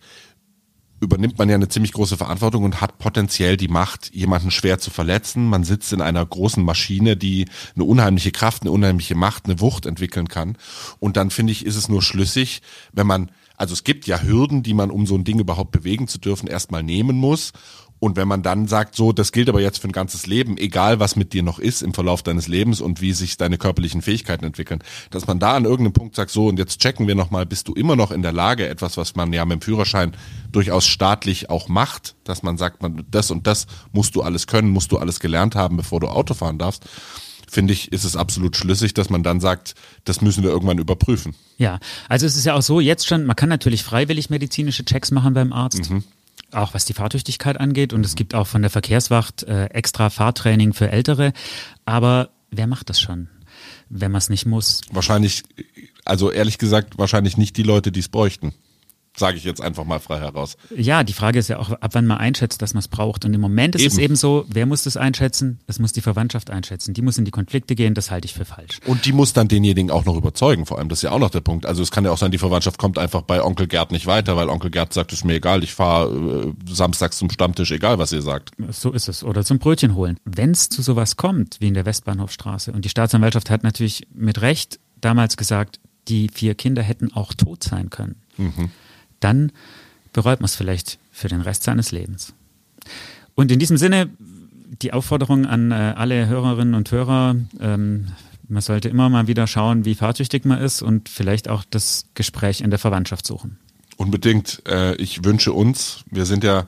übernimmt 1.00 1.38
man 1.38 1.48
ja 1.48 1.54
eine 1.54 1.68
ziemlich 1.68 1.92
große 1.92 2.16
Verantwortung 2.16 2.64
und 2.64 2.80
hat 2.80 2.98
potenziell 2.98 3.56
die 3.56 3.68
Macht, 3.68 4.14
jemanden 4.14 4.50
schwer 4.50 4.78
zu 4.78 4.90
verletzen. 4.90 5.46
Man 5.46 5.64
sitzt 5.64 5.92
in 5.92 6.00
einer 6.00 6.24
großen 6.24 6.62
Maschine, 6.62 7.16
die 7.16 7.46
eine 7.74 7.84
unheimliche 7.84 8.32
Kraft, 8.32 8.62
eine 8.62 8.70
unheimliche 8.70 9.14
Macht, 9.14 9.46
eine 9.46 9.60
Wucht 9.60 9.86
entwickeln 9.86 10.28
kann. 10.28 10.56
Und 10.98 11.16
dann 11.16 11.30
finde 11.30 11.52
ich, 11.52 11.64
ist 11.64 11.76
es 11.76 11.88
nur 11.88 12.02
schlüssig, 12.02 12.62
wenn 12.92 13.06
man, 13.06 13.30
also 13.56 13.72
es 13.72 13.84
gibt 13.84 14.06
ja 14.06 14.22
Hürden, 14.22 14.62
die 14.62 14.74
man, 14.74 14.90
um 14.90 15.06
so 15.06 15.14
ein 15.14 15.24
Ding 15.24 15.38
überhaupt 15.38 15.72
bewegen 15.72 16.08
zu 16.08 16.18
dürfen, 16.18 16.48
erstmal 16.48 16.82
nehmen 16.82 17.16
muss. 17.16 17.52
Und 18.00 18.16
wenn 18.16 18.28
man 18.28 18.42
dann 18.42 18.68
sagt, 18.68 18.94
so, 18.94 19.12
das 19.12 19.32
gilt 19.32 19.48
aber 19.48 19.60
jetzt 19.60 19.80
für 19.80 19.88
ein 19.88 19.92
ganzes 19.92 20.26
Leben, 20.26 20.56
egal 20.56 21.00
was 21.00 21.16
mit 21.16 21.32
dir 21.32 21.42
noch 21.42 21.58
ist 21.58 21.82
im 21.82 21.94
Verlauf 21.94 22.22
deines 22.22 22.46
Lebens 22.46 22.80
und 22.80 23.00
wie 23.00 23.12
sich 23.12 23.36
deine 23.36 23.58
körperlichen 23.58 24.02
Fähigkeiten 24.02 24.44
entwickeln, 24.44 24.82
dass 25.10 25.26
man 25.26 25.38
da 25.38 25.54
an 25.54 25.64
irgendeinem 25.64 25.94
Punkt 25.94 26.14
sagt, 26.14 26.30
so, 26.30 26.46
und 26.46 26.58
jetzt 26.58 26.80
checken 26.80 27.08
wir 27.08 27.14
nochmal, 27.14 27.46
bist 27.46 27.68
du 27.68 27.74
immer 27.74 27.96
noch 27.96 28.12
in 28.12 28.22
der 28.22 28.32
Lage, 28.32 28.68
etwas, 28.68 28.96
was 28.96 29.16
man 29.16 29.32
ja 29.32 29.44
mit 29.44 29.60
dem 29.60 29.62
Führerschein 29.62 30.12
durchaus 30.52 30.86
staatlich 30.86 31.50
auch 31.50 31.68
macht, 31.68 32.14
dass 32.24 32.42
man 32.42 32.56
sagt, 32.56 32.82
man, 32.82 33.04
das 33.10 33.30
und 33.30 33.46
das 33.46 33.66
musst 33.92 34.14
du 34.14 34.22
alles 34.22 34.46
können, 34.46 34.70
musst 34.70 34.92
du 34.92 34.98
alles 34.98 35.20
gelernt 35.20 35.54
haben, 35.54 35.76
bevor 35.76 36.00
du 36.00 36.08
Auto 36.08 36.34
fahren 36.34 36.58
darfst 36.58 36.84
finde 37.50 37.72
ich, 37.72 37.92
ist 37.92 38.04
es 38.04 38.14
absolut 38.14 38.56
schlüssig, 38.56 38.94
dass 38.94 39.10
man 39.10 39.22
dann 39.22 39.40
sagt, 39.40 39.74
das 40.04 40.20
müssen 40.20 40.42
wir 40.42 40.50
irgendwann 40.50 40.78
überprüfen. 40.78 41.34
Ja, 41.56 41.80
also 42.08 42.26
es 42.26 42.36
ist 42.36 42.44
ja 42.44 42.54
auch 42.54 42.62
so, 42.62 42.80
jetzt 42.80 43.06
schon, 43.06 43.24
man 43.24 43.36
kann 43.36 43.48
natürlich 43.48 43.82
freiwillig 43.82 44.30
medizinische 44.30 44.84
Checks 44.84 45.10
machen 45.10 45.34
beim 45.34 45.52
Arzt. 45.52 45.90
Mhm. 45.90 46.04
Auch 46.52 46.74
was 46.74 46.84
die 46.84 46.94
Fahrtüchtigkeit 46.94 47.58
angeht. 47.58 47.92
Und 47.92 48.04
es 48.04 48.14
gibt 48.14 48.34
auch 48.34 48.46
von 48.46 48.62
der 48.62 48.70
Verkehrswacht 48.70 49.42
äh, 49.44 49.66
extra 49.66 50.10
Fahrtraining 50.10 50.72
für 50.72 50.90
Ältere. 50.90 51.32
Aber 51.84 52.30
wer 52.50 52.66
macht 52.66 52.90
das 52.90 53.00
schon, 53.00 53.28
wenn 53.88 54.10
man 54.10 54.18
es 54.18 54.28
nicht 54.28 54.46
muss? 54.46 54.80
Wahrscheinlich, 54.90 55.42
also 56.04 56.30
ehrlich 56.30 56.58
gesagt, 56.58 56.98
wahrscheinlich 56.98 57.36
nicht 57.36 57.56
die 57.56 57.62
Leute, 57.62 57.92
die 57.92 58.00
es 58.00 58.08
bräuchten. 58.08 58.54
Sage 59.18 59.36
ich 59.36 59.44
jetzt 59.44 59.60
einfach 59.60 59.84
mal 59.84 59.98
frei 59.98 60.20
heraus. 60.20 60.56
Ja, 60.74 61.02
die 61.02 61.12
Frage 61.12 61.38
ist 61.38 61.48
ja 61.48 61.58
auch, 61.58 61.70
ab 61.70 61.90
wann 61.92 62.06
man 62.06 62.18
einschätzt, 62.18 62.62
dass 62.62 62.74
man 62.74 62.80
es 62.80 62.88
braucht. 62.88 63.24
Und 63.24 63.34
im 63.34 63.40
Moment 63.40 63.74
ist 63.74 63.82
Eben. 63.82 63.92
es 63.92 63.98
eben 63.98 64.16
so, 64.16 64.44
wer 64.48 64.66
muss 64.66 64.84
das 64.84 64.96
einschätzen? 64.96 65.58
Es 65.66 65.78
muss 65.78 65.92
die 65.92 66.00
Verwandtschaft 66.00 66.50
einschätzen. 66.50 66.94
Die 66.94 67.02
muss 67.02 67.18
in 67.18 67.24
die 67.24 67.30
Konflikte 67.30 67.74
gehen, 67.74 67.94
das 67.94 68.10
halte 68.10 68.26
ich 68.26 68.34
für 68.34 68.44
falsch. 68.44 68.78
Und 68.86 69.04
die 69.04 69.12
muss 69.12 69.32
dann 69.32 69.48
denjenigen 69.48 69.90
auch 69.90 70.04
noch 70.04 70.16
überzeugen, 70.16 70.66
vor 70.66 70.78
allem. 70.78 70.88
Das 70.88 71.00
ist 71.00 71.02
ja 71.02 71.10
auch 71.10 71.18
noch 71.18 71.30
der 71.30 71.40
Punkt. 71.40 71.66
Also 71.66 71.82
es 71.82 71.90
kann 71.90 72.04
ja 72.04 72.10
auch 72.10 72.18
sein, 72.18 72.30
die 72.30 72.38
Verwandtschaft 72.38 72.78
kommt 72.78 72.98
einfach 72.98 73.22
bei 73.22 73.42
Onkel 73.42 73.66
Gerd 73.66 73.90
nicht 73.92 74.06
weiter, 74.06 74.36
weil 74.36 74.48
Onkel 74.48 74.70
Gerd 74.70 74.92
sagt, 74.92 75.12
ist 75.12 75.24
mir 75.24 75.34
egal, 75.34 75.64
ich 75.64 75.74
fahre 75.74 76.54
äh, 76.68 76.72
samstags 76.72 77.18
zum 77.18 77.30
Stammtisch, 77.30 77.70
egal 77.72 77.98
was 77.98 78.12
ihr 78.12 78.22
sagt. 78.22 78.52
So 78.70 78.92
ist 78.92 79.08
es. 79.08 79.24
Oder 79.24 79.44
zum 79.44 79.58
Brötchen 79.58 79.94
holen. 79.94 80.18
Wenn 80.24 80.52
es 80.52 80.68
zu 80.68 80.82
sowas 80.82 81.16
kommt, 81.16 81.56
wie 81.60 81.68
in 81.68 81.74
der 81.74 81.86
Westbahnhofstraße, 81.86 82.72
und 82.72 82.84
die 82.84 82.88
Staatsanwaltschaft 82.88 83.50
hat 83.50 83.62
natürlich 83.64 84.06
mit 84.14 84.40
Recht 84.40 84.78
damals 85.00 85.36
gesagt, 85.36 85.80
die 86.08 86.28
vier 86.32 86.54
Kinder 86.54 86.82
hätten 86.82 87.12
auch 87.12 87.34
tot 87.34 87.62
sein 87.62 87.90
können, 87.90 88.16
dann 89.20 89.52
bereut 90.12 90.40
man 90.40 90.46
es 90.46 90.56
vielleicht 90.56 90.98
für 91.12 91.28
den 91.28 91.40
Rest 91.40 91.64
seines 91.64 91.92
Lebens. 91.92 92.32
Und 93.34 93.52
in 93.52 93.58
diesem 93.58 93.76
Sinne 93.76 94.10
die 94.82 94.92
Aufforderung 94.92 95.46
an 95.46 95.70
äh, 95.70 95.94
alle 95.96 96.26
Hörerinnen 96.26 96.74
und 96.74 96.90
Hörer, 96.90 97.36
ähm, 97.60 98.08
man 98.48 98.62
sollte 98.62 98.88
immer 98.88 99.08
mal 99.08 99.26
wieder 99.26 99.46
schauen, 99.46 99.84
wie 99.84 99.94
fahrtüchtig 99.94 100.44
man 100.44 100.60
ist 100.60 100.82
und 100.82 101.08
vielleicht 101.08 101.48
auch 101.48 101.64
das 101.68 102.06
Gespräch 102.14 102.60
in 102.60 102.70
der 102.70 102.78
Verwandtschaft 102.78 103.26
suchen. 103.26 103.58
Unbedingt. 103.96 104.62
Äh, 104.66 104.94
ich 104.96 105.24
wünsche 105.24 105.52
uns, 105.52 106.04
wir 106.10 106.24
sind 106.24 106.44
ja 106.44 106.66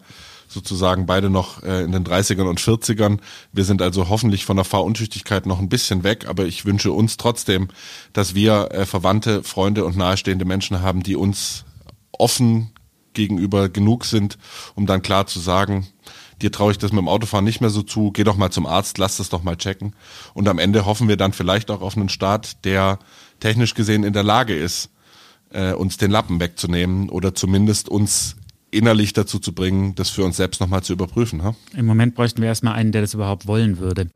sozusagen 0.49 1.07
beide 1.07 1.31
noch 1.31 1.63
äh, 1.63 1.85
in 1.85 1.93
den 1.93 2.05
30ern 2.05 2.49
und 2.49 2.61
40ern. 2.61 3.19
Wir 3.53 3.65
sind 3.65 3.81
also 3.83 4.09
hoffentlich 4.09 4.45
von 4.45 4.57
der 4.57 4.65
Fahruntüchtigkeit 4.65 5.47
noch 5.47 5.61
ein 5.61 5.69
bisschen 5.69 6.03
weg, 6.03 6.27
aber 6.29 6.45
ich 6.45 6.67
wünsche 6.67 6.91
uns 6.91 7.17
trotzdem, 7.17 7.69
dass 8.13 8.35
wir 8.35 8.69
äh, 8.73 8.85
Verwandte, 8.85 9.45
Freunde 9.45 9.85
und 9.85 9.97
nahestehende 9.97 10.45
Menschen 10.45 10.83
haben, 10.83 11.03
die 11.03 11.15
uns 11.15 11.65
offen 12.21 12.71
gegenüber 13.13 13.69
genug 13.69 14.05
sind, 14.05 14.39
um 14.75 14.87
dann 14.87 15.03
klar 15.03 15.27
zu 15.27 15.41
sagen, 15.41 15.89
dir 16.43 16.53
traue 16.53 16.73
ich 16.73 16.79
das 16.79 16.93
mit 16.93 17.01
dem 17.01 17.09
Autofahren 17.09 17.45
nicht 17.45 17.61
mehr 17.61 17.71
so 17.71 17.83
zu, 17.83 18.13
geh 18.13 18.25
doch 18.25 18.37
mal 18.37 18.51
zum 18.51 18.67
Arzt, 18.67 18.99
lass 18.99 19.17
das 19.17 19.29
doch 19.29 19.43
mal 19.43 19.57
checken. 19.57 19.95
Und 20.35 20.49
am 20.49 20.59
Ende 20.59 20.87
hoffen 20.87 21.09
wir 21.09 21.17
dann 21.17 21.33
vielleicht 21.33 21.71
auch 21.71 21.81
auf 21.81 21.97
einen 21.97 22.09
Staat, 22.09 22.65
der 22.65 22.99
technisch 23.41 23.75
gesehen 23.75 24.05
in 24.05 24.13
der 24.13 24.23
Lage 24.23 24.55
ist, 24.55 24.91
äh, 25.51 25.73
uns 25.73 25.97
den 25.97 26.11
Lappen 26.11 26.41
wegzunehmen 26.41 27.09
oder 27.09 27.35
zumindest 27.35 27.89
uns 27.89 28.37
innerlich 28.71 29.13
dazu 29.13 29.39
zu 29.39 29.53
bringen, 29.53 29.95
das 29.97 30.11
für 30.11 30.25
uns 30.25 30.37
selbst 30.37 30.61
nochmal 30.61 30.83
zu 30.83 30.93
überprüfen. 30.93 31.43
Ha? 31.43 31.55
Im 31.75 31.87
Moment 31.87 32.15
bräuchten 32.15 32.41
wir 32.41 32.49
erstmal 32.49 32.75
einen, 32.75 32.93
der 32.93 33.01
das 33.01 33.15
überhaupt 33.15 33.47
wollen 33.47 33.79
würde. 33.79 34.09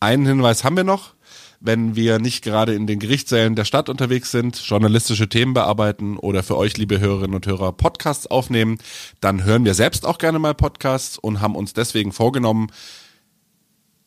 Einen 0.00 0.24
Hinweis 0.24 0.64
haben 0.64 0.76
wir 0.76 0.84
noch. 0.84 1.14
Wenn 1.62 1.94
wir 1.94 2.18
nicht 2.18 2.42
gerade 2.42 2.74
in 2.74 2.86
den 2.86 2.98
Gerichtssälen 3.00 3.54
der 3.54 3.66
Stadt 3.66 3.90
unterwegs 3.90 4.30
sind, 4.30 4.56
journalistische 4.56 5.28
Themen 5.28 5.52
bearbeiten 5.52 6.16
oder 6.16 6.42
für 6.42 6.56
euch, 6.56 6.78
liebe 6.78 7.00
Hörerinnen 7.00 7.34
und 7.36 7.46
Hörer, 7.46 7.72
Podcasts 7.72 8.26
aufnehmen, 8.26 8.78
dann 9.20 9.44
hören 9.44 9.66
wir 9.66 9.74
selbst 9.74 10.06
auch 10.06 10.16
gerne 10.16 10.38
mal 10.38 10.54
Podcasts 10.54 11.18
und 11.18 11.42
haben 11.42 11.54
uns 11.54 11.74
deswegen 11.74 12.12
vorgenommen, 12.12 12.68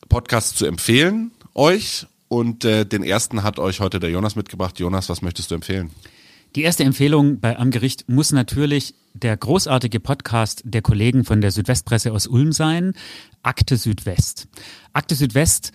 Podcasts 0.08 0.56
zu 0.56 0.66
empfehlen 0.66 1.30
euch. 1.54 2.06
Und 2.26 2.64
äh, 2.64 2.84
den 2.84 3.04
ersten 3.04 3.44
hat 3.44 3.60
euch 3.60 3.78
heute 3.78 4.00
der 4.00 4.10
Jonas 4.10 4.34
mitgebracht. 4.34 4.80
Jonas, 4.80 5.08
was 5.08 5.22
möchtest 5.22 5.52
du 5.52 5.54
empfehlen? 5.54 5.92
Die 6.54 6.62
erste 6.62 6.84
Empfehlung 6.84 7.40
bei 7.40 7.58
Am 7.58 7.72
Gericht 7.72 8.08
muss 8.08 8.30
natürlich 8.30 8.94
der 9.12 9.36
großartige 9.36 9.98
Podcast 9.98 10.62
der 10.64 10.82
Kollegen 10.82 11.24
von 11.24 11.40
der 11.40 11.50
Südwestpresse 11.50 12.12
aus 12.12 12.28
Ulm 12.28 12.52
sein, 12.52 12.92
Akte 13.42 13.76
Südwest. 13.76 14.46
Akte 14.92 15.16
Südwest 15.16 15.72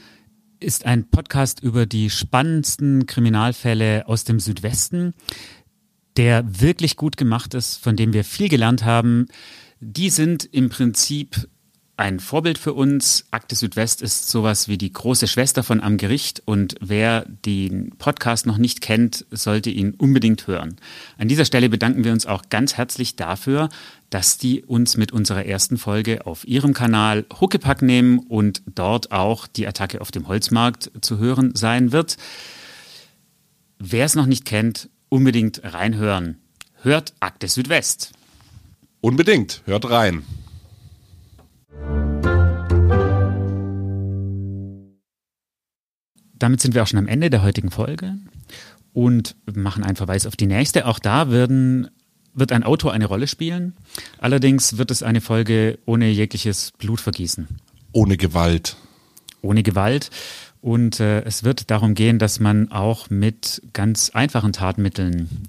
ist 0.62 0.86
ein 0.86 1.10
Podcast 1.10 1.60
über 1.62 1.86
die 1.86 2.10
spannendsten 2.10 3.08
Kriminalfälle 3.08 4.08
aus 4.08 4.24
dem 4.24 4.40
Südwesten, 4.40 5.14
der 6.16 6.62
wirklich 6.62 6.96
gut 6.96 7.18
gemacht 7.18 7.56
ist, 7.56 7.76
von 7.76 7.98
dem 7.98 8.14
wir 8.14 8.24
viel 8.24 8.48
gelernt 8.48 8.86
haben. 8.86 9.26
Die 9.82 10.10
sind 10.10 10.46
im 10.46 10.70
Prinzip 10.70 11.50
ein 12.00 12.22
Vorbild 12.22 12.58
für 12.58 12.74
uns. 12.74 13.26
Akte 13.30 13.56
Südwest 13.56 14.02
ist 14.02 14.30
sowas 14.30 14.70
wie 14.70 14.78
die 14.78 14.91
große 14.91 15.28
Schwester 15.28 15.64
von 15.64 15.82
Am 15.82 15.97
Gericht 15.97 16.41
und 16.45 16.76
wer 16.80 17.26
den 17.26 17.89
Podcast 17.97 18.45
noch 18.45 18.58
nicht 18.58 18.80
kennt, 18.80 19.26
sollte 19.32 19.70
ihn 19.70 19.93
unbedingt 19.95 20.47
hören. 20.47 20.78
An 21.18 21.28
dieser 21.28 21.43
Stelle 21.43 21.68
bedanken 21.68 22.06
wir 22.06 22.14
uns 22.14 22.26
auch 22.26 22.43
ganz 22.50 22.78
herzlich 22.78 23.18
dafür, 23.18 23.68
dass 24.10 24.38
die 24.38 24.64
uns 24.64 24.95
mit 24.95 25.12
unserer 25.12 25.45
ersten 25.45 25.78
Folge 25.78 26.26
auf 26.26 26.47
ihrem 26.47 26.74
Kanal 26.74 27.26
Huckepack 27.41 27.82
nehmen 27.82 28.20
und 28.20 28.64
dort 28.74 29.12
auch 29.12 29.45
die 29.45 29.68
Attacke 29.68 30.00
auf 30.00 30.10
dem 30.10 30.30
Holzmarkt 30.30 30.91
zu 31.02 31.18
hören 31.18 31.54
sein 31.56 31.91
wird. 31.91 32.16
Wer 33.78 34.06
es 34.06 34.16
noch 34.16 34.26
nicht 34.26 34.45
kennt, 34.45 34.89
unbedingt 35.10 35.62
reinhören. 35.66 36.38
Hört 36.82 37.14
Akte 37.20 37.50
Südwest. 37.50 38.14
Unbedingt, 39.02 39.64
hört 39.66 39.89
rein. 39.89 40.24
Damit 46.40 46.62
sind 46.62 46.74
wir 46.76 46.84
auch 46.84 46.88
schon 46.88 47.00
am 47.00 47.08
Ende 47.08 47.30
der 47.30 47.42
heutigen 47.44 47.70
Folge 47.72 48.16
und 48.94 49.36
machen 49.54 49.84
einen 49.84 49.96
Verweis 49.96 50.26
auf 50.26 50.36
die 50.36 50.48
nächste. 50.48 50.86
Auch 50.88 51.00
da 51.00 51.30
werden, 51.32 51.90
wird 52.34 52.52
ein 52.52 52.64
Auto 52.64 52.90
eine 52.90 53.06
Rolle 53.06 53.28
spielen. 53.28 53.74
Allerdings 54.20 54.78
wird 54.78 54.92
es 54.92 55.04
eine 55.04 55.22
Folge 55.22 55.80
ohne 55.86 56.10
jegliches 56.10 56.72
Blutvergießen, 56.78 57.48
Ohne 57.92 58.18
Gewalt. 58.18 58.78
ohne 59.42 59.64
Gewalt. 59.64 60.10
Und 60.62 61.00
äh, 61.00 61.22
es 61.24 61.44
wird 61.44 61.72
darum 61.72 61.94
gehen, 61.94 62.20
dass 62.20 62.40
man 62.40 62.72
auch 62.72 63.10
mit 63.10 63.62
ganz 63.72 64.10
einfachen 64.10 64.52
Tatmitteln 64.52 65.48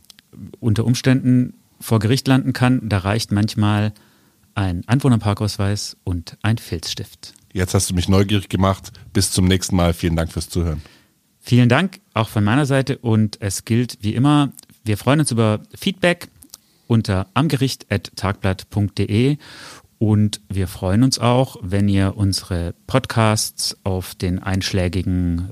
unter 0.60 0.84
Umständen 0.84 1.54
vor 1.80 1.98
Gericht 1.98 2.28
landen 2.28 2.52
kann. 2.52 2.88
Da 2.88 2.98
reicht 2.98 3.32
manchmal 3.32 3.92
ein 4.54 4.82
Anwohnerparkausweis 4.86 5.96
und 6.04 6.36
ein 6.42 6.58
Filzstift. 6.58 7.32
Jetzt 7.52 7.74
hast 7.74 7.90
du 7.90 7.94
mich 7.94 8.08
neugierig 8.08 8.48
gemacht. 8.48 8.92
Bis 9.12 9.30
zum 9.30 9.46
nächsten 9.46 9.76
Mal. 9.76 9.92
Vielen 9.92 10.16
Dank 10.16 10.32
fürs 10.32 10.48
Zuhören. 10.48 10.80
Vielen 11.40 11.68
Dank 11.68 12.00
auch 12.14 12.28
von 12.28 12.44
meiner 12.44 12.66
Seite 12.66 12.98
und 12.98 13.40
es 13.40 13.64
gilt 13.64 13.98
wie 14.02 14.14
immer, 14.14 14.52
wir 14.84 14.98
freuen 14.98 15.20
uns 15.20 15.30
über 15.30 15.60
Feedback 15.74 16.28
unter 16.86 17.28
amgericht.tagblatt.de 17.34 19.36
und 19.98 20.40
wir 20.48 20.68
freuen 20.68 21.02
uns 21.02 21.18
auch, 21.18 21.56
wenn 21.62 21.88
ihr 21.88 22.16
unsere 22.16 22.74
Podcasts 22.86 23.76
auf 23.84 24.14
den 24.14 24.38
einschlägigen 24.38 25.50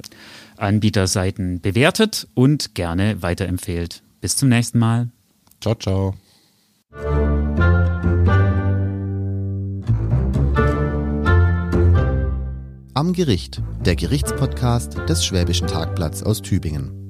Anbieterseiten 0.57 1.61
bewertet 1.61 2.27
und 2.35 2.75
gerne 2.75 3.21
weiterempfehlt. 3.23 4.03
Bis 4.21 4.37
zum 4.37 4.49
nächsten 4.49 4.79
Mal. 4.79 5.09
Ciao, 5.61 5.75
ciao. 5.75 6.15
Am 12.99 13.13
Gericht, 13.13 13.63
der 13.87 13.95
Gerichtspodcast 13.95 14.99
des 15.09 15.25
Schwäbischen 15.25 15.69
Tagblatts 15.69 16.25
aus 16.25 16.43
Tübingen. 16.43 17.08